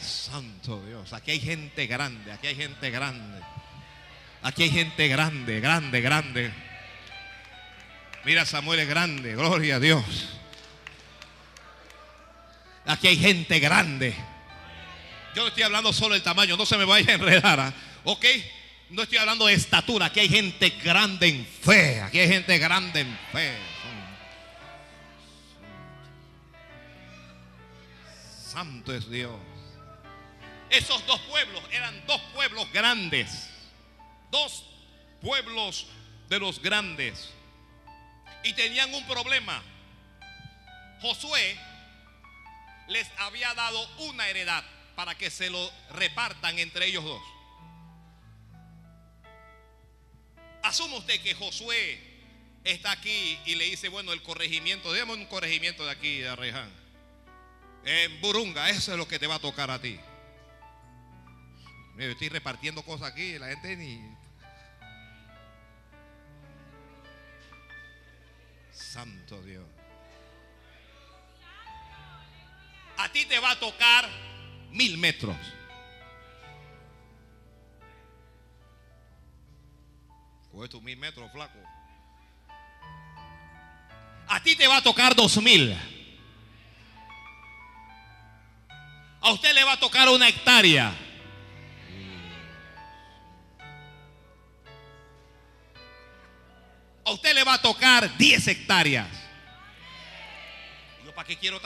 Santo 0.00 0.84
Dios. 0.86 1.12
Aquí 1.12 1.32
hay 1.32 1.40
gente 1.40 1.86
grande. 1.86 2.32
Aquí 2.32 2.46
hay 2.46 2.54
gente 2.54 2.90
grande. 2.90 3.40
Aquí 4.42 4.64
hay 4.64 4.70
gente 4.70 5.08
grande, 5.08 5.60
grande, 5.60 6.00
grande. 6.00 6.52
Mira, 8.24 8.44
Samuel 8.44 8.80
es 8.80 8.88
grande. 8.88 9.34
Gloria 9.34 9.76
a 9.76 9.80
Dios. 9.80 10.04
Aquí 12.86 13.08
hay 13.08 13.16
gente 13.16 13.58
grande. 13.58 14.14
Yo 15.34 15.42
no 15.42 15.48
estoy 15.48 15.64
hablando 15.64 15.92
solo 15.92 16.14
del 16.14 16.22
tamaño, 16.22 16.56
no 16.56 16.64
se 16.64 16.78
me 16.78 16.84
vaya 16.84 17.10
a 17.10 17.14
enredar. 17.14 17.58
¿ah? 17.58 17.74
¿Ok? 18.04 18.24
No 18.90 19.02
estoy 19.02 19.18
hablando 19.18 19.46
de 19.46 19.54
estatura. 19.54 20.06
Aquí 20.06 20.20
hay 20.20 20.28
gente 20.28 20.70
grande 20.70 21.26
en 21.26 21.44
fe. 21.44 22.00
Aquí 22.00 22.20
hay 22.20 22.28
gente 22.28 22.56
grande 22.58 23.00
en 23.00 23.18
fe. 23.32 23.58
Santo 28.52 28.94
es 28.94 29.10
Dios. 29.10 29.34
Esos 30.70 31.04
dos 31.06 31.20
pueblos 31.22 31.62
eran 31.72 32.06
dos 32.06 32.20
pueblos 32.32 32.72
grandes. 32.72 33.50
Dos 34.30 34.64
pueblos 35.20 35.86
de 36.28 36.38
los 36.38 36.62
grandes. 36.62 37.30
Y 38.44 38.52
tenían 38.52 38.94
un 38.94 39.04
problema. 39.08 39.60
Josué 41.00 41.58
les 42.86 43.10
había 43.18 43.52
dado 43.54 43.84
una 43.98 44.28
heredad 44.28 44.62
para 44.94 45.14
que 45.14 45.30
se 45.30 45.50
lo 45.50 45.70
repartan 45.90 46.58
entre 46.58 46.86
ellos 46.86 47.04
dos. 47.04 47.22
Asuma 50.62 50.96
usted 50.96 51.20
que 51.20 51.34
Josué 51.34 52.00
está 52.64 52.92
aquí 52.92 53.38
y 53.44 53.54
le 53.56 53.64
dice, 53.64 53.88
bueno, 53.88 54.12
el 54.12 54.22
corregimiento, 54.22 54.92
déjame 54.92 55.12
un 55.12 55.26
corregimiento 55.26 55.84
de 55.84 55.90
aquí, 55.90 56.18
de 56.18 56.28
Arreján. 56.28 56.72
En 57.84 58.20
Burunga, 58.20 58.70
eso 58.70 58.92
es 58.92 58.98
lo 58.98 59.06
que 59.06 59.18
te 59.18 59.26
va 59.26 59.34
a 59.34 59.40
tocar 59.40 59.70
a 59.70 59.80
ti. 59.80 60.00
Yo 61.98 62.04
estoy 62.06 62.28
repartiendo 62.28 62.82
cosas 62.82 63.12
aquí 63.12 63.38
la 63.38 63.48
gente 63.48 63.76
ni... 63.76 64.14
Santo 68.72 69.42
Dios. 69.42 69.64
A 72.96 73.08
ti 73.12 73.26
te 73.26 73.38
va 73.38 73.52
a 73.52 73.60
tocar 73.60 74.08
mil 74.74 74.98
metros. 74.98 75.36
Coge 80.52 80.68
tus 80.68 80.82
mil 80.82 80.96
metros, 80.98 81.30
flaco. 81.32 81.58
A 84.28 84.42
ti 84.42 84.56
te 84.56 84.66
va 84.66 84.78
a 84.78 84.82
tocar 84.82 85.14
dos 85.14 85.40
mil. 85.42 85.74
A 89.20 89.32
usted 89.32 89.54
le 89.54 89.64
va 89.64 89.72
a 89.72 89.80
tocar 89.80 90.08
una 90.08 90.28
hectárea. 90.28 90.92
A 97.06 97.10
usted 97.10 97.34
le 97.34 97.44
va 97.44 97.54
a 97.54 97.62
tocar 97.62 98.16
10 98.16 98.48
hectáreas. 98.48 99.08
¿Y 101.02 101.06
yo 101.06 101.14
quiero? 101.38 101.60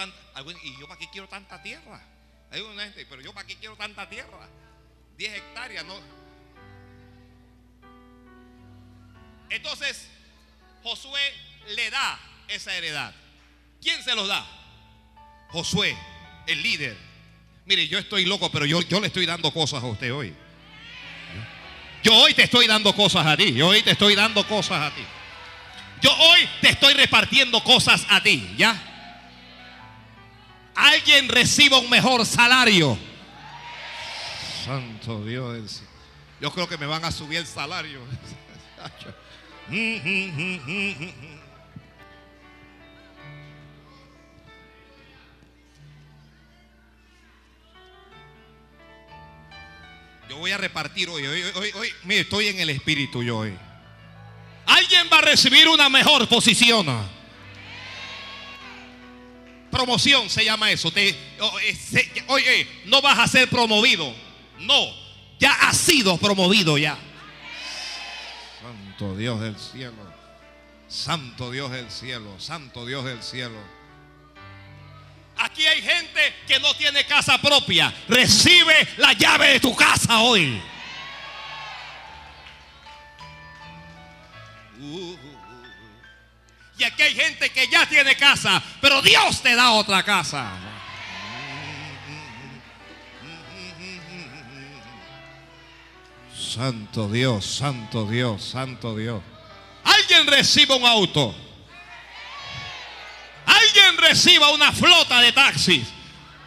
¿Y 0.63 0.81
yo 0.81 0.89
para 0.89 0.99
qué 0.99 1.09
quiero 1.11 1.29
tanta 1.29 1.63
tierra? 1.63 2.18
Hay 2.51 2.61
una 2.61 2.85
gente, 2.85 3.07
pero 3.09 3.21
yo 3.23 3.33
para 3.33 3.47
qué 3.47 3.57
quiero 3.57 3.77
tanta 3.77 4.09
tierra? 4.09 4.49
10 5.17 5.35
hectáreas, 5.35 5.85
no. 5.85 6.01
Entonces, 9.51 10.09
Josué 10.83 11.21
le 11.75 11.91
da 11.91 12.19
esa 12.49 12.75
heredad. 12.75 13.15
¿Quién 13.81 14.03
se 14.03 14.15
los 14.15 14.29
da? 14.29 14.47
Josué, 15.49 15.97
el 16.47 16.63
líder. 16.63 16.97
Mire, 17.67 17.87
yo 17.89 17.99
estoy 17.99 18.25
loco, 18.25 18.51
pero 18.51 18.65
yo, 18.65 18.81
yo 18.83 19.01
le 19.01 19.09
estoy 19.09 19.27
dando 19.27 19.53
cosas 19.53 19.83
a 19.83 19.87
usted 19.87 20.13
hoy. 20.13 20.35
Yo 22.03 22.15
hoy 22.15 22.33
te 22.33 22.45
estoy 22.45 22.67
dando 22.67 22.95
cosas 22.95 23.27
a 23.27 23.37
ti. 23.37 23.53
Yo 23.53 23.69
hoy 23.69 23.83
te 23.83 23.91
estoy 23.91 24.15
dando 24.15 24.47
cosas 24.47 24.91
a 24.91 24.95
ti. 24.95 25.03
Yo 26.01 26.11
hoy 26.17 26.49
te 26.61 26.71
estoy 26.71 26.95
repartiendo 26.95 27.63
cosas 27.63 28.07
a 28.09 28.23
ti, 28.23 28.55
¿ya? 28.57 28.88
Alguien 30.79 31.29
reciba 31.29 31.79
un 31.79 31.91
mejor 31.91 32.25
salario. 32.25 32.97
Santo 34.65 35.25
Dios. 35.25 35.83
Yo 36.41 36.53
creo 36.53 36.69
que 36.69 36.79
me 36.79 36.87
van 36.87 37.05
a 37.05 37.11
subir 37.11 37.39
el 37.39 37.47
salario. 37.49 37.99
Yo 50.29 50.37
voy 50.37 50.53
a 50.53 50.59
repartir 50.59 51.09
hoy, 51.09 51.27
hoy, 51.27 51.43
hoy, 51.57 51.73
hoy, 51.75 51.93
mire, 52.05 52.21
estoy 52.21 52.47
en 52.47 52.61
el 52.61 52.71
espíritu 52.71 53.25
yo 53.25 53.39
hoy. 53.39 53.59
Alguien 54.67 55.09
va 55.13 55.19
a 55.19 55.23
recibir 55.23 55.67
una 55.67 55.89
mejor 55.89 56.29
posición. 56.29 57.18
Promoción 59.71 60.31
se 60.31 60.45
llama 60.45 60.71
eso. 60.71 60.91
Te, 60.91 61.15
oye, 62.29 62.67
no 62.87 63.03
vas 63.03 63.19
a 63.19 63.27
ser 63.27 63.49
promovido. 63.49 64.15
No, 64.61 64.93
ya 65.39 65.53
has 65.53 65.77
sido 65.77 66.17
promovido 66.17 66.79
ya. 66.79 66.99
Santo 68.61 69.17
Dios 69.17 69.41
del 69.41 69.59
cielo. 69.59 70.09
Santo 70.89 71.51
Dios 71.51 71.71
del 71.71 71.91
cielo. 71.91 72.41
Santo 72.41 72.87
Dios 72.87 73.05
del 73.05 73.23
cielo. 73.23 73.59
Aquí 75.37 75.65
hay 75.67 75.81
gente 75.81 76.35
que 76.47 76.59
no 76.59 76.75
tiene 76.75 77.05
casa 77.07 77.39
propia. 77.41 77.95
Recibe 78.09 78.75
la 78.97 79.13
llave 79.13 79.53
de 79.53 79.61
tu 79.61 79.75
casa 79.77 80.19
hoy. 80.21 80.61
Y 86.79 86.85
aquí 86.85 87.03
hay 87.03 87.15
gente 87.15 87.51
que 87.51 87.67
ya 87.67 87.87
tiene 87.87 88.15
casa, 88.15 88.63
pero 88.81 89.03
Dios 89.03 89.43
te 89.43 89.57
da 89.57 89.73
otra 89.73 90.05
casa. 90.05 90.53
Santo 96.39 97.09
Dios, 97.09 97.45
santo 97.45 98.07
Dios, 98.07 98.45
santo 98.45 98.97
Dios. 98.97 99.23
Alguien 99.83 100.27
reciba 100.29 100.77
un 100.77 100.87
auto. 100.87 101.35
Alguien 103.45 103.97
reciba 103.99 104.51
una 104.51 104.73
flota 104.73 105.21
de 105.21 105.33
taxis. 105.33 105.87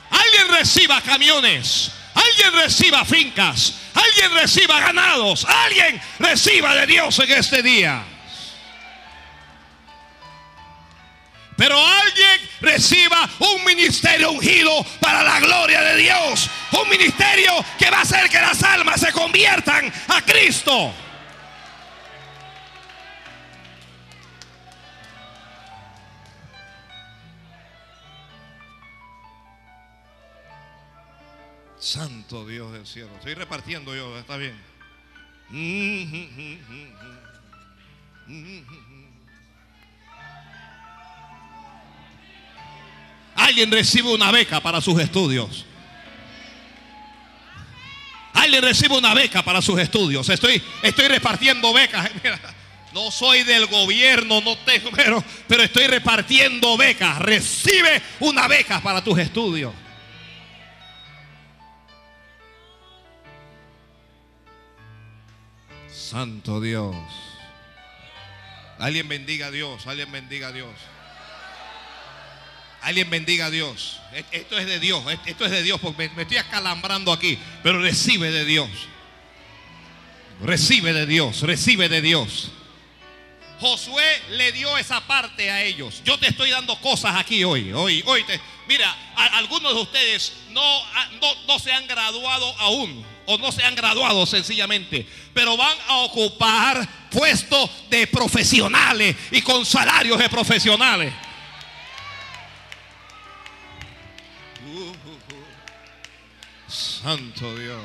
Alguien 0.09 0.47
reciba 0.57 1.01
camiones. 1.01 1.91
Alguien 2.13 2.53
reciba 2.53 3.03
fincas. 3.03 3.73
Alguien 3.93 4.33
reciba 4.33 4.79
ganados. 4.79 5.45
Alguien 5.45 6.01
reciba 6.19 6.73
de 6.75 6.87
Dios 6.87 7.19
en 7.19 7.31
este 7.31 7.61
día. 7.61 8.05
Pero 11.61 11.77
alguien 11.77 12.49
reciba 12.59 13.29
un 13.37 13.63
ministerio 13.63 14.31
ungido 14.31 14.83
para 14.99 15.21
la 15.21 15.39
gloria 15.39 15.79
de 15.83 15.97
Dios. 15.97 16.49
Un 16.71 16.89
ministerio 16.89 17.51
que 17.77 17.87
va 17.91 17.99
a 17.99 18.01
hacer 18.01 18.31
que 18.31 18.41
las 18.41 18.63
almas 18.63 18.99
se 18.99 19.11
conviertan 19.11 19.93
a 20.07 20.23
Cristo. 20.23 20.91
Santo 31.77 32.47
Dios 32.47 32.71
del 32.71 32.87
cielo. 32.87 33.11
Estoy 33.17 33.35
repartiendo 33.35 33.95
yo, 33.95 34.17
está 34.17 34.35
bien. 34.35 34.59
Alguien 43.35 43.71
recibe 43.71 44.13
una 44.13 44.31
beca 44.31 44.59
para 44.61 44.81
sus 44.81 44.99
estudios. 44.99 45.65
Alguien 48.33 48.63
recibe 48.63 48.97
una 48.97 49.13
beca 49.13 49.43
para 49.43 49.61
sus 49.61 49.79
estudios. 49.79 50.27
Estoy, 50.29 50.61
estoy 50.81 51.07
repartiendo 51.07 51.73
becas. 51.73 52.09
No 52.93 53.09
soy 53.09 53.43
del 53.43 53.67
gobierno, 53.67 54.41
no 54.41 54.57
tengo, 54.57 54.91
pero, 54.91 55.23
pero 55.47 55.63
estoy 55.63 55.87
repartiendo 55.87 56.75
becas. 56.75 57.19
Recibe 57.19 58.01
una 58.19 58.49
beca 58.49 58.81
para 58.81 59.01
tus 59.01 59.17
estudios. 59.17 59.73
Santo 65.89 66.59
Dios. 66.59 66.93
Alguien 68.77 69.07
bendiga 69.07 69.47
a 69.47 69.51
Dios, 69.51 69.87
alguien 69.87 70.11
bendiga 70.11 70.49
a 70.49 70.51
Dios. 70.51 70.73
Alguien 72.81 73.09
bendiga 73.09 73.45
a 73.47 73.49
Dios. 73.51 73.99
E- 74.13 74.25
Esto 74.31 74.57
es 74.57 74.65
de 74.65 74.79
Dios, 74.79 75.03
e- 75.11 75.29
esto 75.29 75.45
es 75.45 75.51
de 75.51 75.61
Dios, 75.63 75.79
porque 75.79 76.09
me- 76.15 76.21
estoy 76.23 76.37
acalambrando 76.37 77.11
aquí, 77.11 77.37
pero 77.63 77.79
recibe 77.81 78.31
de 78.31 78.45
Dios. 78.45 78.69
Recibe 80.43 80.91
de 80.93 81.05
Dios, 81.05 81.41
recibe 81.41 81.87
de 81.89 82.01
Dios. 82.01 82.51
Josué 83.59 84.03
le 84.31 84.51
dio 84.51 84.75
esa 84.79 85.01
parte 85.01 85.51
a 85.51 85.61
ellos. 85.61 86.01
Yo 86.03 86.17
te 86.17 86.27
estoy 86.29 86.49
dando 86.49 86.75
cosas 86.81 87.15
aquí 87.15 87.43
hoy, 87.43 87.71
hoy, 87.71 88.01
hoy. 88.07 88.25
Mira, 88.67 88.89
a- 89.15 89.37
algunos 89.37 89.75
de 89.75 89.81
ustedes 89.81 90.33
no, 90.49 90.61
no, 91.21 91.35
no 91.47 91.59
se 91.59 91.71
han 91.71 91.85
graduado 91.85 92.57
aún, 92.59 93.05
o 93.27 93.37
no 93.37 93.51
se 93.51 93.63
han 93.63 93.75
graduado 93.75 94.25
sencillamente, 94.25 95.05
pero 95.35 95.55
van 95.55 95.77
a 95.87 95.97
ocupar 95.97 96.87
puestos 97.11 97.69
de 97.91 98.07
profesionales 98.07 99.15
y 99.29 99.41
con 99.43 99.63
salarios 99.63 100.17
de 100.17 100.27
profesionales. 100.29 101.13
Santo 106.71 107.55
Dios. 107.55 107.81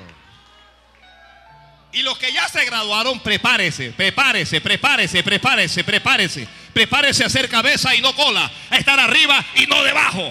Y 1.92 2.02
los 2.02 2.18
que 2.18 2.32
ya 2.32 2.46
se 2.48 2.64
graduaron, 2.64 3.20
prepárese, 3.20 3.90
prepárese, 3.92 4.60
prepárese, 4.60 5.22
prepárese, 5.22 5.82
prepárese. 5.82 6.48
Prepárese 6.76 7.24
a 7.24 7.28
hacer 7.28 7.48
cabeza 7.48 7.94
y 7.94 8.02
no 8.02 8.14
cola, 8.14 8.52
a 8.68 8.76
estar 8.76 9.00
arriba 9.00 9.42
y 9.54 9.66
no 9.66 9.82
debajo. 9.82 10.30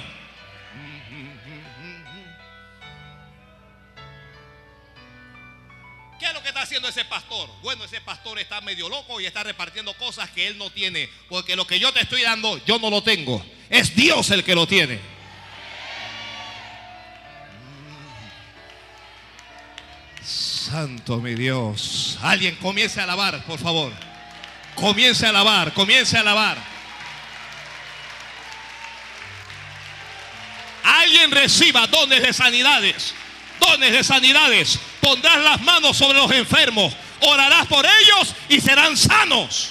¿Qué 6.20 6.26
es 6.28 6.34
lo 6.36 6.44
que 6.44 6.50
está 6.50 6.62
haciendo 6.62 6.88
ese 6.88 7.04
pastor? 7.06 7.50
Bueno, 7.64 7.84
ese 7.84 8.00
pastor 8.02 8.38
está 8.38 8.62
medio 8.62 8.88
loco 8.88 9.20
y 9.20 9.26
está 9.26 9.44
repartiendo 9.44 9.96
cosas 9.96 10.30
que 10.30 10.46
él 10.46 10.60
no 10.60 10.70
tiene. 10.70 11.10
Porque 11.30 11.56
lo 11.56 11.66
que 11.66 11.80
yo 11.80 11.92
te 11.92 12.02
estoy 12.02 12.22
dando, 12.22 12.64
yo 12.66 12.78
no 12.78 12.92
lo 12.92 13.02
tengo. 13.02 13.44
Es 13.72 13.96
Dios 13.96 14.30
el 14.30 14.44
que 14.44 14.54
lo 14.54 14.68
tiene. 14.68 15.15
Santo 20.66 21.18
mi 21.18 21.36
Dios. 21.36 22.18
Alguien 22.24 22.56
comience 22.56 23.00
a 23.00 23.04
alabar, 23.04 23.44
por 23.44 23.60
favor. 23.60 23.92
Comience 24.74 25.24
a 25.26 25.30
alabar, 25.30 25.72
comience 25.74 26.18
a 26.18 26.22
alabar. 26.22 26.58
Alguien 30.84 31.30
reciba 31.30 31.86
dones 31.86 32.22
de 32.22 32.34
sanidades. 32.34 33.14
Dones 33.60 33.92
de 33.92 34.04
sanidades. 34.04 34.80
Pondrás 35.02 35.38
las 35.38 35.62
manos 35.62 35.98
sobre 35.98 36.18
los 36.18 36.32
enfermos. 36.32 36.96
Orarás 37.22 37.68
por 37.68 37.86
ellos 37.86 38.34
y 38.50 38.60
serán 38.60 38.98
sanos. 38.98 39.70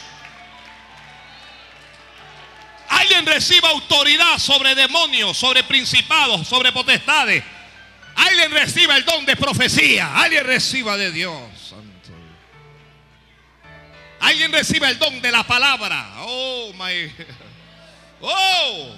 Alguien 2.89 3.27
reciba 3.27 3.71
autoridad 3.71 4.39
sobre 4.39 4.77
demonios, 4.77 5.37
sobre 5.37 5.65
principados, 5.65 6.47
sobre 6.47 6.71
potestades. 6.71 7.43
Alguien 8.17 8.51
reciba 8.51 8.97
el 8.97 9.05
don 9.05 9.25
de 9.27 9.37
profecía. 9.37 10.17
Alguien 10.17 10.45
reciba 10.45 10.97
de 10.97 11.11
Dios. 11.11 11.41
Santo. 11.71 12.11
Alguien 14.21 14.53
reciba 14.53 14.89
el 14.89 14.99
don 14.99 15.21
de 15.21 15.33
la 15.33 15.43
palabra. 15.45 16.15
Oh, 16.21 16.73
my. 16.75 17.13
Oh. 18.21 18.97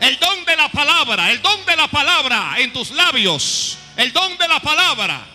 El 0.00 0.18
don 0.18 0.44
de 0.44 0.56
la 0.56 0.68
palabra. 0.68 1.30
El 1.30 1.40
don 1.40 1.64
de 1.64 1.76
la 1.76 1.88
palabra 1.88 2.56
en 2.58 2.72
tus 2.72 2.90
labios. 2.90 3.78
El 3.96 4.12
don 4.12 4.36
de 4.36 4.48
la 4.48 4.60
palabra. 4.60 5.26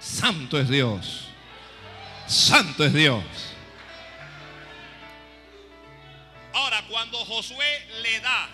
Santo 0.00 0.58
es 0.58 0.68
Dios. 0.68 1.28
Santo 2.26 2.84
es 2.84 2.92
Dios. 2.92 3.22
Ahora, 6.56 6.82
cuando 6.88 7.18
Josué 7.18 7.86
le 8.02 8.18
da, 8.20 8.48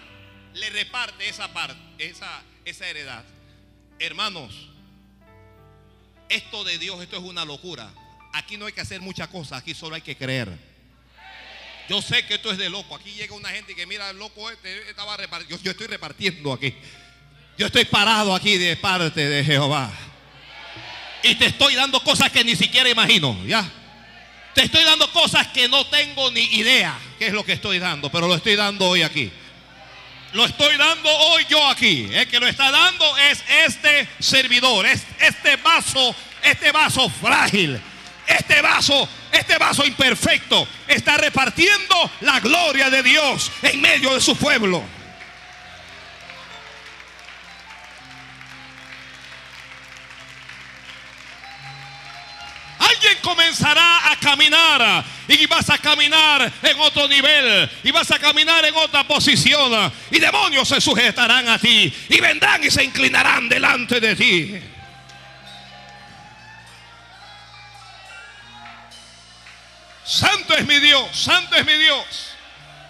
le 0.54 0.70
reparte 0.70 1.28
esa 1.28 1.52
parte, 1.52 1.78
esa, 1.98 2.42
heredad, 2.88 3.22
hermanos, 4.00 4.52
esto 6.28 6.64
de 6.64 6.78
Dios, 6.78 7.00
esto 7.00 7.16
es 7.18 7.22
una 7.22 7.44
locura. 7.44 7.94
Aquí 8.32 8.56
no 8.56 8.66
hay 8.66 8.72
que 8.72 8.80
hacer 8.80 9.00
muchas 9.00 9.28
cosas, 9.28 9.60
aquí 9.60 9.72
solo 9.72 9.94
hay 9.94 10.00
que 10.00 10.16
creer. 10.16 10.50
Yo 11.88 12.02
sé 12.02 12.26
que 12.26 12.34
esto 12.34 12.50
es 12.50 12.58
de 12.58 12.68
loco. 12.68 12.96
Aquí 12.96 13.12
llega 13.12 13.36
una 13.36 13.50
gente 13.50 13.72
que 13.76 13.86
mira, 13.86 14.10
el 14.10 14.18
loco 14.18 14.50
este 14.50 14.90
estaba 14.90 15.16
repartiendo. 15.16 15.56
Yo, 15.56 15.62
yo 15.62 15.70
estoy 15.70 15.86
repartiendo 15.86 16.52
aquí. 16.52 16.74
Yo 17.56 17.66
estoy 17.66 17.84
parado 17.84 18.34
aquí 18.34 18.58
de 18.58 18.76
parte 18.76 19.28
de 19.28 19.44
Jehová. 19.44 19.92
Y 21.22 21.36
te 21.36 21.46
estoy 21.46 21.76
dando 21.76 22.02
cosas 22.02 22.32
que 22.32 22.42
ni 22.42 22.56
siquiera 22.56 22.88
imagino, 22.88 23.38
¿ya? 23.46 23.70
Te 24.54 24.62
estoy 24.62 24.84
dando 24.84 25.10
cosas 25.12 25.48
que 25.48 25.68
no 25.68 25.86
tengo 25.86 26.30
ni 26.30 26.42
idea 26.42 26.98
qué 27.18 27.28
es 27.28 27.32
lo 27.32 27.44
que 27.44 27.52
estoy 27.52 27.78
dando, 27.78 28.10
pero 28.10 28.28
lo 28.28 28.34
estoy 28.34 28.54
dando 28.54 28.86
hoy 28.86 29.02
aquí. 29.02 29.30
Lo 30.32 30.44
estoy 30.44 30.76
dando 30.76 31.10
hoy 31.10 31.46
yo 31.48 31.66
aquí. 31.68 32.08
El 32.12 32.26
que 32.28 32.40
lo 32.40 32.46
está 32.46 32.70
dando 32.70 33.16
es 33.18 33.42
este 33.66 34.08
servidor, 34.18 34.86
es 34.86 35.02
este 35.20 35.56
vaso, 35.56 36.14
este 36.42 36.72
vaso 36.72 37.08
frágil, 37.08 37.80
este 38.26 38.60
vaso, 38.62 39.08
este 39.30 39.58
vaso 39.58 39.84
imperfecto. 39.86 40.66
Está 40.86 41.16
repartiendo 41.16 42.10
la 42.20 42.40
gloria 42.40 42.90
de 42.90 43.02
Dios 43.02 43.50
en 43.62 43.80
medio 43.80 44.14
de 44.14 44.20
su 44.20 44.36
pueblo. 44.36 44.82
Alguien 52.92 53.18
comenzará 53.22 54.12
a 54.12 54.16
caminar 54.16 55.04
y 55.28 55.46
vas 55.46 55.70
a 55.70 55.78
caminar 55.78 56.52
en 56.62 56.80
otro 56.80 57.08
nivel 57.08 57.70
y 57.82 57.90
vas 57.90 58.10
a 58.10 58.18
caminar 58.18 58.64
en 58.64 58.74
otra 58.74 59.04
posición 59.04 59.92
y 60.10 60.18
demonios 60.18 60.68
se 60.68 60.80
sujetarán 60.80 61.48
a 61.48 61.58
ti 61.58 61.92
y 62.08 62.20
vendrán 62.20 62.62
y 62.62 62.70
se 62.70 62.84
inclinarán 62.84 63.48
delante 63.48 64.00
de 64.00 64.16
ti. 64.16 64.62
Santo 70.04 70.54
es 70.54 70.66
mi 70.66 70.78
Dios, 70.78 71.08
santo 71.12 71.54
es 71.56 71.64
mi 71.64 71.74
Dios. 71.74 72.31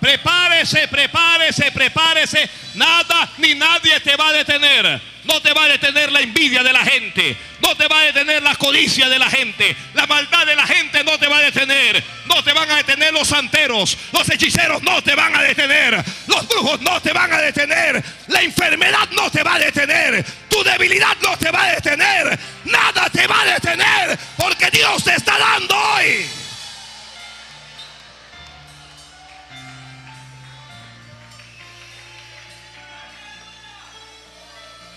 Prepárese, 0.03 0.89
prepárese, 0.89 1.71
prepárese. 1.71 2.51
Nada 2.75 3.31
ni 3.39 3.55
nadie 3.55 4.01
te 4.01 4.17
va 4.17 4.31
a 4.31 4.33
detener. 4.33 5.01
No 5.23 5.41
te 5.41 5.53
va 5.53 5.63
a 5.63 5.69
detener 5.69 6.11
la 6.11 6.19
envidia 6.19 6.65
de 6.65 6.73
la 6.73 6.85
gente. 6.85 7.37
No 7.61 7.77
te 7.77 7.87
va 7.87 8.01
a 8.01 8.03
detener 8.07 8.43
la 8.43 8.57
codicia 8.57 9.09
de 9.09 9.17
la 9.17 9.31
gente. 9.31 9.77
La 9.95 10.09
maldad 10.09 10.45
de 10.45 10.57
la 10.57 10.67
gente 10.67 11.05
no 11.05 11.17
te 11.21 11.29
va 11.29 11.37
a 11.37 11.43
detener. 11.43 12.03
No 12.27 12.43
te 12.43 12.53
van 12.53 12.69
a 12.69 12.77
detener 12.79 13.13
los 13.13 13.29
santeros. 13.29 13.97
Los 14.11 14.29
hechiceros 14.29 14.83
no 14.83 15.01
te 15.03 15.15
van 15.15 15.37
a 15.37 15.43
detener. 15.43 16.05
Los 16.27 16.49
brujos 16.49 16.81
no 16.81 17.01
te 17.01 17.13
van 17.13 17.33
a 17.33 17.39
detener. 17.39 18.03
La 18.27 18.43
enfermedad 18.43 19.09
no 19.13 19.31
te 19.31 19.45
va 19.45 19.55
a 19.55 19.59
detener. 19.61 20.25
Tu 20.49 20.65
debilidad 20.65 21.17
no 21.23 21.37
te 21.37 21.49
va 21.53 21.63
a 21.63 21.75
detener. 21.77 22.37
Nada 22.65 23.09
te 23.09 23.25
va 23.29 23.41
a 23.43 23.45
detener. 23.45 24.19
Porque 24.37 24.69
Dios 24.73 25.05
te 25.05 25.15
está 25.15 25.39
dando 25.39 25.77
hoy. 25.77 26.42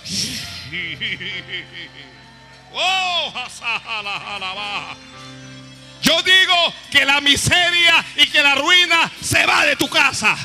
Yo 6.02 6.22
digo 6.22 6.74
que 6.92 7.06
la 7.06 7.22
miseria 7.22 8.06
y 8.16 8.28
que 8.28 8.44
la 8.44 8.56
ruina 8.56 9.12
se 9.22 9.46
va 9.46 9.66
de 9.66 9.76
tu 9.76 9.90
casa. 9.90 10.38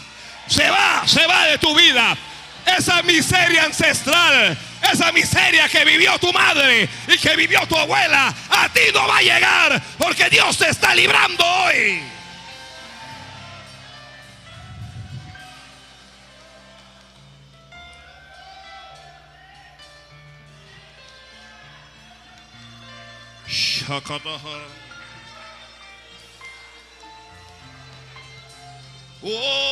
Se 0.47 0.69
va, 0.71 1.03
se 1.07 1.27
va 1.27 1.47
de 1.47 1.59
tu 1.59 1.75
vida. 1.75 2.17
Esa 2.65 3.03
miseria 3.03 3.65
ancestral, 3.65 4.57
esa 4.91 5.13
miseria 5.13 5.69
que 5.69 5.85
vivió 5.85 6.19
tu 6.19 6.33
madre 6.33 6.89
y 7.09 7.19
que 7.19 7.37
vivió 7.37 7.67
tu 7.67 7.77
abuela, 7.77 8.35
a 8.51 8.69
ti 8.69 8.81
no 8.95 9.07
va 9.07 9.19
a 9.19 9.23
llegar 9.23 9.83
porque 9.99 10.31
Dios 10.31 10.57
te 10.57 10.69
está 10.69 10.95
librando 10.95 11.45
hoy. 11.45 12.03
Oh. 29.23 29.71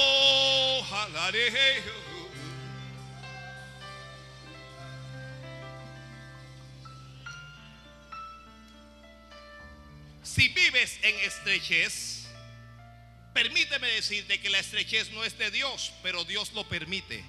Si 10.23 10.49
vives 10.49 10.99
en 11.03 11.15
estrechez, 11.21 12.27
permíteme 13.33 13.87
decirte 13.87 14.41
que 14.41 14.51
la 14.51 14.59
estrechez 14.59 15.13
no 15.13 15.23
es 15.23 15.39
de 15.39 15.53
Dios, 15.53 15.93
pero 16.03 16.25
Dios 16.25 16.53
lo 16.55 16.69
permite. 16.69 17.25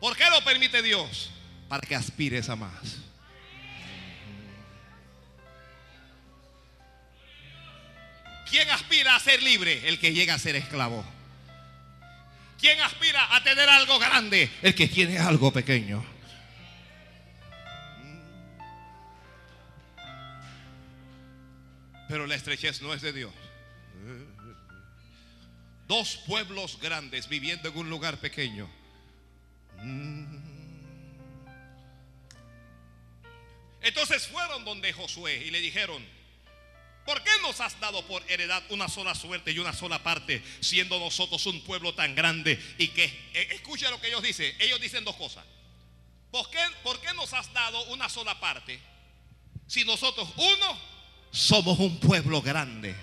¿Por 0.00 0.16
qué 0.16 0.30
lo 0.30 0.44
permite 0.44 0.80
Dios? 0.80 1.30
Para 1.68 1.86
que 1.86 1.96
aspires 1.96 2.48
a 2.48 2.56
más. 2.56 3.03
¿Quién 8.54 8.70
aspira 8.70 9.16
a 9.16 9.18
ser 9.18 9.42
libre? 9.42 9.88
El 9.88 9.98
que 9.98 10.12
llega 10.12 10.32
a 10.32 10.38
ser 10.38 10.54
esclavo. 10.54 11.04
¿Quién 12.60 12.80
aspira 12.82 13.34
a 13.34 13.42
tener 13.42 13.68
algo 13.68 13.98
grande? 13.98 14.48
El 14.62 14.76
que 14.76 14.86
tiene 14.86 15.18
algo 15.18 15.52
pequeño. 15.52 16.06
Pero 22.08 22.28
la 22.28 22.36
estrechez 22.36 22.80
no 22.80 22.94
es 22.94 23.02
de 23.02 23.12
Dios. 23.12 23.32
Dos 25.88 26.18
pueblos 26.24 26.78
grandes 26.80 27.28
viviendo 27.28 27.70
en 27.70 27.76
un 27.76 27.90
lugar 27.90 28.18
pequeño. 28.18 28.70
Entonces 33.82 34.28
fueron 34.28 34.64
donde 34.64 34.92
Josué 34.92 35.44
y 35.44 35.50
le 35.50 35.58
dijeron, 35.58 36.06
¿por 37.04 37.22
qué 37.22 37.30
nos 37.42 37.60
has 37.60 37.78
dado 37.80 38.06
por 38.06 38.22
heredad 38.30 38.62
una 38.70 38.88
sola 38.88 39.14
suerte 39.14 39.52
y 39.52 39.58
una 39.58 39.72
sola 39.72 40.02
parte, 40.02 40.42
siendo 40.60 40.98
nosotros 40.98 41.44
un 41.46 41.60
pueblo 41.62 41.94
tan 41.94 42.14
grande? 42.14 42.60
Y 42.78 42.88
que, 42.88 43.04
eh, 43.04 43.48
escucha 43.52 43.90
lo 43.90 44.00
que 44.00 44.08
ellos 44.08 44.22
dicen, 44.22 44.54
ellos 44.58 44.80
dicen 44.80 45.04
dos 45.04 45.16
cosas. 45.16 45.44
¿Por 46.30 46.50
qué, 46.50 46.58
¿Por 46.82 47.00
qué 47.00 47.12
nos 47.14 47.32
has 47.32 47.52
dado 47.52 47.84
una 47.84 48.08
sola 48.08 48.38
parte? 48.40 48.80
Si 49.66 49.84
nosotros, 49.84 50.28
uno, 50.36 50.78
somos 51.30 51.78
un 51.78 51.98
pueblo 51.98 52.42
grande. 52.42 52.94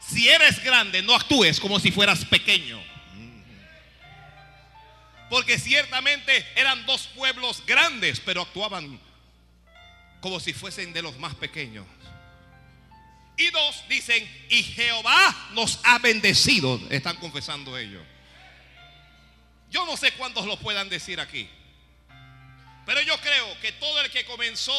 Si 0.00 0.28
eres 0.28 0.62
grande, 0.62 1.02
no 1.02 1.14
actúes 1.14 1.60
como 1.60 1.78
si 1.78 1.90
fueras 1.90 2.24
pequeño. 2.24 2.82
Porque 5.28 5.58
ciertamente 5.58 6.46
eran 6.56 6.86
dos 6.86 7.08
pueblos 7.08 7.62
grandes, 7.66 8.20
pero 8.20 8.42
actuaban 8.42 8.98
como 10.20 10.40
si 10.40 10.52
fuesen 10.52 10.92
de 10.92 11.02
los 11.02 11.18
más 11.18 11.34
pequeños. 11.34 11.86
Y 13.36 13.50
dos 13.50 13.84
dicen, 13.88 14.28
y 14.50 14.62
Jehová 14.64 15.50
nos 15.52 15.78
ha 15.84 15.98
bendecido, 15.98 16.80
están 16.90 17.16
confesando 17.16 17.78
ellos. 17.78 18.02
Yo 19.70 19.86
no 19.86 19.96
sé 19.96 20.12
cuántos 20.12 20.46
lo 20.46 20.58
puedan 20.58 20.88
decir 20.88 21.20
aquí. 21.20 21.48
Pero 22.84 23.00
yo 23.02 23.16
creo 23.20 23.60
que 23.60 23.72
todo 23.72 24.00
el 24.00 24.10
que 24.10 24.24
comenzó 24.24 24.72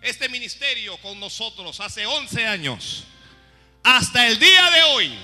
este 0.00 0.28
ministerio 0.28 0.96
con 0.98 1.18
nosotros 1.20 1.78
hace 1.80 2.06
11 2.06 2.46
años, 2.46 3.04
hasta 3.82 4.28
el 4.28 4.38
día 4.38 4.70
de 4.70 4.82
hoy, 4.84 5.18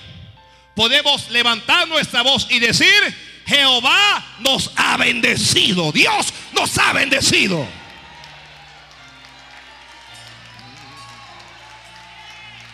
podemos 0.75 1.29
levantar 1.29 1.87
nuestra 1.87 2.21
voz 2.21 2.47
y 2.51 2.59
decir, 2.59 2.91
Jehová 3.47 4.35
nos 4.39 4.71
ha 4.75 4.97
bendecido, 4.97 5.91
Dios 5.91 6.33
nos 6.53 6.77
ha 6.77 6.93
bendecido. 6.93 7.65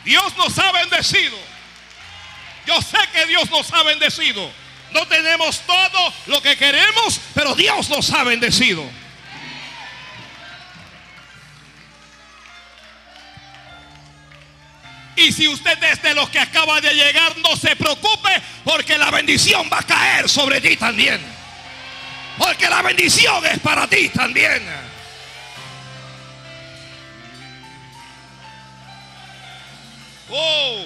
Dios 0.04 0.36
nos 0.38 0.58
ha 0.58 0.72
bendecido. 0.72 1.38
Yo 2.66 2.82
sé 2.82 2.97
que 3.14 3.26
Dios 3.26 3.49
nos 3.49 3.72
ha 3.74 3.84
bendecido. 3.84 4.52
No 4.91 5.08
tenemos 5.08 5.62
todo 5.62 6.14
lo 6.28 6.41
que 6.41 6.58
queremos, 6.58 7.20
pero 7.34 7.56
Dios 7.56 7.89
nos 7.89 8.12
ha 8.12 8.24
bendecido. 8.24 8.84
Y 15.16 15.32
si 15.32 15.47
usted 15.47 15.82
es 15.84 16.02
de 16.02 16.16
los 16.16 16.30
que 16.30 16.39
acaba 16.39 16.82
de 16.82 16.93
llegar, 16.93 17.38
no 17.38 17.56
se 17.56 17.76
preocupe 17.76 18.30
porque 18.64 18.97
la 18.97 19.12
bendición 19.12 19.70
va 19.72 19.80
a 19.80 19.84
caer 19.84 20.28
sobre 20.28 20.62
ti 20.62 20.78
también. 20.78 21.22
Porque 22.38 22.68
la 22.70 22.82
bendición 22.82 23.45
es 23.45 23.60
para 23.60 23.88
ti 23.88 24.10
también. 24.10 24.91
Oh, 30.32 30.86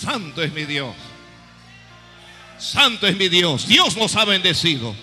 santo 0.00 0.42
es 0.42 0.52
mi 0.52 0.64
Dios. 0.64 0.94
Santo 2.58 3.06
es 3.06 3.16
mi 3.16 3.28
Dios. 3.28 3.66
Dios 3.66 3.96
nos 3.96 4.16
ha 4.16 4.24
bendecido. 4.24 4.94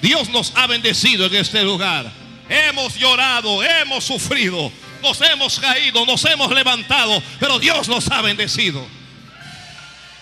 Dios 0.00 0.28
nos 0.28 0.52
ha 0.54 0.66
bendecido 0.66 1.26
en 1.26 1.34
este 1.34 1.62
lugar. 1.62 2.10
Hemos 2.48 2.94
llorado, 2.96 3.62
hemos 3.62 4.04
sufrido, 4.04 4.72
nos 5.02 5.20
hemos 5.20 5.58
caído, 5.60 6.06
nos 6.06 6.24
hemos 6.24 6.50
levantado, 6.52 7.22
pero 7.38 7.58
Dios 7.58 7.88
nos 7.88 8.10
ha 8.10 8.22
bendecido. 8.22 8.86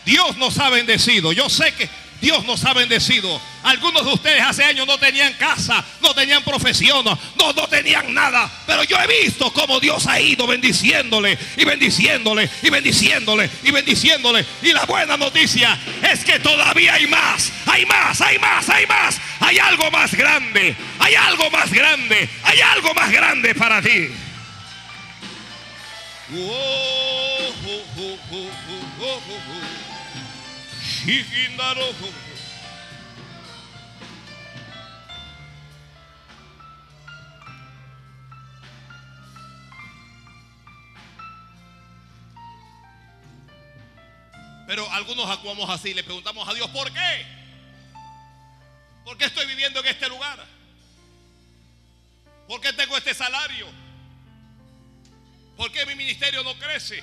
Dios 0.04 0.36
nos 0.36 0.58
ha 0.58 0.70
bendecido. 0.70 1.32
Yo 1.32 1.48
sé 1.48 1.72
que 1.74 1.88
Dios 2.20 2.44
nos 2.44 2.64
ha 2.64 2.72
bendecido. 2.72 3.40
Algunos 3.62 4.04
de 4.04 4.12
ustedes 4.12 4.42
hace 4.42 4.64
años 4.64 4.86
no 4.86 4.98
tenían 4.98 5.32
casa, 5.34 5.84
no 6.00 6.14
tenían 6.14 6.42
profesión, 6.44 7.04
no, 7.04 7.52
no 7.52 7.68
tenían 7.68 8.12
nada. 8.14 8.50
Pero 8.66 8.84
yo 8.84 8.96
he 8.98 9.24
visto 9.24 9.52
cómo 9.52 9.80
Dios 9.80 10.06
ha 10.06 10.20
ido 10.20 10.46
bendiciéndole 10.46 11.38
y 11.56 11.64
bendiciéndole 11.64 12.48
y 12.62 12.70
bendiciéndole 12.70 13.50
y 13.62 13.70
bendiciéndole. 13.70 14.44
Y 14.62 14.72
la 14.72 14.84
buena 14.84 15.16
noticia 15.16 15.78
es 16.02 16.24
que 16.24 16.38
todavía 16.38 16.94
hay 16.94 17.06
más, 17.06 17.52
hay 17.66 17.84
más, 17.86 18.20
hay 18.20 18.38
más, 18.38 18.68
hay 18.68 18.86
más. 18.86 19.20
Hay 19.40 19.58
algo 19.58 19.90
más 19.90 20.12
grande, 20.14 20.74
hay 20.98 21.14
algo 21.14 21.50
más 21.50 21.70
grande, 21.70 22.28
hay 22.42 22.60
algo 22.60 22.94
más 22.94 23.12
grande 23.12 23.54
para 23.54 23.80
ti. 23.82 24.08
Pero 44.66 44.90
algunos 44.90 45.30
actuamos 45.30 45.70
así, 45.70 45.94
le 45.94 46.02
preguntamos 46.02 46.48
a 46.48 46.54
Dios, 46.54 46.68
¿por 46.70 46.92
qué? 46.92 47.26
¿Por 49.04 49.16
qué 49.16 49.26
estoy 49.26 49.46
viviendo 49.46 49.78
en 49.78 49.86
este 49.86 50.08
lugar? 50.08 50.44
¿Por 52.48 52.60
qué 52.60 52.72
tengo 52.72 52.96
este 52.96 53.14
salario? 53.14 53.68
¿Por 55.56 55.70
qué 55.70 55.86
mi 55.86 55.94
ministerio 55.94 56.42
no 56.42 56.58
crece? 56.58 57.00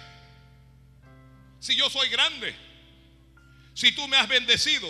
Si 1.62 1.78
yo 1.78 1.90
soy 1.90 2.10
grande, 2.10 2.73
si 3.74 3.92
tú 3.94 4.08
me 4.08 4.18
has 4.18 4.28
bendecido. 4.28 4.88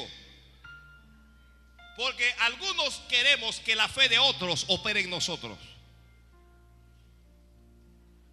Porque 1.95 2.33
algunos 2.39 2.95
queremos 3.07 3.59
que 3.59 3.75
la 3.75 3.87
fe 3.87 4.09
de 4.09 4.17
otros 4.19 4.65
opere 4.67 5.01
en 5.01 5.09
nosotros. 5.09 5.57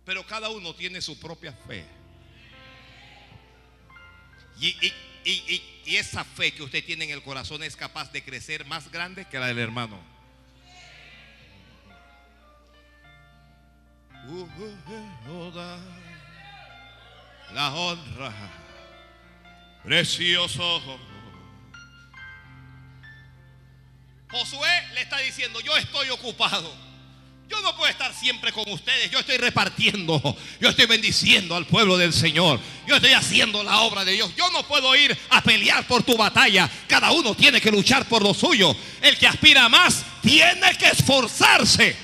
Pero 0.05 0.27
cada 0.27 0.49
uno 0.49 0.75
tiene 0.75 1.01
su 1.01 1.19
propia 1.21 1.53
fe. 1.53 1.85
Y, 4.59 4.69
y- 4.69 4.95
y- 5.25 5.65
y- 5.87 5.97
esa 5.97 6.25
fe 6.25 6.53
que 6.53 6.63
usted 6.63 6.85
tiene 6.85 7.05
en 7.05 7.11
el 7.11 7.23
corazón 7.23 7.63
es 7.63 7.75
capaz 7.77 8.11
de 8.13 8.23
crecer 8.25 8.65
más 8.65 8.91
grande 8.91 9.27
que 9.27 9.39
la 9.39 9.47
del 9.49 9.59
hermano. 9.59 9.99
La 17.53 17.75
honra, 17.75 18.33
precioso. 19.85 21.01
Josué 24.31 24.69
le 24.95 25.03
está 25.03 25.19
diciendo, 25.19 25.61
yo 25.61 25.77
estoy 25.77 26.09
ocupado. 26.11 26.73
Yo 27.49 27.61
no 27.63 27.77
puedo 27.77 27.91
estar 27.91 28.15
siempre 28.15 28.53
con 28.53 28.71
ustedes. 28.71 29.11
Yo 29.11 29.19
estoy 29.19 29.37
repartiendo. 29.37 30.37
Yo 30.61 30.69
estoy 30.69 30.87
bendiciendo 30.87 31.57
al 31.57 31.67
pueblo 31.67 31.99
del 31.99 32.13
Señor. 32.13 32.61
Yo 32.87 32.95
estoy 32.95 33.13
haciendo 33.13 33.65
la 33.65 33.81
obra 33.81 34.05
de 34.05 34.13
Dios. 34.13 34.33
Yo 34.37 34.49
no 34.53 34.63
puedo 34.69 34.95
ir 34.95 35.19
a 35.31 35.43
pelear 35.43 35.85
por 35.89 36.05
tu 36.05 36.17
batalla. 36.17 36.71
Cada 36.87 37.11
uno 37.11 37.35
tiene 37.35 37.61
que 37.61 37.73
luchar 37.73 38.07
por 38.07 38.23
lo 38.23 38.35
suyo. 38.35 38.77
El 39.03 39.19
que 39.19 39.27
aspira 39.27 39.69
más 39.69 40.05
tiene 40.23 40.77
que 40.79 40.87
esforzarse. 40.87 41.97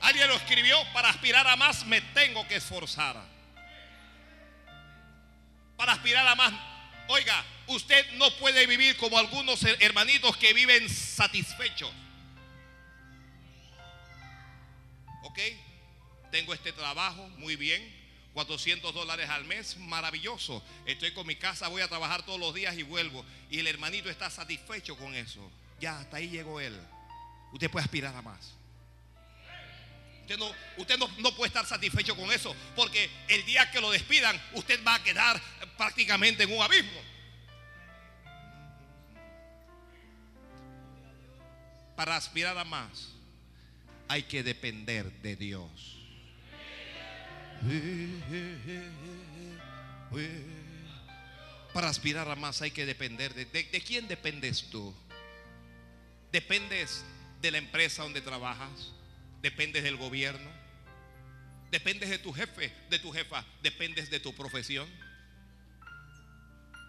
Alguien 0.00 0.28
lo 0.28 0.36
escribió, 0.36 0.78
para 0.94 1.10
aspirar 1.10 1.46
a 1.48 1.56
más 1.56 1.84
me 1.84 2.00
tengo 2.00 2.48
que 2.48 2.56
esforzar. 2.56 3.37
Para 5.78 5.92
aspirar 5.92 6.26
a 6.28 6.34
más, 6.34 6.52
oiga, 7.08 7.42
usted 7.68 8.12
no 8.18 8.30
puede 8.36 8.66
vivir 8.66 8.98
como 8.98 9.18
algunos 9.18 9.62
hermanitos 9.80 10.36
que 10.36 10.52
viven 10.52 10.90
satisfechos. 10.90 11.90
¿Ok? 15.22 15.38
tengo 16.30 16.54
este 16.54 16.72
trabajo, 16.72 17.28
muy 17.38 17.56
bien. 17.56 17.96
400 18.34 18.94
dólares 18.94 19.28
al 19.30 19.44
mes, 19.44 19.76
maravilloso. 19.78 20.62
Estoy 20.86 21.12
con 21.12 21.26
mi 21.26 21.36
casa, 21.36 21.68
voy 21.68 21.82
a 21.82 21.88
trabajar 21.88 22.24
todos 22.24 22.38
los 22.38 22.54
días 22.54 22.76
y 22.76 22.82
vuelvo. 22.82 23.24
Y 23.50 23.58
el 23.58 23.66
hermanito 23.66 24.08
está 24.10 24.30
satisfecho 24.30 24.96
con 24.96 25.14
eso. 25.14 25.50
Ya, 25.80 25.98
hasta 25.98 26.18
ahí 26.18 26.28
llegó 26.28 26.60
él. 26.60 26.78
Usted 27.52 27.70
puede 27.70 27.84
aspirar 27.84 28.14
a 28.14 28.22
más. 28.22 28.54
Usted, 30.28 30.40
no, 30.40 30.52
usted 30.76 30.98
no, 30.98 31.08
no 31.20 31.34
puede 31.34 31.48
estar 31.48 31.64
satisfecho 31.64 32.14
con 32.14 32.30
eso, 32.30 32.54
porque 32.76 33.08
el 33.28 33.46
día 33.46 33.70
que 33.70 33.80
lo 33.80 33.90
despidan, 33.90 34.38
usted 34.52 34.78
va 34.86 34.96
a 34.96 35.02
quedar 35.02 35.40
prácticamente 35.78 36.42
en 36.42 36.52
un 36.52 36.60
abismo. 36.60 37.00
Para 41.96 42.14
aspirar 42.16 42.58
a 42.58 42.64
más, 42.64 43.08
hay 44.06 44.24
que 44.24 44.42
depender 44.42 45.10
de 45.22 45.34
Dios. 45.34 45.96
Para 51.72 51.88
aspirar 51.88 52.28
a 52.30 52.36
más 52.36 52.60
hay 52.60 52.70
que 52.70 52.84
depender 52.84 53.32
de, 53.32 53.46
de, 53.46 53.62
de 53.62 53.80
quién 53.80 54.06
dependes 54.06 54.68
tú. 54.68 54.94
Dependes 56.30 57.02
de 57.40 57.50
la 57.50 57.56
empresa 57.56 58.02
donde 58.02 58.20
trabajas, 58.20 58.92
dependes 59.42 59.82
del 59.82 59.96
gobierno, 59.96 60.50
dependes 61.70 62.10
de 62.10 62.18
tu 62.18 62.32
jefe, 62.32 62.72
de 62.90 62.98
tu 62.98 63.12
jefa, 63.12 63.44
dependes 63.62 64.10
de 64.10 64.20
tu 64.20 64.34
profesión 64.34 64.88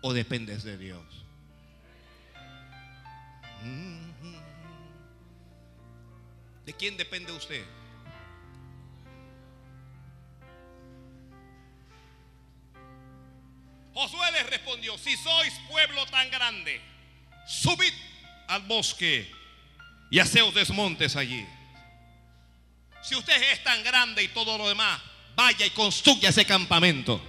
o 0.01 0.13
dependes 0.13 0.63
de 0.63 0.77
Dios. 0.77 1.25
¿De 6.65 6.73
quién 6.73 6.97
depende 6.97 7.31
usted? 7.31 7.65
Josué 13.93 14.31
les 14.31 14.49
respondió, 14.49 14.97
si 14.97 15.17
sois 15.17 15.53
pueblo 15.67 16.05
tan 16.05 16.29
grande, 16.29 16.79
subid 17.45 17.91
al 18.47 18.61
bosque 18.61 19.29
y 20.09 20.19
haceos 20.19 20.53
desmontes 20.53 21.15
allí. 21.15 21.45
Si 23.01 23.15
usted 23.15 23.41
es 23.51 23.63
tan 23.63 23.83
grande 23.83 24.23
y 24.23 24.27
todo 24.29 24.57
lo 24.57 24.67
demás, 24.67 24.99
vaya 25.35 25.65
y 25.65 25.69
construya 25.69 26.29
ese 26.29 26.45
campamento. 26.45 27.21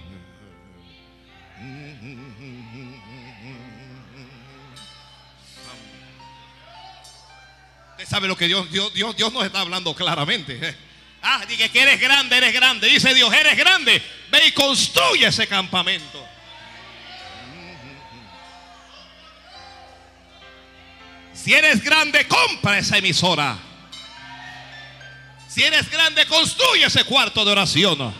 Usted 7.91 8.05
sabe 8.07 8.27
lo 8.27 8.35
que 8.35 8.47
Dios, 8.47 8.69
Dios, 8.71 8.93
Dios, 8.93 9.15
Dios 9.15 9.31
nos 9.31 9.45
está 9.45 9.61
hablando 9.61 9.93
claramente. 9.95 10.59
¿eh? 10.61 10.75
Ah, 11.21 11.45
dije 11.47 11.69
que 11.69 11.81
eres 11.81 11.99
grande, 11.99 12.35
eres 12.35 12.53
grande. 12.53 12.87
Dice 12.87 13.13
Dios, 13.13 13.31
eres 13.33 13.55
grande. 13.55 14.01
Ve 14.31 14.47
y 14.47 14.51
construye 14.51 15.27
ese 15.27 15.47
campamento. 15.47 16.27
Si 21.33 21.53
eres 21.53 21.83
grande, 21.83 22.27
compra 22.27 22.77
esa 22.77 22.97
emisora. 22.97 23.57
Si 25.53 25.61
eres 25.61 25.89
grande, 25.91 26.25
construye 26.27 26.85
ese 26.85 27.03
cuarto 27.03 27.43
de 27.43 27.51
oración. 27.51 28.13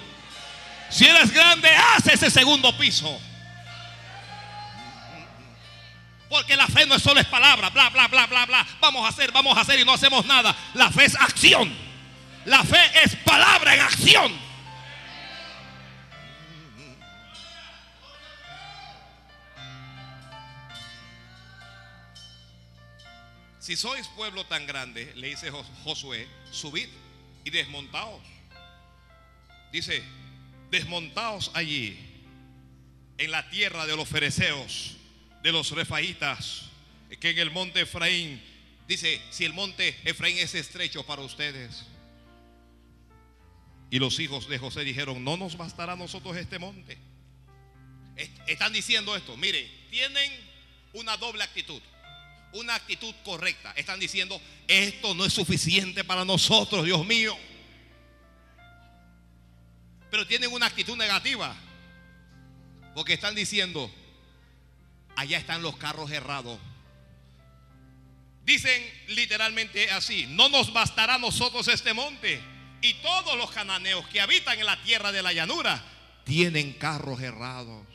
Si 0.90 1.06
eres 1.06 1.32
grande, 1.32 1.70
haz 1.70 2.06
ese 2.08 2.30
segundo 2.30 2.78
piso. 2.78 3.22
Porque 6.28 6.58
la 6.58 6.68
fe 6.68 6.86
no 6.86 7.00
solo 7.00 7.22
es 7.22 7.28
palabra, 7.28 7.70
bla, 7.70 7.90
bla, 7.90 8.10
bla, 8.10 8.28
bla, 8.28 8.46
bla. 8.46 8.68
Vamos 8.82 9.06
a 9.06 9.08
hacer, 9.08 9.32
vamos 9.32 9.58
a 9.58 9.62
hacer 9.62 9.80
y 9.80 9.86
no 9.86 9.94
hacemos 9.94 10.26
nada. 10.26 10.54
La 10.74 10.92
fe 10.92 11.06
es 11.06 11.16
acción. 11.16 11.74
La 12.44 12.66
fe 12.66 12.82
es 13.02 13.16
palabra 13.16 13.76
en 13.76 13.80
acción. 13.80 14.52
Si 23.60 23.78
sois 23.78 24.06
pueblo 24.18 24.46
tan 24.48 24.68
grande, 24.68 25.14
le 25.16 25.28
dice 25.28 25.50
Josué, 25.86 26.28
subid 26.52 26.90
y 27.44 27.50
desmontaos. 27.50 28.22
Dice, 29.72 30.04
desmontaos 30.70 31.52
allí, 31.54 31.98
en 33.18 33.32
la 33.32 33.50
tierra 33.50 33.86
de 33.86 33.96
los 33.96 34.08
fereceos, 34.08 34.98
de 35.44 35.52
los 35.52 35.72
refaitas, 35.72 36.70
que 37.20 37.30
en 37.30 37.40
el 37.40 37.52
monte 37.52 37.82
Efraín, 37.82 38.42
dice, 38.88 39.22
si 39.30 39.46
el 39.46 39.54
monte 39.54 39.96
Efraín 40.04 40.38
es 40.38 40.56
estrecho 40.56 41.06
para 41.06 41.22
ustedes. 41.22 41.86
Y 43.90 44.00
los 44.00 44.20
hijos 44.20 44.48
de 44.48 44.58
José 44.58 44.84
dijeron, 44.84 45.24
no 45.24 45.38
nos 45.38 45.58
bastará 45.58 45.94
a 45.94 45.98
nosotros 45.98 46.38
este 46.38 46.60
monte. 46.60 46.98
Están 48.48 48.72
diciendo 48.72 49.16
esto, 49.16 49.36
mire, 49.36 49.70
tienen 49.90 50.32
una 50.94 51.18
doble 51.18 51.44
actitud 51.44 51.82
una 52.54 52.76
actitud 52.76 53.14
correcta. 53.24 53.72
Están 53.76 54.00
diciendo, 54.00 54.42
esto 54.68 55.14
no 55.14 55.26
es 55.26 55.34
suficiente 55.34 56.04
para 56.04 56.26
nosotros, 56.26 56.86
Dios 56.86 57.06
mío. 57.06 57.38
Pero 60.10 60.28
tienen 60.28 60.52
una 60.52 60.66
actitud 60.66 60.98
negativa. 60.98 61.56
Porque 62.94 63.14
están 63.14 63.36
diciendo, 63.36 63.90
allá 65.16 65.38
están 65.38 65.62
los 65.62 65.78
carros 65.78 66.12
errados. 66.12 66.60
Dicen 68.44 68.84
literalmente 69.10 69.92
así, 69.92 70.26
no 70.28 70.50
nos 70.50 70.74
bastará 70.74 71.16
a 71.16 71.20
nosotros 71.20 71.68
este 71.68 71.94
monte. 71.94 72.42
Y 72.82 72.96
todos 72.96 73.38
los 73.38 73.52
cananeos 73.52 74.08
que 74.08 74.20
habitan 74.20 74.60
en 74.60 74.66
la 74.66 74.82
tierra 74.84 75.12
de 75.12 75.22
la 75.22 75.32
llanura 75.32 75.82
tienen 76.26 76.74
carros 76.74 77.22
errados. 77.22 77.88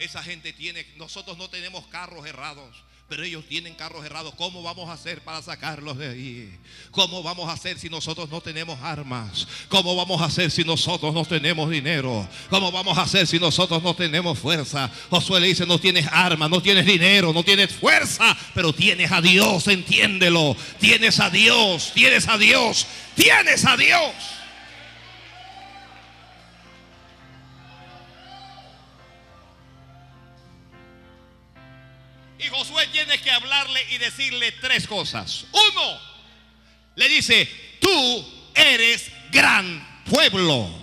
Esa 0.00 0.22
gente 0.22 0.52
tiene, 0.52 0.84
nosotros 0.96 1.38
no 1.38 1.48
tenemos 1.48 1.86
carros 1.86 2.26
errados 2.26 2.84
pero 3.12 3.24
ellos 3.24 3.44
tienen 3.46 3.74
carros 3.74 4.06
errados. 4.06 4.32
¿Cómo 4.36 4.62
vamos 4.62 4.88
a 4.88 4.94
hacer 4.94 5.20
para 5.20 5.42
sacarlos 5.42 5.98
de 5.98 6.08
ahí? 6.08 6.58
¿Cómo 6.90 7.22
vamos 7.22 7.46
a 7.46 7.52
hacer 7.52 7.78
si 7.78 7.90
nosotros 7.90 8.30
no 8.30 8.40
tenemos 8.40 8.80
armas? 8.80 9.46
¿Cómo 9.68 9.94
vamos 9.94 10.22
a 10.22 10.24
hacer 10.24 10.50
si 10.50 10.64
nosotros 10.64 11.12
no 11.12 11.22
tenemos 11.26 11.68
dinero? 11.68 12.26
¿Cómo 12.48 12.72
vamos 12.72 12.96
a 12.96 13.02
hacer 13.02 13.26
si 13.26 13.38
nosotros 13.38 13.82
no 13.82 13.94
tenemos 13.94 14.38
fuerza? 14.38 14.90
Josué 15.10 15.40
le 15.40 15.48
dice, 15.48 15.66
no 15.66 15.78
tienes 15.78 16.06
armas, 16.10 16.48
no 16.48 16.62
tienes 16.62 16.86
dinero, 16.86 17.34
no 17.34 17.44
tienes 17.44 17.70
fuerza, 17.70 18.34
pero 18.54 18.72
tienes 18.72 19.12
a 19.12 19.20
Dios, 19.20 19.68
entiéndelo. 19.68 20.56
Tienes 20.80 21.20
a 21.20 21.28
Dios, 21.28 21.90
tienes 21.92 22.26
a 22.28 22.38
Dios, 22.38 22.86
tienes 23.14 23.66
a 23.66 23.76
Dios. 23.76 24.14
Y 32.42 32.48
Josué 32.48 32.88
tiene 32.88 33.18
que 33.18 33.30
hablarle 33.30 33.86
y 33.90 33.98
decirle 33.98 34.52
tres 34.52 34.86
cosas. 34.86 35.46
Uno, 35.52 36.00
le 36.96 37.08
dice, 37.08 37.48
tú 37.80 38.50
eres 38.54 39.10
gran 39.30 40.02
pueblo. 40.04 40.82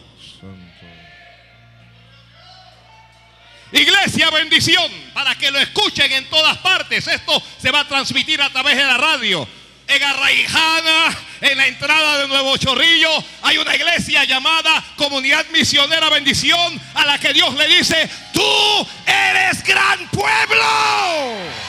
Iglesia, 3.72 4.32
bendición, 4.32 4.91
para 5.14 5.36
que 5.36 5.51
lo 5.51 5.60
escuchen 5.60 6.12
en 6.12 6.28
todas 6.30 6.57
partes. 6.60 7.07
Esto 7.07 7.43
se 7.62 7.70
va 7.70 7.82
a 7.82 7.88
transmitir 7.88 8.41
a 8.41 8.49
través 8.49 8.78
de 8.78 8.84
la 8.84 8.97
radio. 8.97 9.47
En 9.90 10.04
Arraijana, 10.04 11.18
en 11.42 11.58
la 11.58 11.66
entrada 11.66 12.20
de 12.20 12.28
Nuevo 12.28 12.56
Chorrillo, 12.58 13.10
hay 13.42 13.58
una 13.58 13.76
iglesia 13.76 14.24
llamada 14.24 14.84
Comunidad 14.96 15.48
Misionera 15.52 16.10
Bendición, 16.10 16.80
a 16.94 17.06
la 17.08 17.18
que 17.18 17.34
Dios 17.34 17.56
le 17.56 17.68
dice, 17.68 18.08
tú 18.32 18.88
eres 19.08 19.64
gran 19.64 20.08
pueblo. 20.10 21.68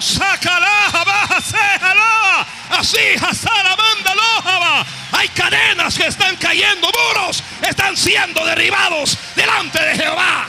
¡Sácala! 0.00 0.90
¡Bájala! 0.92 2.46
Así, 2.70 2.98
Hasara, 3.20 3.76
mándalo. 3.76 4.22
Hay 5.12 5.28
cadenas 5.28 5.96
que 5.96 6.06
están 6.06 6.36
cayendo, 6.36 6.88
muros 6.88 7.42
están 7.62 7.96
siendo 7.96 8.44
derribados 8.44 9.16
delante 9.34 9.82
de 9.82 9.96
Jehová. 9.96 10.46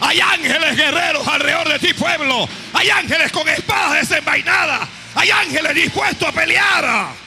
Hay 0.00 0.20
ángeles 0.20 0.76
guerreros 0.76 1.26
alrededor 1.26 1.68
de 1.68 1.78
ti, 1.78 1.94
pueblo. 1.94 2.48
Hay 2.72 2.90
ángeles 2.90 3.30
con 3.32 3.48
espadas 3.48 4.08
desenvainadas. 4.08 4.88
Hay 5.14 5.30
ángeles 5.30 5.74
dispuestos 5.74 6.28
a 6.28 6.32
pelear. 6.32 7.23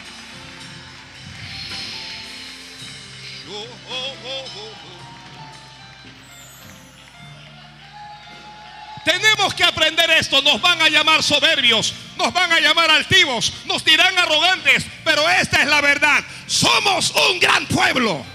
Tenemos 9.08 9.54
que 9.54 9.64
aprender 9.64 10.10
esto. 10.12 10.42
Nos 10.42 10.60
van 10.60 10.82
a 10.82 10.90
llamar 10.90 11.24
soberbios. 11.24 11.94
nos 12.18 12.34
van 12.34 12.52
a 12.52 12.60
llamar 12.60 12.92
altivos, 12.92 13.54
nos 13.66 13.86
dirán 13.86 14.18
arrogantes, 14.18 14.86
pero 15.06 15.30
esta 15.30 15.62
es 15.62 15.68
la 15.70 15.80
verdad. 15.80 16.22
Somos 16.46 17.12
un 17.12 17.40
gran 17.40 17.66
pueblo. 17.68 18.26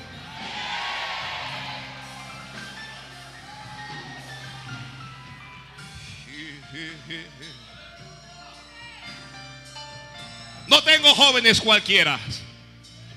No 10.68 10.82
tengo 10.82 11.14
jóvenes 11.14 11.60
cualquiera. 11.60 12.18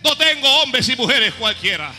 No 0.03 0.17
tengo 0.17 0.61
hombres 0.61 0.89
y 0.89 0.95
mujeres 0.97 1.33
cualquiera. 1.35 1.93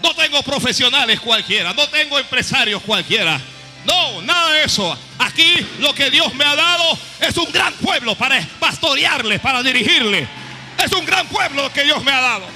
No 0.00 0.14
tengo 0.14 0.40
profesionales 0.44 1.18
cualquiera. 1.18 1.74
No 1.74 1.88
tengo 1.88 2.16
empresarios 2.16 2.80
cualquiera. 2.82 3.40
No, 3.84 4.22
nada 4.22 4.33
eso. 4.54 4.96
Aquí 5.18 5.54
lo 5.80 5.94
que 5.94 6.10
Dios 6.10 6.34
me 6.34 6.44
ha 6.44 6.54
dado 6.54 6.98
es 7.20 7.36
un 7.36 7.50
gran 7.52 7.72
pueblo 7.74 8.14
para 8.14 8.40
pastorearle, 8.58 9.38
para 9.38 9.62
dirigirle. 9.62 10.26
Es 10.82 10.92
un 10.92 11.04
gran 11.04 11.26
pueblo 11.28 11.62
lo 11.62 11.72
que 11.72 11.84
Dios 11.84 12.02
me 12.02 12.12
ha 12.12 12.20
dado. 12.20 12.46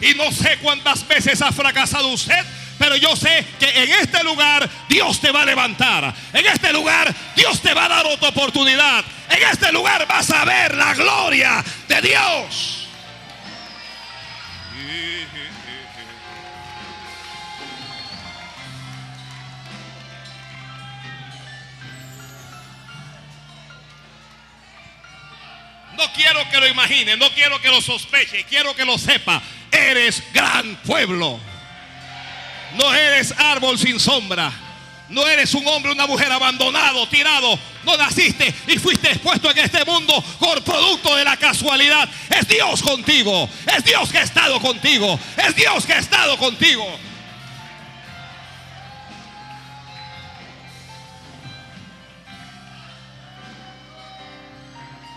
Y 0.00 0.14
no 0.14 0.30
sé 0.30 0.58
cuántas 0.58 1.06
veces 1.08 1.40
ha 1.40 1.52
fracasado 1.52 2.08
usted, 2.08 2.44
pero 2.78 2.96
yo 2.96 3.16
sé 3.16 3.46
que 3.58 3.68
en 3.68 3.90
este 3.92 4.22
lugar 4.22 4.68
Dios 4.88 5.20
te 5.20 5.30
va 5.30 5.42
a 5.42 5.46
levantar. 5.46 6.14
En 6.32 6.46
este 6.46 6.72
lugar 6.72 7.14
Dios 7.34 7.60
te 7.60 7.72
va 7.72 7.86
a 7.86 7.88
dar 7.88 8.06
otra 8.06 8.28
oportunidad. 8.28 9.04
En 9.30 9.42
este 9.50 9.72
lugar 9.72 10.06
vas 10.06 10.30
a 10.30 10.44
ver 10.44 10.74
la 10.74 10.94
gloria 10.94 11.64
de 11.88 12.02
Dios. 12.02 12.85
No 25.96 26.12
quiero 26.12 26.48
que 26.50 26.60
lo 26.60 26.68
imagine, 26.68 27.16
no 27.16 27.30
quiero 27.30 27.60
que 27.60 27.68
lo 27.68 27.80
sospeche, 27.80 28.44
quiero 28.44 28.74
que 28.74 28.84
lo 28.84 28.98
sepa. 28.98 29.42
Eres 29.70 30.22
gran 30.32 30.76
pueblo. 30.76 31.40
No 32.76 32.94
eres 32.94 33.32
árbol 33.38 33.78
sin 33.78 33.98
sombra. 33.98 34.52
No 35.08 35.26
eres 35.26 35.54
un 35.54 35.66
hombre, 35.68 35.92
una 35.92 36.06
mujer 36.06 36.30
abandonado, 36.32 37.08
tirado. 37.08 37.58
No 37.84 37.96
naciste 37.96 38.52
y 38.66 38.76
fuiste 38.78 39.10
expuesto 39.12 39.50
en 39.50 39.58
este 39.58 39.84
mundo 39.84 40.20
por 40.40 40.62
producto 40.64 41.14
de 41.14 41.24
la 41.24 41.36
casualidad. 41.36 42.08
Es 42.28 42.48
Dios 42.48 42.82
contigo. 42.82 43.48
Es 43.76 43.84
Dios 43.84 44.10
que 44.10 44.18
ha 44.18 44.22
estado 44.22 44.60
contigo. 44.60 45.18
Es 45.36 45.54
Dios 45.54 45.86
que 45.86 45.92
ha 45.92 45.98
estado 45.98 46.36
contigo. 46.36 46.84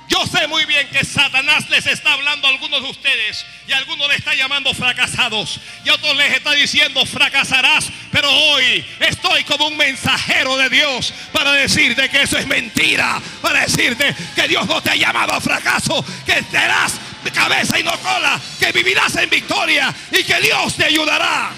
Yo 0.10 0.26
sé 0.26 0.48
muy 0.48 0.66
bien 0.66 0.90
que 0.90 1.06
Satanás 1.06 1.70
les 1.70 1.86
está 1.86 2.14
hablando 2.14 2.48
a 2.48 2.50
algunos 2.50 2.82
de 2.82 2.90
ustedes 2.90 3.46
y 3.68 3.72
a 3.74 3.78
algunos 3.78 4.08
les 4.08 4.18
está 4.18 4.34
llamando 4.34 4.74
fracasados 4.74 5.60
y 5.86 5.90
a 5.90 5.94
otros 5.94 6.16
les 6.18 6.34
está 6.34 6.52
diciendo 6.54 7.06
fracasarás. 7.06 7.90
Pero 8.12 8.30
hoy 8.30 8.84
estoy 9.00 9.44
como 9.44 9.68
un 9.68 9.78
mensajero 9.78 10.58
de 10.58 10.70
Dios 10.70 11.14
para 11.32 11.54
decirte 11.54 12.10
que 12.10 12.24
eso 12.24 12.40
es 12.40 12.48
mentira, 12.48 13.22
para 13.42 13.62
decirte 13.62 14.16
que 14.36 14.48
Dios 14.48 14.66
no 14.68 14.82
te 14.82 14.90
ha 14.90 14.96
llamado 14.96 15.34
a 15.34 15.40
fracaso, 15.42 16.04
que 16.26 16.44
serás 16.52 17.00
cabeza 17.32 17.80
y 17.80 17.84
no 17.84 17.92
cola, 18.00 18.40
que 18.60 18.72
vivirás 18.72 19.16
en 19.16 19.30
victoria 19.30 19.94
y 20.12 20.24
que 20.24 20.40
Dios 20.42 20.76
te 20.76 20.86
ayudará. 20.86 21.52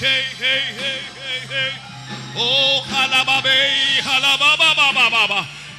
Hey, 0.00 0.24
hey, 0.38 0.62
hey, 0.78 1.00
hey, 1.14 1.48
hey. 1.48 1.72
Oh. 2.36 2.64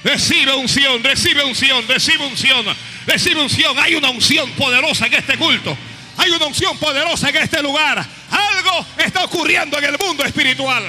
Recibe 0.04 0.54
unción, 0.54 1.04
recibe 1.04 1.44
unción, 1.44 1.88
recibe 1.88 2.26
unción, 2.26 2.66
recibe 3.08 3.42
unción. 3.42 3.80
Hay 3.80 3.96
una 3.96 4.12
unción 4.12 4.52
poderosa 4.52 5.08
en 5.08 5.16
este 5.16 5.36
culto. 5.36 5.76
Hay 6.18 6.30
una 6.30 6.46
unción 6.46 6.78
poderosa 6.78 7.30
en 7.30 7.38
este 7.38 7.62
lugar. 7.64 8.06
Algo 8.30 8.86
está 8.98 9.24
ocurriendo 9.24 9.78
en 9.80 9.86
el 9.86 9.98
mundo 9.98 10.24
espiritual. 10.24 10.84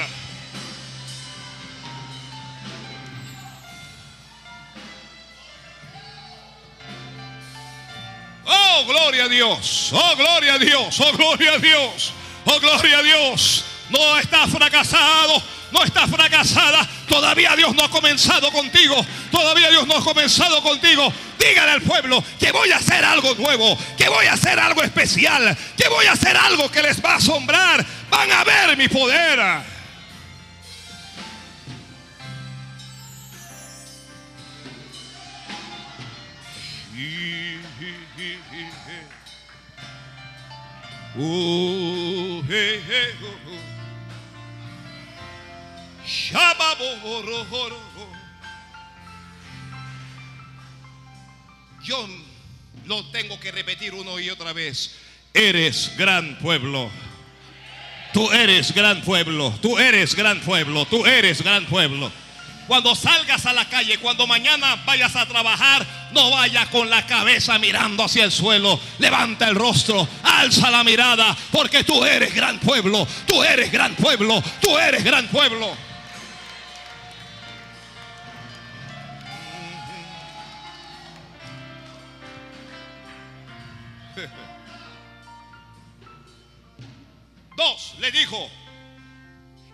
Oh, 8.45 8.85
gloria 8.85 9.23
a 9.25 9.27
Dios. 9.27 9.89
Oh, 9.93 10.15
gloria 10.15 10.53
a 10.53 10.59
Dios. 10.59 10.99
Oh, 11.01 11.11
gloria 11.17 11.53
a 11.53 11.57
Dios. 11.57 12.13
Oh, 12.49 12.59
gloria 12.61 12.99
a 12.99 13.03
Dios. 13.03 13.65
No 13.89 14.17
está 14.17 14.47
fracasado. 14.47 15.43
No 15.71 15.83
está 15.83 16.07
fracasada. 16.07 16.87
Todavía 17.07 17.55
Dios 17.57 17.75
no 17.75 17.83
ha 17.83 17.89
comenzado 17.89 18.49
contigo. 18.51 18.95
Todavía 19.31 19.69
Dios 19.69 19.85
no 19.85 19.97
ha 19.97 20.03
comenzado 20.03 20.61
contigo. 20.63 21.11
Dígale 21.37 21.71
al 21.71 21.81
pueblo 21.81 22.23
que 22.39 22.51
voy 22.53 22.71
a 22.71 22.77
hacer 22.77 23.03
algo 23.03 23.35
nuevo. 23.35 23.77
Que 23.97 24.07
voy 24.07 24.27
a 24.27 24.33
hacer 24.33 24.57
algo 24.59 24.81
especial. 24.81 25.57
Que 25.75 25.89
voy 25.89 26.05
a 26.05 26.13
hacer 26.13 26.37
algo 26.37 26.71
que 26.71 26.81
les 26.81 27.03
va 27.03 27.13
a 27.13 27.17
asombrar. 27.17 27.85
Van 28.09 28.31
a 28.31 28.43
ver 28.45 28.77
mi 28.77 28.87
poder. 28.87 29.77
Ooh, 41.19 42.06
Yo 51.83 52.07
lo 52.85 53.05
tengo 53.11 53.39
que 53.39 53.51
repetir 53.51 53.93
uno 53.93 54.19
y 54.19 54.29
otra 54.29 54.53
vez. 54.53 54.95
Eres 55.33 55.91
gran 55.97 56.37
pueblo. 56.39 56.89
Tú 58.13 58.31
eres 58.31 58.73
gran 58.73 59.01
pueblo. 59.01 59.53
Tú 59.61 59.77
eres 59.77 60.15
gran 60.15 60.39
pueblo. 60.39 60.85
Tú 60.85 61.05
eres 61.05 61.41
gran 61.41 61.65
pueblo. 61.65 62.11
Cuando 62.67 62.93
salgas 62.95 63.45
a 63.45 63.53
la 63.53 63.69
calle, 63.69 63.97
cuando 63.97 64.27
mañana 64.27 64.75
vayas 64.85 65.15
a 65.15 65.25
trabajar, 65.25 65.85
no 66.11 66.31
vaya 66.31 66.69
con 66.69 66.89
la 66.89 67.05
cabeza 67.05 67.57
mirando 67.59 68.03
hacia 68.03 68.25
el 68.25 68.31
suelo. 68.31 68.77
Levanta 68.99 69.47
el 69.47 69.55
rostro, 69.55 70.05
alza 70.23 70.69
la 70.69 70.83
mirada, 70.83 71.33
porque 71.51 71.85
tú 71.85 72.03
eres 72.03 72.35
gran 72.35 72.59
pueblo. 72.59 73.07
Tú 73.25 73.41
eres 73.41 73.71
gran 73.71 73.95
pueblo. 73.95 74.43
Tú 74.61 74.77
eres 74.77 75.01
gran 75.01 75.27
pueblo. 75.27 75.73
Dos, 87.55 87.95
le 87.99 88.11
dijo, 88.11 88.49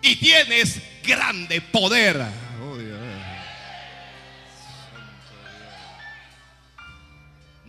y 0.00 0.14
tienes 0.14 0.80
grande 1.02 1.60
poder. 1.60 2.43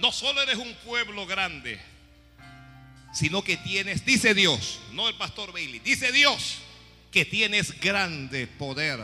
No 0.06 0.12
solo 0.12 0.40
eres 0.40 0.58
un 0.58 0.72
pueblo 0.86 1.26
grande, 1.26 1.82
sino 3.12 3.44
que 3.44 3.58
tienes, 3.58 4.06
dice 4.06 4.36
Dios, 4.36 4.80
no 4.92 5.08
el 5.08 5.16
pastor 5.16 5.52
Bailey, 5.52 5.80
dice 5.80 6.12
Dios 6.12 6.58
que 7.12 7.26
tienes 7.26 7.80
grande 7.80 8.46
poder. 8.46 9.00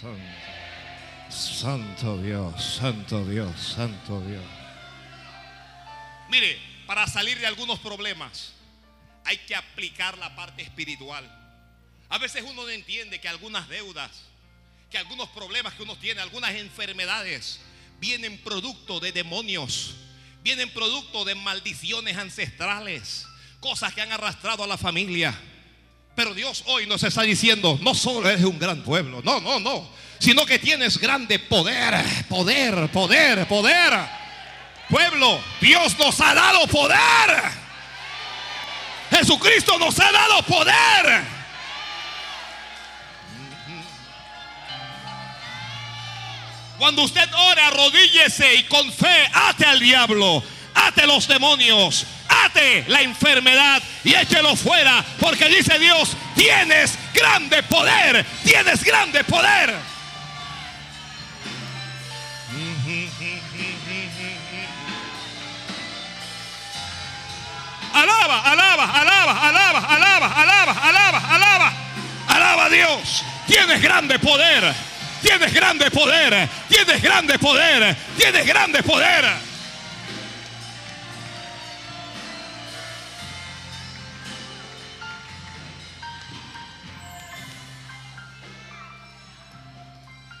Santo, 0.00 1.28
Santo 1.28 2.22
Dios, 2.22 2.76
Santo 2.76 3.26
Dios, 3.26 3.60
Santo 3.60 4.20
Dios. 4.20 4.44
Mire, 6.30 6.56
para 6.86 7.08
salir 7.08 7.36
de 7.40 7.48
algunos 7.48 7.80
problemas 7.80 8.52
hay 9.24 9.38
que 9.38 9.56
aplicar 9.56 10.16
la 10.18 10.36
parte 10.36 10.62
espiritual. 10.62 11.28
A 12.10 12.18
veces 12.18 12.44
uno 12.44 12.62
no 12.62 12.68
entiende 12.68 13.20
que 13.20 13.26
algunas 13.26 13.68
deudas, 13.68 14.12
que 14.88 14.98
algunos 14.98 15.28
problemas 15.30 15.74
que 15.74 15.82
uno 15.82 15.98
tiene, 15.98 16.20
algunas 16.20 16.54
enfermedades, 16.54 17.58
vienen 17.98 18.38
producto 18.38 19.00
de 19.00 19.10
demonios, 19.10 19.96
vienen 20.44 20.68
producto 20.68 21.24
de 21.24 21.34
maldiciones 21.34 22.18
ancestrales, 22.18 23.26
cosas 23.60 23.94
que 23.94 24.02
han 24.02 24.12
arrastrado 24.12 24.62
a 24.62 24.66
la 24.66 24.76
familia. 24.76 25.34
Pero 26.14 26.34
Dios 26.34 26.62
hoy 26.66 26.86
nos 26.86 27.02
está 27.02 27.22
diciendo, 27.22 27.78
no 27.80 27.94
solo 27.94 28.28
eres 28.28 28.44
un 28.44 28.58
gran 28.58 28.82
pueblo, 28.84 29.22
no, 29.24 29.40
no, 29.40 29.58
no, 29.58 29.88
sino 30.18 30.44
que 30.44 30.58
tienes 30.58 30.98
grande 30.98 31.38
poder, 31.38 31.94
poder, 32.28 32.88
poder, 32.92 33.48
poder. 33.48 33.92
Pueblo, 34.90 35.40
Dios 35.62 35.98
nos 35.98 36.20
ha 36.20 36.34
dado 36.34 36.66
poder. 36.68 37.42
Jesucristo 39.10 39.78
nos 39.78 39.98
ha 39.98 40.12
dado 40.12 40.42
poder. 40.42 41.33
Cuando 46.78 47.02
usted 47.02 47.28
ore, 47.32 47.60
arrodíllese 47.62 48.54
y 48.56 48.64
con 48.64 48.92
fe 48.92 49.30
ate 49.32 49.64
al 49.64 49.78
diablo, 49.78 50.42
ate 50.74 51.06
los 51.06 51.28
demonios, 51.28 52.04
ate 52.28 52.84
la 52.88 53.00
enfermedad 53.02 53.82
y 54.02 54.14
échelo 54.14 54.56
fuera. 54.56 55.04
Porque 55.20 55.48
dice 55.48 55.78
Dios, 55.78 56.16
tienes 56.34 56.98
grande 57.14 57.62
poder, 57.62 58.26
tienes 58.44 58.82
grande 58.82 59.22
poder. 59.24 59.74
Alaba, 67.94 68.40
alaba, 68.40 68.84
alaba, 69.00 69.48
alaba, 69.48 69.78
alaba, 69.80 70.42
alaba, 70.42 70.72
alaba, 70.82 71.34
alaba. 71.34 71.72
Alaba 72.28 72.64
a 72.64 72.68
Dios. 72.68 73.24
Tienes 73.46 73.80
grande 73.80 74.18
poder. 74.18 74.74
Tienes 75.24 75.54
grande 75.54 75.90
poder. 75.90 76.48
Tienes 76.68 77.00
grande 77.00 77.38
poder. 77.38 77.96
Tienes 78.18 78.46
grande 78.46 78.82
poder. 78.82 79.24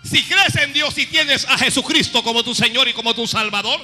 Si 0.04 0.22
crees 0.24 0.54
en 0.56 0.74
Dios 0.74 0.98
y 0.98 1.06
tienes 1.06 1.46
a 1.46 1.56
Jesucristo 1.56 2.22
como 2.22 2.44
tu 2.44 2.54
Señor 2.54 2.86
y 2.86 2.92
como 2.92 3.14
tu 3.14 3.26
Salvador, 3.26 3.80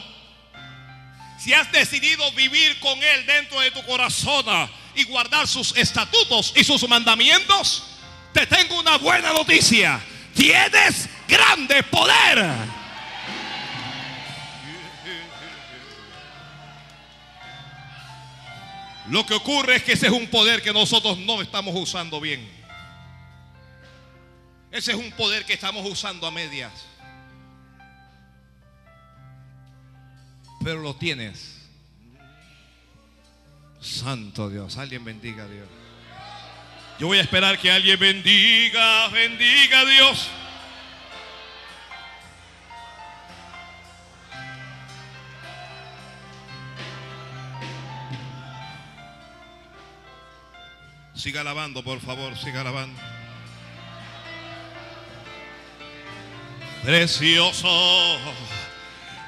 si 1.42 1.54
has 1.54 1.72
decidido 1.72 2.30
vivir 2.32 2.78
con 2.78 3.02
Él 3.02 3.24
dentro 3.24 3.58
de 3.60 3.70
tu 3.70 3.82
corazón 3.86 4.44
y 4.94 5.04
guardar 5.04 5.48
sus 5.48 5.74
estatutos 5.78 6.52
y 6.54 6.62
sus 6.62 6.86
mandamientos, 6.86 7.84
te 8.34 8.46
tengo 8.46 8.78
una 8.78 8.98
buena 8.98 9.32
noticia. 9.32 9.98
Tienes 10.34 11.08
grande 11.28 11.82
poder. 11.84 12.46
Lo 19.08 19.26
que 19.26 19.34
ocurre 19.34 19.76
es 19.76 19.82
que 19.82 19.92
ese 19.92 20.06
es 20.06 20.12
un 20.12 20.28
poder 20.28 20.62
que 20.62 20.72
nosotros 20.72 21.18
no 21.18 21.42
estamos 21.42 21.74
usando 21.74 22.20
bien. 22.20 22.48
Ese 24.70 24.92
es 24.92 24.98
un 24.98 25.10
poder 25.12 25.44
que 25.44 25.54
estamos 25.54 25.84
usando 25.84 26.28
a 26.28 26.30
medias. 26.30 26.72
Pero 30.62 30.80
lo 30.80 30.94
tienes. 30.94 31.56
Santo 33.80 34.48
Dios, 34.48 34.76
alguien 34.76 35.04
bendiga 35.04 35.44
a 35.44 35.48
Dios. 35.48 35.79
Yo 37.00 37.06
voy 37.06 37.16
a 37.16 37.22
esperar 37.22 37.58
que 37.58 37.70
alguien 37.70 37.98
bendiga, 37.98 39.08
bendiga 39.08 39.80
a 39.80 39.84
Dios. 39.86 40.28
Siga 51.14 51.40
alabando, 51.40 51.82
por 51.82 52.00
favor, 52.00 52.36
siga 52.36 52.60
alabando. 52.60 53.00
Precioso 56.84 58.18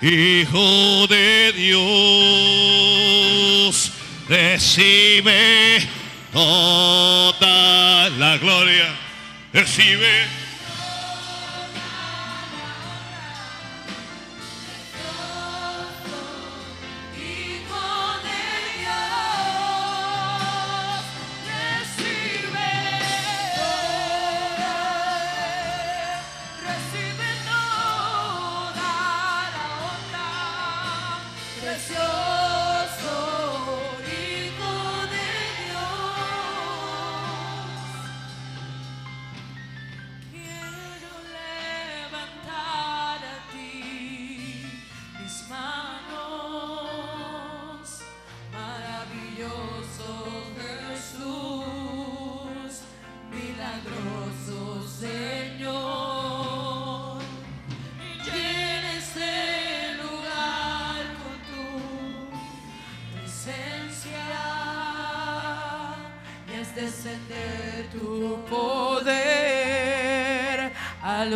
Hijo 0.03 1.07
de 1.07 1.53
Dios, 1.53 1.81
recibe 4.29 6.02
toda 6.33 8.09
la 8.19 8.37
gloria. 8.39 8.89
Recibe. 9.53 10.42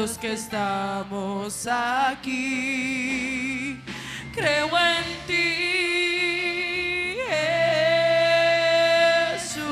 Los 0.07 0.18
que 0.18 0.34
estamos 0.34 1.66
aquí. 1.66 3.76
Creo 4.32 4.68
en 4.68 5.04
ti, 5.26 7.16
Jesús, 9.32 9.64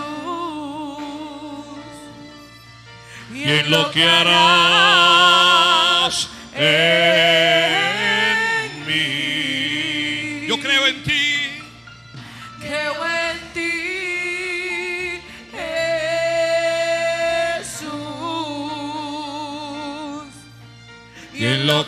y 3.32 3.45
en 3.45 3.70
lo 3.70 3.93
que 3.93 4.03
harás 4.03 5.14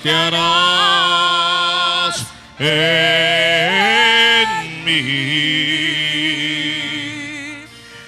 que 0.02 0.10
harás 0.10 0.36
en 2.59 2.64
mí. 4.85 5.01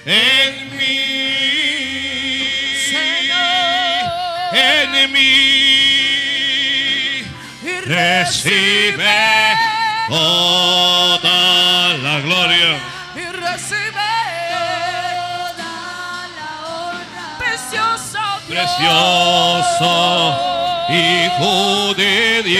En 0.05 0.77
mí. 0.77 0.99
Señor. 2.89 4.03
En 4.53 5.11
mí. 5.11 7.23
Recibe 7.85 9.19
toda 10.09 11.97
la 11.97 12.19
gloria. 12.21 12.77
Precioso 18.47 20.48
Hijo 20.91 21.93
de 21.93 22.41
Dios, 22.43 22.59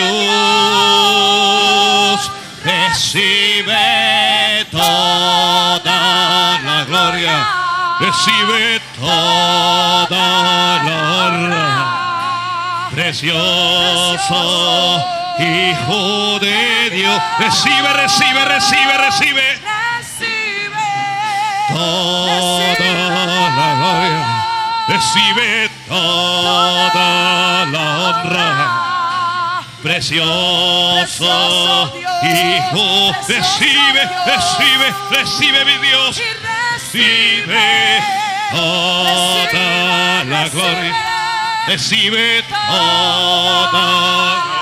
recibe 2.63 3.75
toda 4.71 6.59
la 6.63 6.85
gloria, 6.87 7.47
recibe 7.99 8.79
toda 8.99 10.83
la 10.83 11.27
honra. 11.27 11.95
Precioso 12.91 14.99
Hijo 15.39 16.37
de 16.39 16.89
Dios, 16.91 17.21
recibe, 17.39 17.93
recibe, 17.93 18.43
recibe, 18.43 18.97
recibe 18.97 19.41
Recibe 19.95 20.83
toda 21.69 23.49
la 23.55 23.75
gloria, 23.79 24.27
recibe 24.89 25.69
toda 25.87 26.78
honra. 28.09 29.63
Precioso 29.81 31.29
Hijo, 32.21 33.11
recibe, 33.27 34.09
recibe, 34.25 34.93
recibe 35.09 35.65
mi 35.65 35.77
Dios, 35.77 36.21
recibe 36.73 38.03
toda 38.51 40.23
la 40.25 40.49
gloria, 40.49 40.95
recibe 41.67 42.43
toda. 42.43 44.58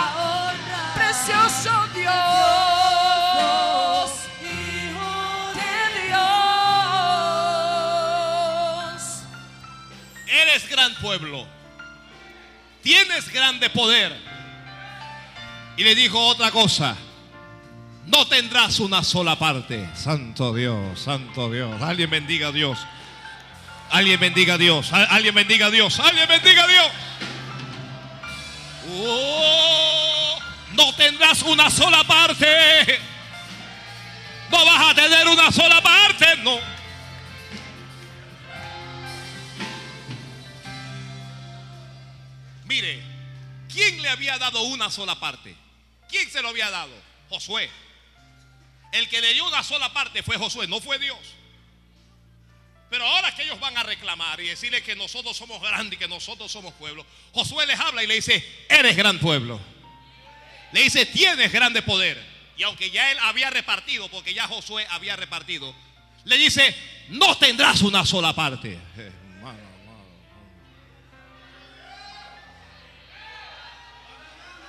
Grande 13.26 13.70
poder, 13.70 14.16
Y 15.76 15.84
le 15.84 15.96
dijo 15.96 16.20
otra 16.20 16.52
cosa. 16.52 16.96
No 18.08 18.26
tendrás 18.26 18.80
una 18.80 19.04
sola 19.04 19.38
parte. 19.38 19.88
Santo 19.94 20.54
Dios, 20.54 21.00
santo 21.00 21.52
Dios. 21.52 21.82
Alguien 21.82 22.10
bendiga 22.10 22.48
a 22.48 22.52
Dios. 22.52 22.80
Alguien 23.90 24.20
bendiga 24.20 24.56
a 24.56 24.58
Dios. 24.58 24.92
Alguien 24.92 25.36
bendiga 25.36 25.68
a 25.68 25.72
Dios. 25.72 26.00
Alguien 26.00 26.28
bendiga 26.28 26.64
a 26.64 26.68
Dios. 26.68 26.88
Oh, 28.90 30.40
no 30.74 30.96
tendrás 30.96 31.42
una 31.44 31.70
sola 31.70 32.04
parte. 32.06 33.00
No 34.50 34.66
vas 34.66 34.92
a 34.92 34.96
tener 34.96 35.28
una 35.28 35.52
sola 35.52 35.82
parte. 35.82 36.38
No. 36.38 36.58
Mire, 42.66 43.02
¿quién 43.78 44.02
le 44.02 44.10
había 44.10 44.38
dado 44.40 44.64
una 44.64 44.90
sola 44.90 45.20
parte? 45.20 45.56
¿Quién 46.10 46.30
se 46.32 46.42
lo 46.42 46.50
había 46.50 46.70
dado? 46.72 46.94
Josué. 47.30 47.70
El 48.92 49.08
que 49.08 49.22
le 49.22 49.34
dio 49.34 49.48
una 49.48 49.64
sola 49.64 49.94
parte 49.94 50.24
fue 50.24 50.38
Josué, 50.38 50.68
no 50.68 50.82
fue 50.82 50.98
Dios. 50.98 51.20
Pero 52.90 53.06
ahora 53.06 53.36
que 53.36 53.44
ellos 53.44 53.60
van 53.60 53.78
a 53.78 53.84
reclamar 53.84 54.40
y 54.40 54.48
decirle 54.48 54.82
que 54.82 54.96
nosotros 54.96 55.36
somos 55.38 55.62
grandes 55.62 55.94
y 55.94 55.98
que 55.98 56.08
nosotros 56.08 56.52
somos 56.52 56.74
pueblo, 56.74 57.06
Josué 57.34 57.68
les 57.68 57.80
habla 57.80 58.04
y 58.04 58.08
le 58.08 58.16
dice, 58.16 58.66
eres 58.70 58.96
gran 58.96 59.20
pueblo. 59.20 59.60
Le 60.72 60.84
dice, 60.84 61.06
tienes 61.06 61.52
grande 61.52 61.82
poder. 61.82 62.18
Y 62.58 62.64
aunque 62.64 62.90
ya 62.90 63.12
él 63.12 63.18
había 63.22 63.50
repartido, 63.50 64.10
porque 64.10 64.34
ya 64.34 64.48
Josué 64.48 64.88
había 64.90 65.16
repartido, 65.16 65.76
le 66.24 66.38
dice, 66.38 66.76
no 67.10 67.38
tendrás 67.38 67.82
una 67.82 68.06
sola 68.06 68.34
parte. 68.34 68.80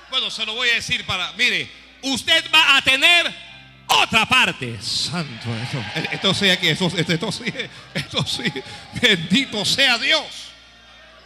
Bueno, 0.09 0.31
se 0.31 0.45
lo 0.45 0.53
voy 0.55 0.69
a 0.69 0.75
decir 0.75 1.05
para, 1.05 1.31
mire, 1.33 1.69
usted 2.01 2.45
va 2.53 2.77
a 2.77 2.81
tener 2.81 3.33
otra 3.87 4.25
parte. 4.25 4.81
Santo, 4.81 5.55
esto, 5.55 5.83
esto 6.11 6.33
sea 6.33 6.59
que 6.59 6.71
esto, 6.71 6.87
esto, 6.95 7.31
sí, 7.31 7.43
esto 7.93 8.25
sí, 8.25 8.43
bendito 9.01 9.63
sea 9.65 9.97
Dios. 9.97 10.49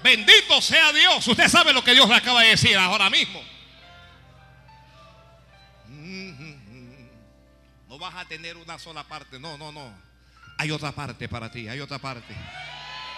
Bendito 0.03 0.61
sea 0.61 0.91
Dios. 0.91 1.25
Usted 1.25 1.47
sabe 1.47 1.71
lo 1.71 1.83
que 1.83 1.93
Dios 1.93 2.09
le 2.09 2.15
acaba 2.15 2.41
de 2.41 2.49
decir 2.49 2.75
ahora 2.77 3.09
mismo. 3.09 3.41
No 7.87 7.97
vas 7.97 8.15
a 8.15 8.25
tener 8.25 8.57
una 8.57 8.77
sola 8.77 9.03
parte. 9.03 9.39
No, 9.39 9.57
no, 9.57 9.71
no. 9.71 9.93
Hay 10.57 10.71
otra 10.71 10.91
parte 10.91 11.29
para 11.29 11.49
ti. 11.49 11.69
Hay 11.69 11.79
otra 11.79 11.99
parte. 11.99 12.35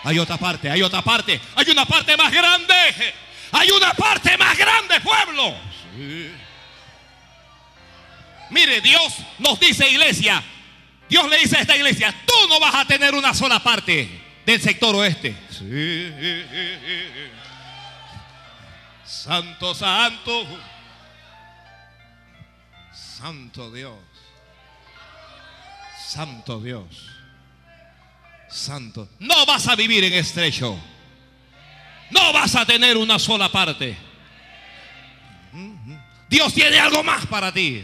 Hay 0.03 0.19
otra 0.19 0.37
parte. 0.37 0.69
Hay 0.69 0.81
otra 0.83 1.01
parte. 1.01 1.41
Hay 1.55 1.69
una 1.71 1.85
parte 1.85 2.15
más 2.15 2.31
grande. 2.31 2.75
Hay 3.51 3.69
una 3.71 3.93
parte 3.93 4.37
más 4.37 4.57
grande, 4.57 4.99
pueblo. 5.01 5.55
Mire, 8.49 8.81
Dios 8.81 9.13
nos 9.39 9.59
dice, 9.59 9.89
iglesia, 9.89 10.43
Dios 11.09 11.29
le 11.29 11.39
dice 11.39 11.57
a 11.57 11.61
esta 11.61 11.75
iglesia, 11.75 12.13
tú 12.25 12.47
no 12.49 12.59
vas 12.59 12.75
a 12.75 12.85
tener 12.85 13.13
una 13.13 13.33
sola 13.33 13.61
parte 13.61 14.09
del 14.45 14.61
sector 14.61 14.95
oeste. 14.95 15.35
Santo, 19.05 19.73
santo. 19.73 20.45
Santo 22.93 23.71
Dios. 23.71 23.97
Santo 26.07 26.59
Dios. 26.59 26.85
Santo. 28.49 29.09
No 29.19 29.45
vas 29.45 29.67
a 29.67 29.75
vivir 29.75 30.03
en 30.03 30.13
estrecho. 30.13 30.79
No 32.09 32.33
vas 32.33 32.55
a 32.55 32.65
tener 32.65 32.97
una 32.97 33.19
sola 33.19 33.51
parte. 33.51 33.97
Dios 36.29 36.53
tiene 36.53 36.79
algo 36.79 37.03
más 37.03 37.25
para 37.25 37.51
ti. 37.51 37.83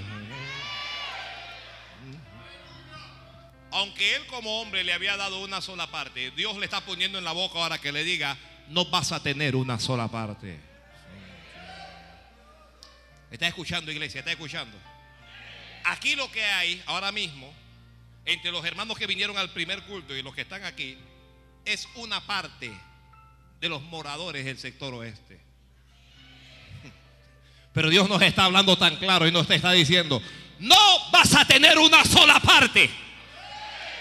Aunque 3.71 4.15
él 4.15 4.25
como 4.27 4.61
hombre 4.61 4.83
le 4.83 4.93
había 4.93 5.15
dado 5.15 5.41
una 5.41 5.61
sola 5.61 5.87
parte, 5.87 6.31
Dios 6.31 6.57
le 6.57 6.65
está 6.65 6.81
poniendo 6.81 7.17
en 7.17 7.23
la 7.23 7.31
boca 7.31 7.57
ahora 7.59 7.77
que 7.77 7.91
le 7.91 8.03
diga, 8.03 8.37
no 8.67 8.85
vas 8.85 9.13
a 9.13 9.23
tener 9.23 9.55
una 9.55 9.79
sola 9.79 10.09
parte. 10.09 10.59
¿Está 13.31 13.47
escuchando 13.47 13.91
iglesia? 13.91 14.19
¿Está 14.19 14.31
escuchando? 14.31 14.77
Aquí 15.85 16.15
lo 16.15 16.29
que 16.29 16.43
hay 16.43 16.83
ahora 16.85 17.13
mismo, 17.13 17.51
entre 18.25 18.51
los 18.51 18.63
hermanos 18.65 18.97
que 18.97 19.07
vinieron 19.07 19.37
al 19.37 19.49
primer 19.51 19.81
culto 19.83 20.15
y 20.15 20.21
los 20.21 20.35
que 20.35 20.41
están 20.41 20.65
aquí, 20.65 20.97
es 21.63 21.87
una 21.95 22.19
parte 22.21 22.71
de 23.61 23.69
los 23.69 23.81
moradores 23.83 24.43
del 24.43 24.57
sector 24.57 24.91
oeste. 24.95 25.39
Pero 27.73 27.89
Dios 27.89 28.09
nos 28.09 28.21
está 28.23 28.45
hablando 28.45 28.75
tan 28.75 28.97
claro 28.97 29.27
y 29.27 29.31
nos 29.31 29.47
está 29.49 29.71
diciendo, 29.71 30.21
no 30.59 31.11
vas 31.11 31.35
a 31.35 31.45
tener 31.45 31.77
una 31.77 32.03
sola 32.03 32.39
parte. 32.39 32.89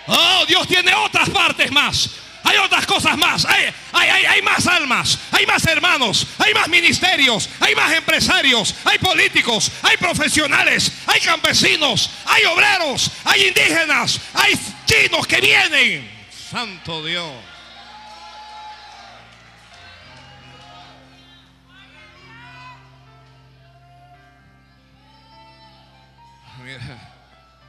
Oh, 0.07 0.45
Dios 0.49 0.66
tiene 0.66 0.95
otras 0.95 1.28
partes 1.28 1.70
más. 1.70 2.11
Hay 2.43 2.57
otras 2.57 2.87
cosas 2.87 3.19
más. 3.19 3.45
Hay, 3.45 3.66
hay, 3.93 4.24
hay, 4.24 4.43
más 4.43 4.66
almas. 4.66 5.19
Hay 5.31 5.45
más 5.45 5.65
hermanos. 5.66 6.27
Hay 6.39 6.55
más 6.55 6.69
ministerios. 6.69 7.51
Hay 7.61 7.74
más 7.74 7.93
empresarios. 7.93 8.74
Hay 8.85 8.99
políticos. 8.99 9.70
Hay 9.82 9.99
profesionales. 9.99 10.91
Hay 11.07 11.20
campesinos. 11.20 12.11
Hay 12.24 12.45
obreros. 12.47 13.11
Hay 13.24 13.49
indígenas. 13.49 14.20
Hay 14.32 14.59
chinos 14.87 15.27
que 15.27 15.39
vienen. 15.43 16.11
Santo 16.51 17.05
Dios. 17.05 17.49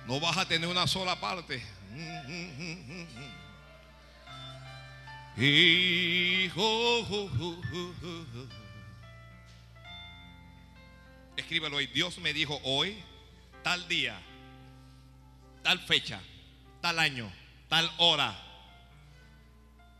No 0.07 0.19
vas 0.19 0.37
a 0.37 0.45
tener 0.47 0.67
una 0.69 0.87
sola 0.87 1.19
parte. 1.19 1.63
Escríbelo 11.37 11.77
ahí. 11.77 11.87
Dios 11.87 12.17
me 12.19 12.33
dijo 12.33 12.59
hoy, 12.63 12.97
tal 13.63 13.87
día, 13.87 14.19
tal 15.63 15.79
fecha, 15.79 16.19
tal 16.81 16.99
año, 16.99 17.31
tal 17.69 17.89
hora. 17.97 18.37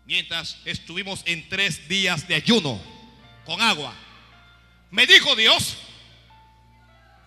Mientras 0.06 0.57
estuvimos 0.65 1.23
en 1.26 1.48
tres 1.48 1.88
días 1.88 2.28
de 2.28 2.36
ayuno 2.36 2.82
con 3.45 3.61
agua. 3.61 3.94
Me 4.90 5.07
dijo 5.07 5.36
Dios 5.36 5.78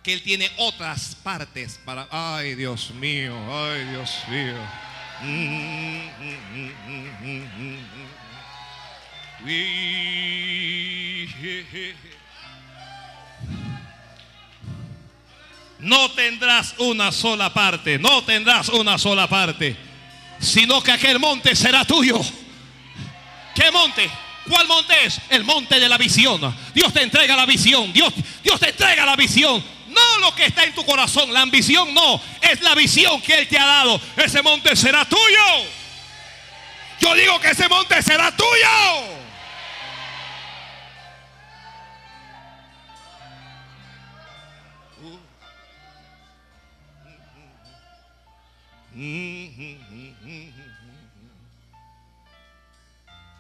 que 0.05 0.13
Él 0.13 0.23
tiene 0.23 0.51
otras 0.59 1.17
partes 1.23 1.81
para... 1.83 2.07
Ay, 2.11 2.55
Dios 2.55 2.91
mío, 2.91 3.35
ay, 3.51 3.85
Dios 3.87 4.11
mío. 4.29 4.55
No 15.79 16.11
tendrás 16.11 16.75
una 16.79 17.11
sola 17.11 17.55
parte, 17.55 17.99
no 17.99 18.23
tendrás 18.25 18.69
una 18.69 18.99
sola 18.99 19.27
parte, 19.27 19.75
sino 20.39 20.83
que 20.83 20.93
aquel 20.93 21.19
monte 21.19 21.57
será 21.57 21.83
tuyo. 21.87 22.21
¿Qué 23.55 23.71
monte? 23.71 24.11
¿Cuál 24.47 24.69
monte 24.69 24.95
es? 25.07 25.19
El 25.31 25.45
monte 25.45 25.81
de 25.81 25.89
la 25.89 25.97
visión. 25.97 26.55
Dios 26.75 26.93
te 26.93 27.03
entrega 27.03 27.35
la 27.35 27.47
visión. 27.47 27.91
Dios, 27.91 28.13
Dios 28.43 28.61
te 28.61 28.69
entrega 28.69 29.07
la 29.07 29.17
visión. 29.17 29.65
No 29.95 30.19
lo 30.19 30.35
que 30.35 30.47
está 30.47 30.65
en 30.65 30.75
tu 30.75 30.85
corazón, 30.85 31.33
la 31.33 31.43
ambición 31.43 31.95
no, 31.95 32.21
es 32.41 32.61
la 32.63 32.75
visión 32.75 33.21
que 33.23 33.39
Él 33.39 33.49
te 33.49 33.59
ha 33.59 33.67
dado. 33.67 34.01
Ese 34.17 34.43
monte 34.43 34.75
será 34.77 35.05
tuyo. 35.05 35.69
Yo 37.01 37.15
digo 37.15 37.41
que 37.41 37.51
ese 37.51 37.69
monte 37.69 38.03
será 38.03 38.35
tuyo. 38.35 39.15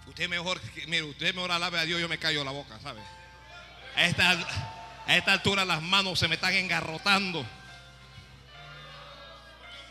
Usted 0.07 0.29
mejor, 0.29 0.61
mire, 0.89 1.05
usted 1.05 1.35
mejor 1.35 1.53
alabe 1.53 1.79
a 1.79 1.85
Dios, 1.85 2.01
yo 2.01 2.09
me 2.09 2.19
callo 2.19 2.45
la 2.45 2.51
boca, 2.51 2.79
¿sabe? 2.81 3.01
Esta 3.97 4.37
a 5.07 5.17
esta 5.17 5.33
altura 5.33 5.65
las 5.65 5.83
manos 5.83 6.19
se 6.19 6.29
me 6.29 6.37
están 6.37 6.55
engarrotando. 6.55 7.45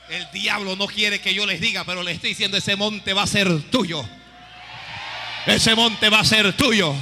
El 0.10 0.30
diablo 0.32 0.76
no 0.76 0.88
quiere 0.88 1.22
que 1.22 1.34
yo 1.34 1.46
les 1.46 1.62
diga, 1.62 1.84
pero 1.86 2.04
le 2.04 2.12
estoy 2.12 2.32
diciendo, 2.32 2.58
ese 2.58 2.76
monte 2.76 3.14
va 3.14 3.24
a 3.24 3.28
ser 3.28 3.62
tuyo. 3.70 4.04
Ese 5.46 5.76
monte 5.76 6.10
va 6.10 6.20
a 6.20 6.26
ser 6.26 6.54
tuyo. 6.54 6.94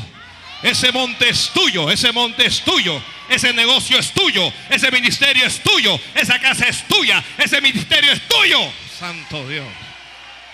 Ese 0.64 0.92
monte 0.92 1.30
es 1.30 1.50
tuyo, 1.50 1.90
ese 1.90 2.12
monte 2.12 2.46
es 2.46 2.62
tuyo, 2.62 3.02
ese 3.30 3.52
negocio 3.52 3.98
es 3.98 4.12
tuyo, 4.12 4.54
ese 4.70 4.92
ministerio 4.92 5.48
es 5.48 5.60
tuyo, 5.64 6.00
esa 6.14 6.40
casa 6.40 6.68
es 6.68 6.88
tuya, 6.88 7.24
ese 7.40 7.60
ministerio 7.62 8.12
es 8.12 8.22
tuyo. 8.28 8.60
Santo 9.00 9.48
Dios. 9.48 9.66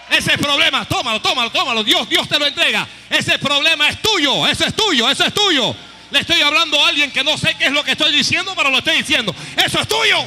Ese 0.09 0.37
problema, 0.37 0.85
tómalo, 0.85 1.19
tómalo, 1.19 1.51
tómalo. 1.51 1.83
Dios, 1.83 2.07
Dios 2.07 2.29
te 2.29 2.39
lo 2.39 2.45
entrega. 2.45 2.87
Ese 3.09 3.37
problema 3.37 3.89
es 3.89 4.01
tuyo, 4.01 4.47
ese 4.47 4.67
es 4.67 4.73
tuyo, 4.73 5.09
ese 5.09 5.27
es 5.27 5.33
tuyo. 5.33 5.75
Le 6.09 6.19
estoy 6.19 6.41
hablando 6.41 6.83
a 6.83 6.87
alguien 6.87 7.11
que 7.11 7.23
no 7.23 7.37
sé 7.37 7.55
qué 7.55 7.65
es 7.65 7.71
lo 7.71 7.83
que 7.83 7.91
estoy 7.91 8.13
diciendo, 8.13 8.53
pero 8.55 8.69
lo 8.69 8.77
estoy 8.77 8.97
diciendo. 8.97 9.35
Eso 9.57 9.79
es 9.79 9.87
tuyo. 9.87 10.17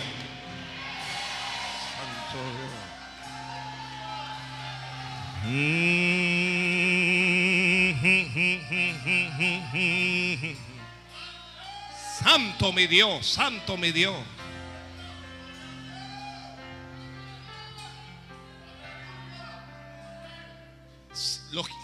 Santo 12.22 12.72
mi 12.72 12.86
Dios, 12.86 13.26
santo 13.26 13.76
mi 13.76 13.90
Dios. 13.92 14.16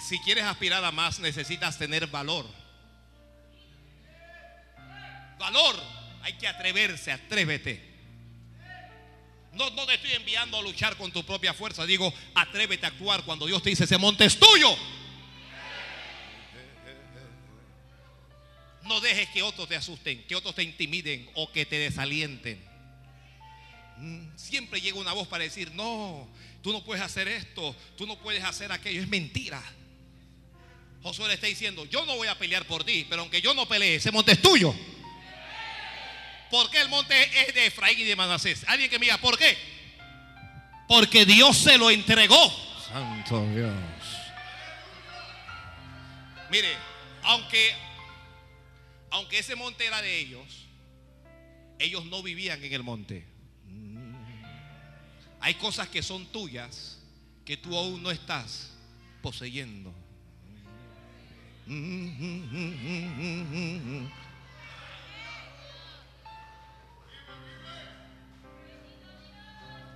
Si 0.06 0.20
quieres 0.20 0.44
aspirar 0.44 0.84
a 0.84 0.92
más, 0.92 1.18
necesitas 1.18 1.76
tener 1.78 2.06
valor. 2.06 2.46
Valor. 5.38 5.76
Hay 6.22 6.32
que 6.34 6.48
atreverse, 6.48 7.12
atrévete. 7.12 7.96
No, 9.52 9.70
te 9.86 9.94
estoy 9.94 10.12
enviando 10.12 10.58
a 10.58 10.62
luchar 10.62 10.96
con 10.96 11.10
tu 11.10 11.24
propia 11.24 11.54
fuerza. 11.54 11.86
Digo, 11.86 12.12
atrévete 12.34 12.84
a 12.84 12.90
actuar 12.90 13.22
cuando 13.24 13.46
Dios 13.46 13.62
te 13.62 13.70
dice, 13.70 13.84
ese 13.84 13.96
monte 13.96 14.24
es 14.26 14.38
tuyo. 14.38 14.76
No 18.82 19.00
dejes 19.00 19.28
que 19.30 19.42
otros 19.42 19.66
te 19.68 19.74
asusten, 19.74 20.24
que 20.26 20.36
otros 20.36 20.54
te 20.54 20.62
intimiden 20.62 21.28
o 21.34 21.50
que 21.50 21.64
te 21.64 21.78
desalienten. 21.78 22.62
Mm, 23.96 24.36
Siempre 24.36 24.80
llega 24.80 24.98
una 24.98 25.12
voz 25.14 25.26
para 25.26 25.44
decir, 25.44 25.72
no, 25.72 26.28
tú 26.62 26.72
no 26.72 26.84
puedes 26.84 27.02
hacer 27.02 27.26
esto, 27.26 27.74
tú 27.96 28.06
no 28.06 28.18
puedes 28.18 28.44
hacer 28.44 28.70
aquello. 28.70 29.00
Es 29.00 29.08
mentira. 29.08 29.62
Josué 31.02 31.28
le 31.28 31.34
está 31.34 31.46
diciendo, 31.46 31.84
yo 31.86 32.04
no 32.04 32.16
voy 32.16 32.28
a 32.28 32.38
pelear 32.38 32.66
por 32.66 32.84
ti, 32.84 33.06
pero 33.08 33.22
aunque 33.22 33.40
yo 33.40 33.54
no 33.54 33.66
pelee, 33.66 33.96
ese 33.96 34.10
monte 34.10 34.32
es 34.32 34.42
tuyo. 34.42 34.74
¿Por 36.50 36.70
qué 36.70 36.80
el 36.80 36.88
monte 36.88 37.14
es 37.40 37.54
de 37.54 37.66
Efraín 37.66 37.98
y 37.98 38.04
de 38.04 38.16
Manasés? 38.16 38.64
Alguien 38.68 38.88
que 38.88 38.98
me 38.98 39.06
diga, 39.06 39.18
¿por 39.18 39.36
qué? 39.36 39.56
Porque 40.88 41.24
Dios 41.24 41.56
se 41.56 41.76
lo 41.76 41.90
entregó. 41.90 42.50
Santo 42.88 43.44
Dios. 43.50 43.74
Mire, 46.50 46.68
aunque, 47.22 47.74
aunque 49.10 49.40
ese 49.40 49.56
monte 49.56 49.84
era 49.84 50.00
de 50.00 50.18
ellos, 50.18 50.66
ellos 51.78 52.04
no 52.06 52.22
vivían 52.22 52.62
en 52.62 52.72
el 52.72 52.82
monte. 52.82 53.26
Hay 55.40 55.54
cosas 55.54 55.88
que 55.88 56.02
son 56.02 56.26
tuyas 56.26 56.98
que 57.44 57.56
tú 57.56 57.76
aún 57.76 58.02
no 58.02 58.10
estás 58.10 58.70
poseyendo. 59.22 59.92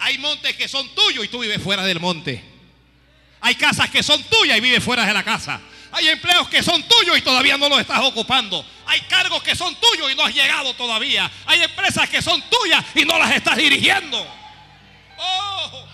Hay 0.01 0.19
montes 0.19 0.57
que 0.57 0.67
son 0.67 0.89
tuyos 0.95 1.25
y 1.25 1.29
tú 1.29 1.41
vives 1.41 1.63
fuera 1.63 1.85
del 1.85 2.01
monte. 2.01 2.43
Hay 3.43 3.55
casas 3.55 3.91
que 3.91 4.03
son 4.03 4.23
tuyas 4.25 4.59
y 4.59 4.61
vives 4.61 4.83
fuera 4.83 5.05
de 5.05 5.13
la 5.13 5.23
casa. 5.23 5.61
Hay 5.93 6.09
empleos 6.09 6.49
que 6.49 6.63
son 6.63 6.83
tuyos 6.85 7.19
y 7.19 7.21
todavía 7.21 7.57
no 7.57 7.69
los 7.69 7.81
estás 7.81 8.01
ocupando. 8.01 8.65
Hay 8.87 9.01
cargos 9.03 9.43
que 9.43 9.55
son 9.55 9.75
tuyos 9.77 10.11
y 10.11 10.15
no 10.15 10.25
has 10.25 10.35
llegado 10.35 10.75
todavía. 10.75 11.31
Hay 11.47 11.63
empresas 11.63 12.09
que 12.09 12.23
son 12.23 12.43
tuyas 12.49 12.85
y 12.95 13.05
no 13.05 13.19
las 13.19 13.35
estás 13.35 13.57
dirigiendo. 13.57 14.27
Oh. 15.19 15.87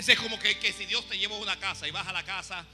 Ese 0.00 0.14
es 0.14 0.18
como 0.18 0.38
que, 0.38 0.58
que 0.58 0.72
si 0.72 0.86
Dios 0.86 1.06
te 1.06 1.18
lleva 1.18 1.36
a 1.36 1.38
una 1.40 1.60
casa 1.60 1.86
y 1.86 1.90
vas 1.90 2.06
a 2.08 2.12
la 2.14 2.22
casa 2.22 2.64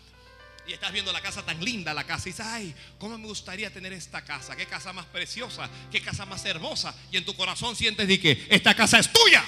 y 0.64 0.72
estás 0.72 0.92
viendo 0.92 1.12
la 1.12 1.20
casa 1.20 1.44
tan 1.44 1.58
linda, 1.58 1.92
la 1.92 2.04
casa, 2.04 2.28
y 2.28 2.30
dices, 2.30 2.46
ay, 2.46 2.72
¿cómo 3.00 3.18
me 3.18 3.26
gustaría 3.26 3.68
tener 3.72 3.92
esta 3.92 4.24
casa? 4.24 4.54
¿Qué 4.54 4.64
casa 4.66 4.92
más 4.92 5.06
preciosa? 5.06 5.68
¿Qué 5.90 6.00
casa 6.00 6.24
más 6.24 6.44
hermosa? 6.44 6.94
Y 7.10 7.16
en 7.16 7.24
tu 7.24 7.34
corazón 7.34 7.74
sientes 7.74 8.06
de 8.06 8.20
que 8.20 8.46
esta 8.48 8.76
casa 8.76 9.00
es 9.00 9.12
tuya. 9.12 9.44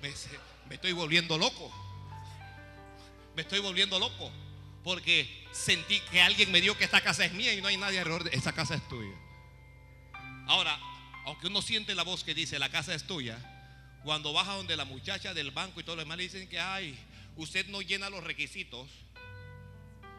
Me, 0.00 0.12
me 0.68 0.74
estoy 0.76 0.92
volviendo 0.92 1.36
loco. 1.36 1.72
Me 3.34 3.42
estoy 3.42 3.58
volviendo 3.58 3.98
loco. 3.98 4.30
Porque 4.84 5.44
sentí 5.50 5.98
que 6.02 6.22
alguien 6.22 6.52
me 6.52 6.60
dijo 6.60 6.78
que 6.78 6.84
esta 6.84 7.00
casa 7.00 7.24
es 7.24 7.32
mía 7.32 7.52
y 7.52 7.60
no 7.60 7.66
hay 7.66 7.78
nadie 7.78 7.98
alrededor 7.98 8.22
de 8.22 8.36
esta 8.36 8.52
casa 8.52 8.76
es 8.76 8.88
tuya. 8.88 9.16
Ahora, 10.46 10.78
aunque 11.24 11.48
uno 11.48 11.62
siente 11.62 11.96
la 11.96 12.04
voz 12.04 12.22
que 12.22 12.32
dice 12.32 12.60
la 12.60 12.68
casa 12.68 12.94
es 12.94 13.08
tuya, 13.08 13.55
cuando 14.06 14.32
baja 14.32 14.52
donde 14.54 14.76
la 14.76 14.84
muchacha 14.84 15.34
del 15.34 15.50
banco 15.50 15.80
y 15.80 15.82
todo 15.82 15.96
lo 15.96 16.02
demás 16.02 16.16
le 16.16 16.22
dicen 16.22 16.48
que 16.48 16.60
ay, 16.60 16.96
usted 17.34 17.66
no 17.66 17.82
llena 17.82 18.08
los 18.08 18.22
requisitos 18.22 18.88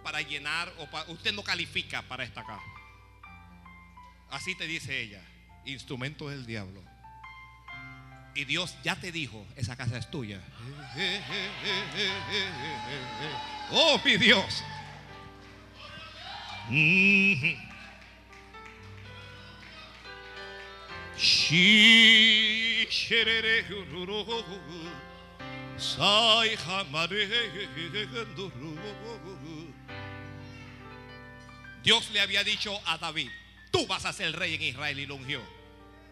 para 0.04 0.22
llenar 0.22 0.72
o 0.80 0.88
pa- 0.88 1.06
usted 1.08 1.32
no 1.34 1.42
califica 1.42 2.02
para 2.02 2.26
esta 2.26 2.44
casa. 2.46 2.62
Así 4.30 4.56
te 4.56 4.68
dice 4.68 5.00
ella, 5.02 5.24
instrumento 5.66 6.28
del 6.28 6.46
diablo. 6.46 6.84
Y 8.36 8.44
Dios 8.44 8.76
ya 8.84 8.98
te 8.98 9.14
dijo, 9.14 9.48
esa 9.56 9.78
casa 9.78 9.98
es 9.98 10.12
tuya. 10.12 10.42
Oh, 13.72 14.00
mi 14.04 14.18
Dios. 14.18 14.64
Mhm. 16.70 17.56
Shi- 21.18 22.67
Dios 31.84 32.10
le 32.12 32.20
había 32.20 32.44
dicho 32.44 32.78
a 32.86 32.98
David, 32.98 33.30
tú 33.72 33.86
vas 33.88 34.06
a 34.06 34.14
ser 34.14 34.36
rey 34.38 34.56
en 34.56 34.62
Israel 34.62 35.00
y 35.00 35.06
lo 35.06 35.16
ungió. 35.16 35.42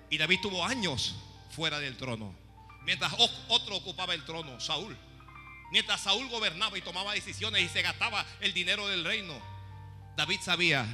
Y 0.09 0.17
David 0.17 0.39
tuvo 0.41 0.63
años 0.63 1.15
fuera 1.49 1.79
del 1.79 1.97
trono. 1.97 2.35
Mientras 2.85 3.13
otro 3.47 3.75
ocupaba 3.75 4.13
el 4.13 4.23
trono, 4.23 4.59
Saúl. 4.59 4.95
Mientras 5.71 6.01
Saúl 6.01 6.29
gobernaba 6.29 6.77
y 6.77 6.81
tomaba 6.81 7.13
decisiones 7.13 7.63
y 7.63 7.67
se 7.67 7.81
gastaba 7.81 8.25
el 8.39 8.53
dinero 8.53 8.87
del 8.87 9.03
reino. 9.03 9.33
David 10.15 10.39
sabía, 10.41 10.85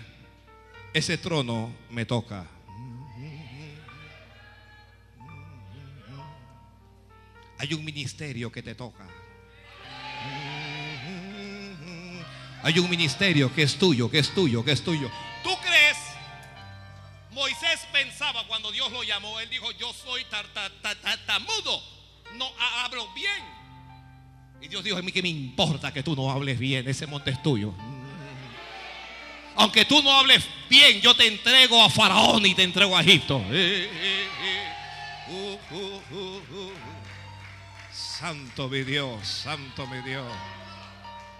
ese 0.94 1.18
trono 1.18 1.76
me 1.90 2.06
toca. 2.06 2.48
Hay 7.62 7.76
un 7.76 7.86
ministerio 7.86 8.52
que 8.52 8.64
te 8.64 8.74
toca. 8.74 9.06
Hay 12.64 12.80
un 12.80 12.90
ministerio 12.90 13.54
que 13.54 13.62
es 13.62 13.78
tuyo, 13.78 14.10
que 14.10 14.18
es 14.18 14.34
tuyo, 14.34 14.66
que 14.66 14.72
es 14.72 14.84
tuyo. 14.84 15.12
¿Tú 15.44 15.52
crees? 15.62 15.98
Moisés 17.30 17.82
pensaba 17.94 18.48
cuando 18.48 18.72
Dios 18.72 18.92
lo 18.92 19.04
llamó, 19.04 19.40
él 19.40 19.48
dijo, 19.52 19.72
yo 19.74 19.94
soy 19.94 20.26
tar- 20.26 20.48
tar- 20.56 20.72
tar- 20.82 20.98
tartamudo, 20.98 21.84
no 22.34 22.52
ha- 22.60 22.86
hablo 22.86 23.08
bien. 23.14 23.44
Y 24.60 24.68
Dios 24.68 24.84
dijo, 24.84 24.98
a 24.98 25.04
mí 25.04 25.12
que 25.12 25.22
me 25.22 25.30
importa 25.30 25.94
que 25.94 26.02
tú 26.02 26.16
no 26.16 26.32
hables 26.32 26.58
bien, 26.58 26.88
ese 26.90 27.06
monte 27.06 27.30
es 27.30 27.44
tuyo. 27.44 27.76
Aunque 29.56 29.86
tú 29.86 30.02
no 30.02 30.12
hables 30.18 30.44
bien, 30.68 31.00
yo 31.00 31.16
te 31.16 31.28
entrego 31.28 31.84
a 31.84 31.92
Faraón 31.92 32.44
y 32.44 32.56
te 32.56 32.64
entrego 32.64 32.98
a 32.98 33.02
Egipto. 33.02 33.38
Eh, 33.52 33.88
eh, 33.92 34.28
eh. 34.42 35.30
Uh, 35.30 35.76
uh, 35.76 36.02
uh. 36.58 36.91
Santo 38.22 38.69
mi 38.69 38.84
Dios, 38.84 39.27
santo 39.27 39.88
mi 39.88 39.99
Dios. 40.03 40.31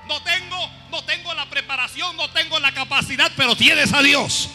No 0.08 0.20
tengo, 0.24 0.58
no 0.90 1.04
tengo 1.04 1.32
la 1.36 1.48
preparación, 1.48 2.18
no 2.18 2.28
tengo 2.32 2.60
la 2.60 2.72
capacidad, 2.72 3.32
pero 3.38 3.56
tienes 3.56 3.94
a 3.94 4.02
Dios. 4.02 4.50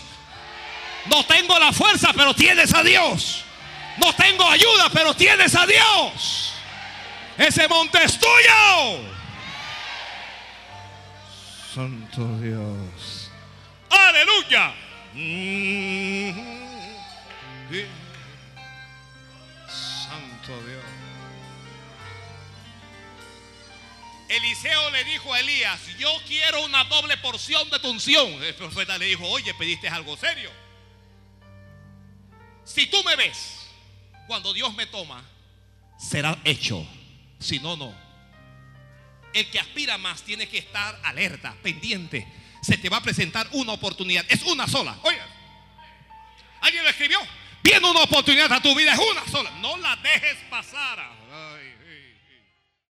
No 1.09 1.25
tengo 1.25 1.57
la 1.57 1.73
fuerza, 1.73 2.13
pero 2.17 2.35
tienes 2.35 2.75
a 2.75 2.83
Dios. 2.83 3.45
No 3.99 4.13
tengo 4.13 4.45
ayuda, 4.51 4.91
pero 4.93 5.15
tienes 5.15 5.55
a 5.55 5.67
Dios. 5.67 6.53
Ese 7.39 7.69
monte 7.69 8.03
es 8.03 8.19
tuyo. 8.19 9.05
Santo 11.73 12.27
Dios. 12.41 13.31
Aleluya. 13.89 14.75
Santo 15.15 16.26
Eliseo 24.37 24.91
le 24.91 25.05
dijo 25.05 25.33
a 25.33 25.41
Elías, 25.41 25.81
yo 25.99 26.11
quiero 26.27 26.65
una 26.65 26.85
doble 26.85 27.17
porción 27.19 27.69
de 27.71 27.79
tu 27.79 27.91
unción. 27.91 28.43
El 28.43 28.55
profeta 28.55 28.99
le 28.99 29.07
dijo, 29.07 29.27
oye, 29.29 29.55
pediste 29.55 29.89
algo 29.89 30.17
serio. 30.17 30.51
Si 32.65 32.87
tú 32.87 33.03
me 33.05 33.17
ves, 33.17 33.67
cuando 34.27 34.53
Dios 34.53 34.75
me 34.75 34.87
toma, 34.87 35.25
será 35.99 36.39
hecho. 36.45 36.87
Si 37.39 37.59
no, 37.59 37.77
no. 37.77 37.95
El 39.33 39.51
que 39.51 39.61
aspira 39.61 39.99
más 39.99 40.23
tiene 40.23 40.49
que 40.49 40.59
estar 40.59 40.99
alerta, 41.05 41.55
pendiente. 41.63 42.27
se 42.63 42.77
te 42.77 42.89
va 42.89 42.97
a 42.99 43.03
presentar 43.03 43.49
una 43.53 43.73
oportunidad. 43.73 44.25
Es 44.29 44.43
una 44.43 44.67
sola. 44.67 44.99
Oye, 45.03 45.21
¿alguien 46.61 46.83
lo 46.83 46.91
escribió? 46.91 47.19
Viene 47.63 47.89
una 47.89 48.03
oportunidad 48.03 48.53
a 48.53 48.61
tu 48.61 48.75
vida, 48.75 48.93
es 48.93 48.99
una 48.99 49.27
sola. 49.29 49.51
No 49.61 49.77
la 49.79 49.97
dejes 49.97 50.37
pasar. 50.51 50.99
Ay. 51.33 51.66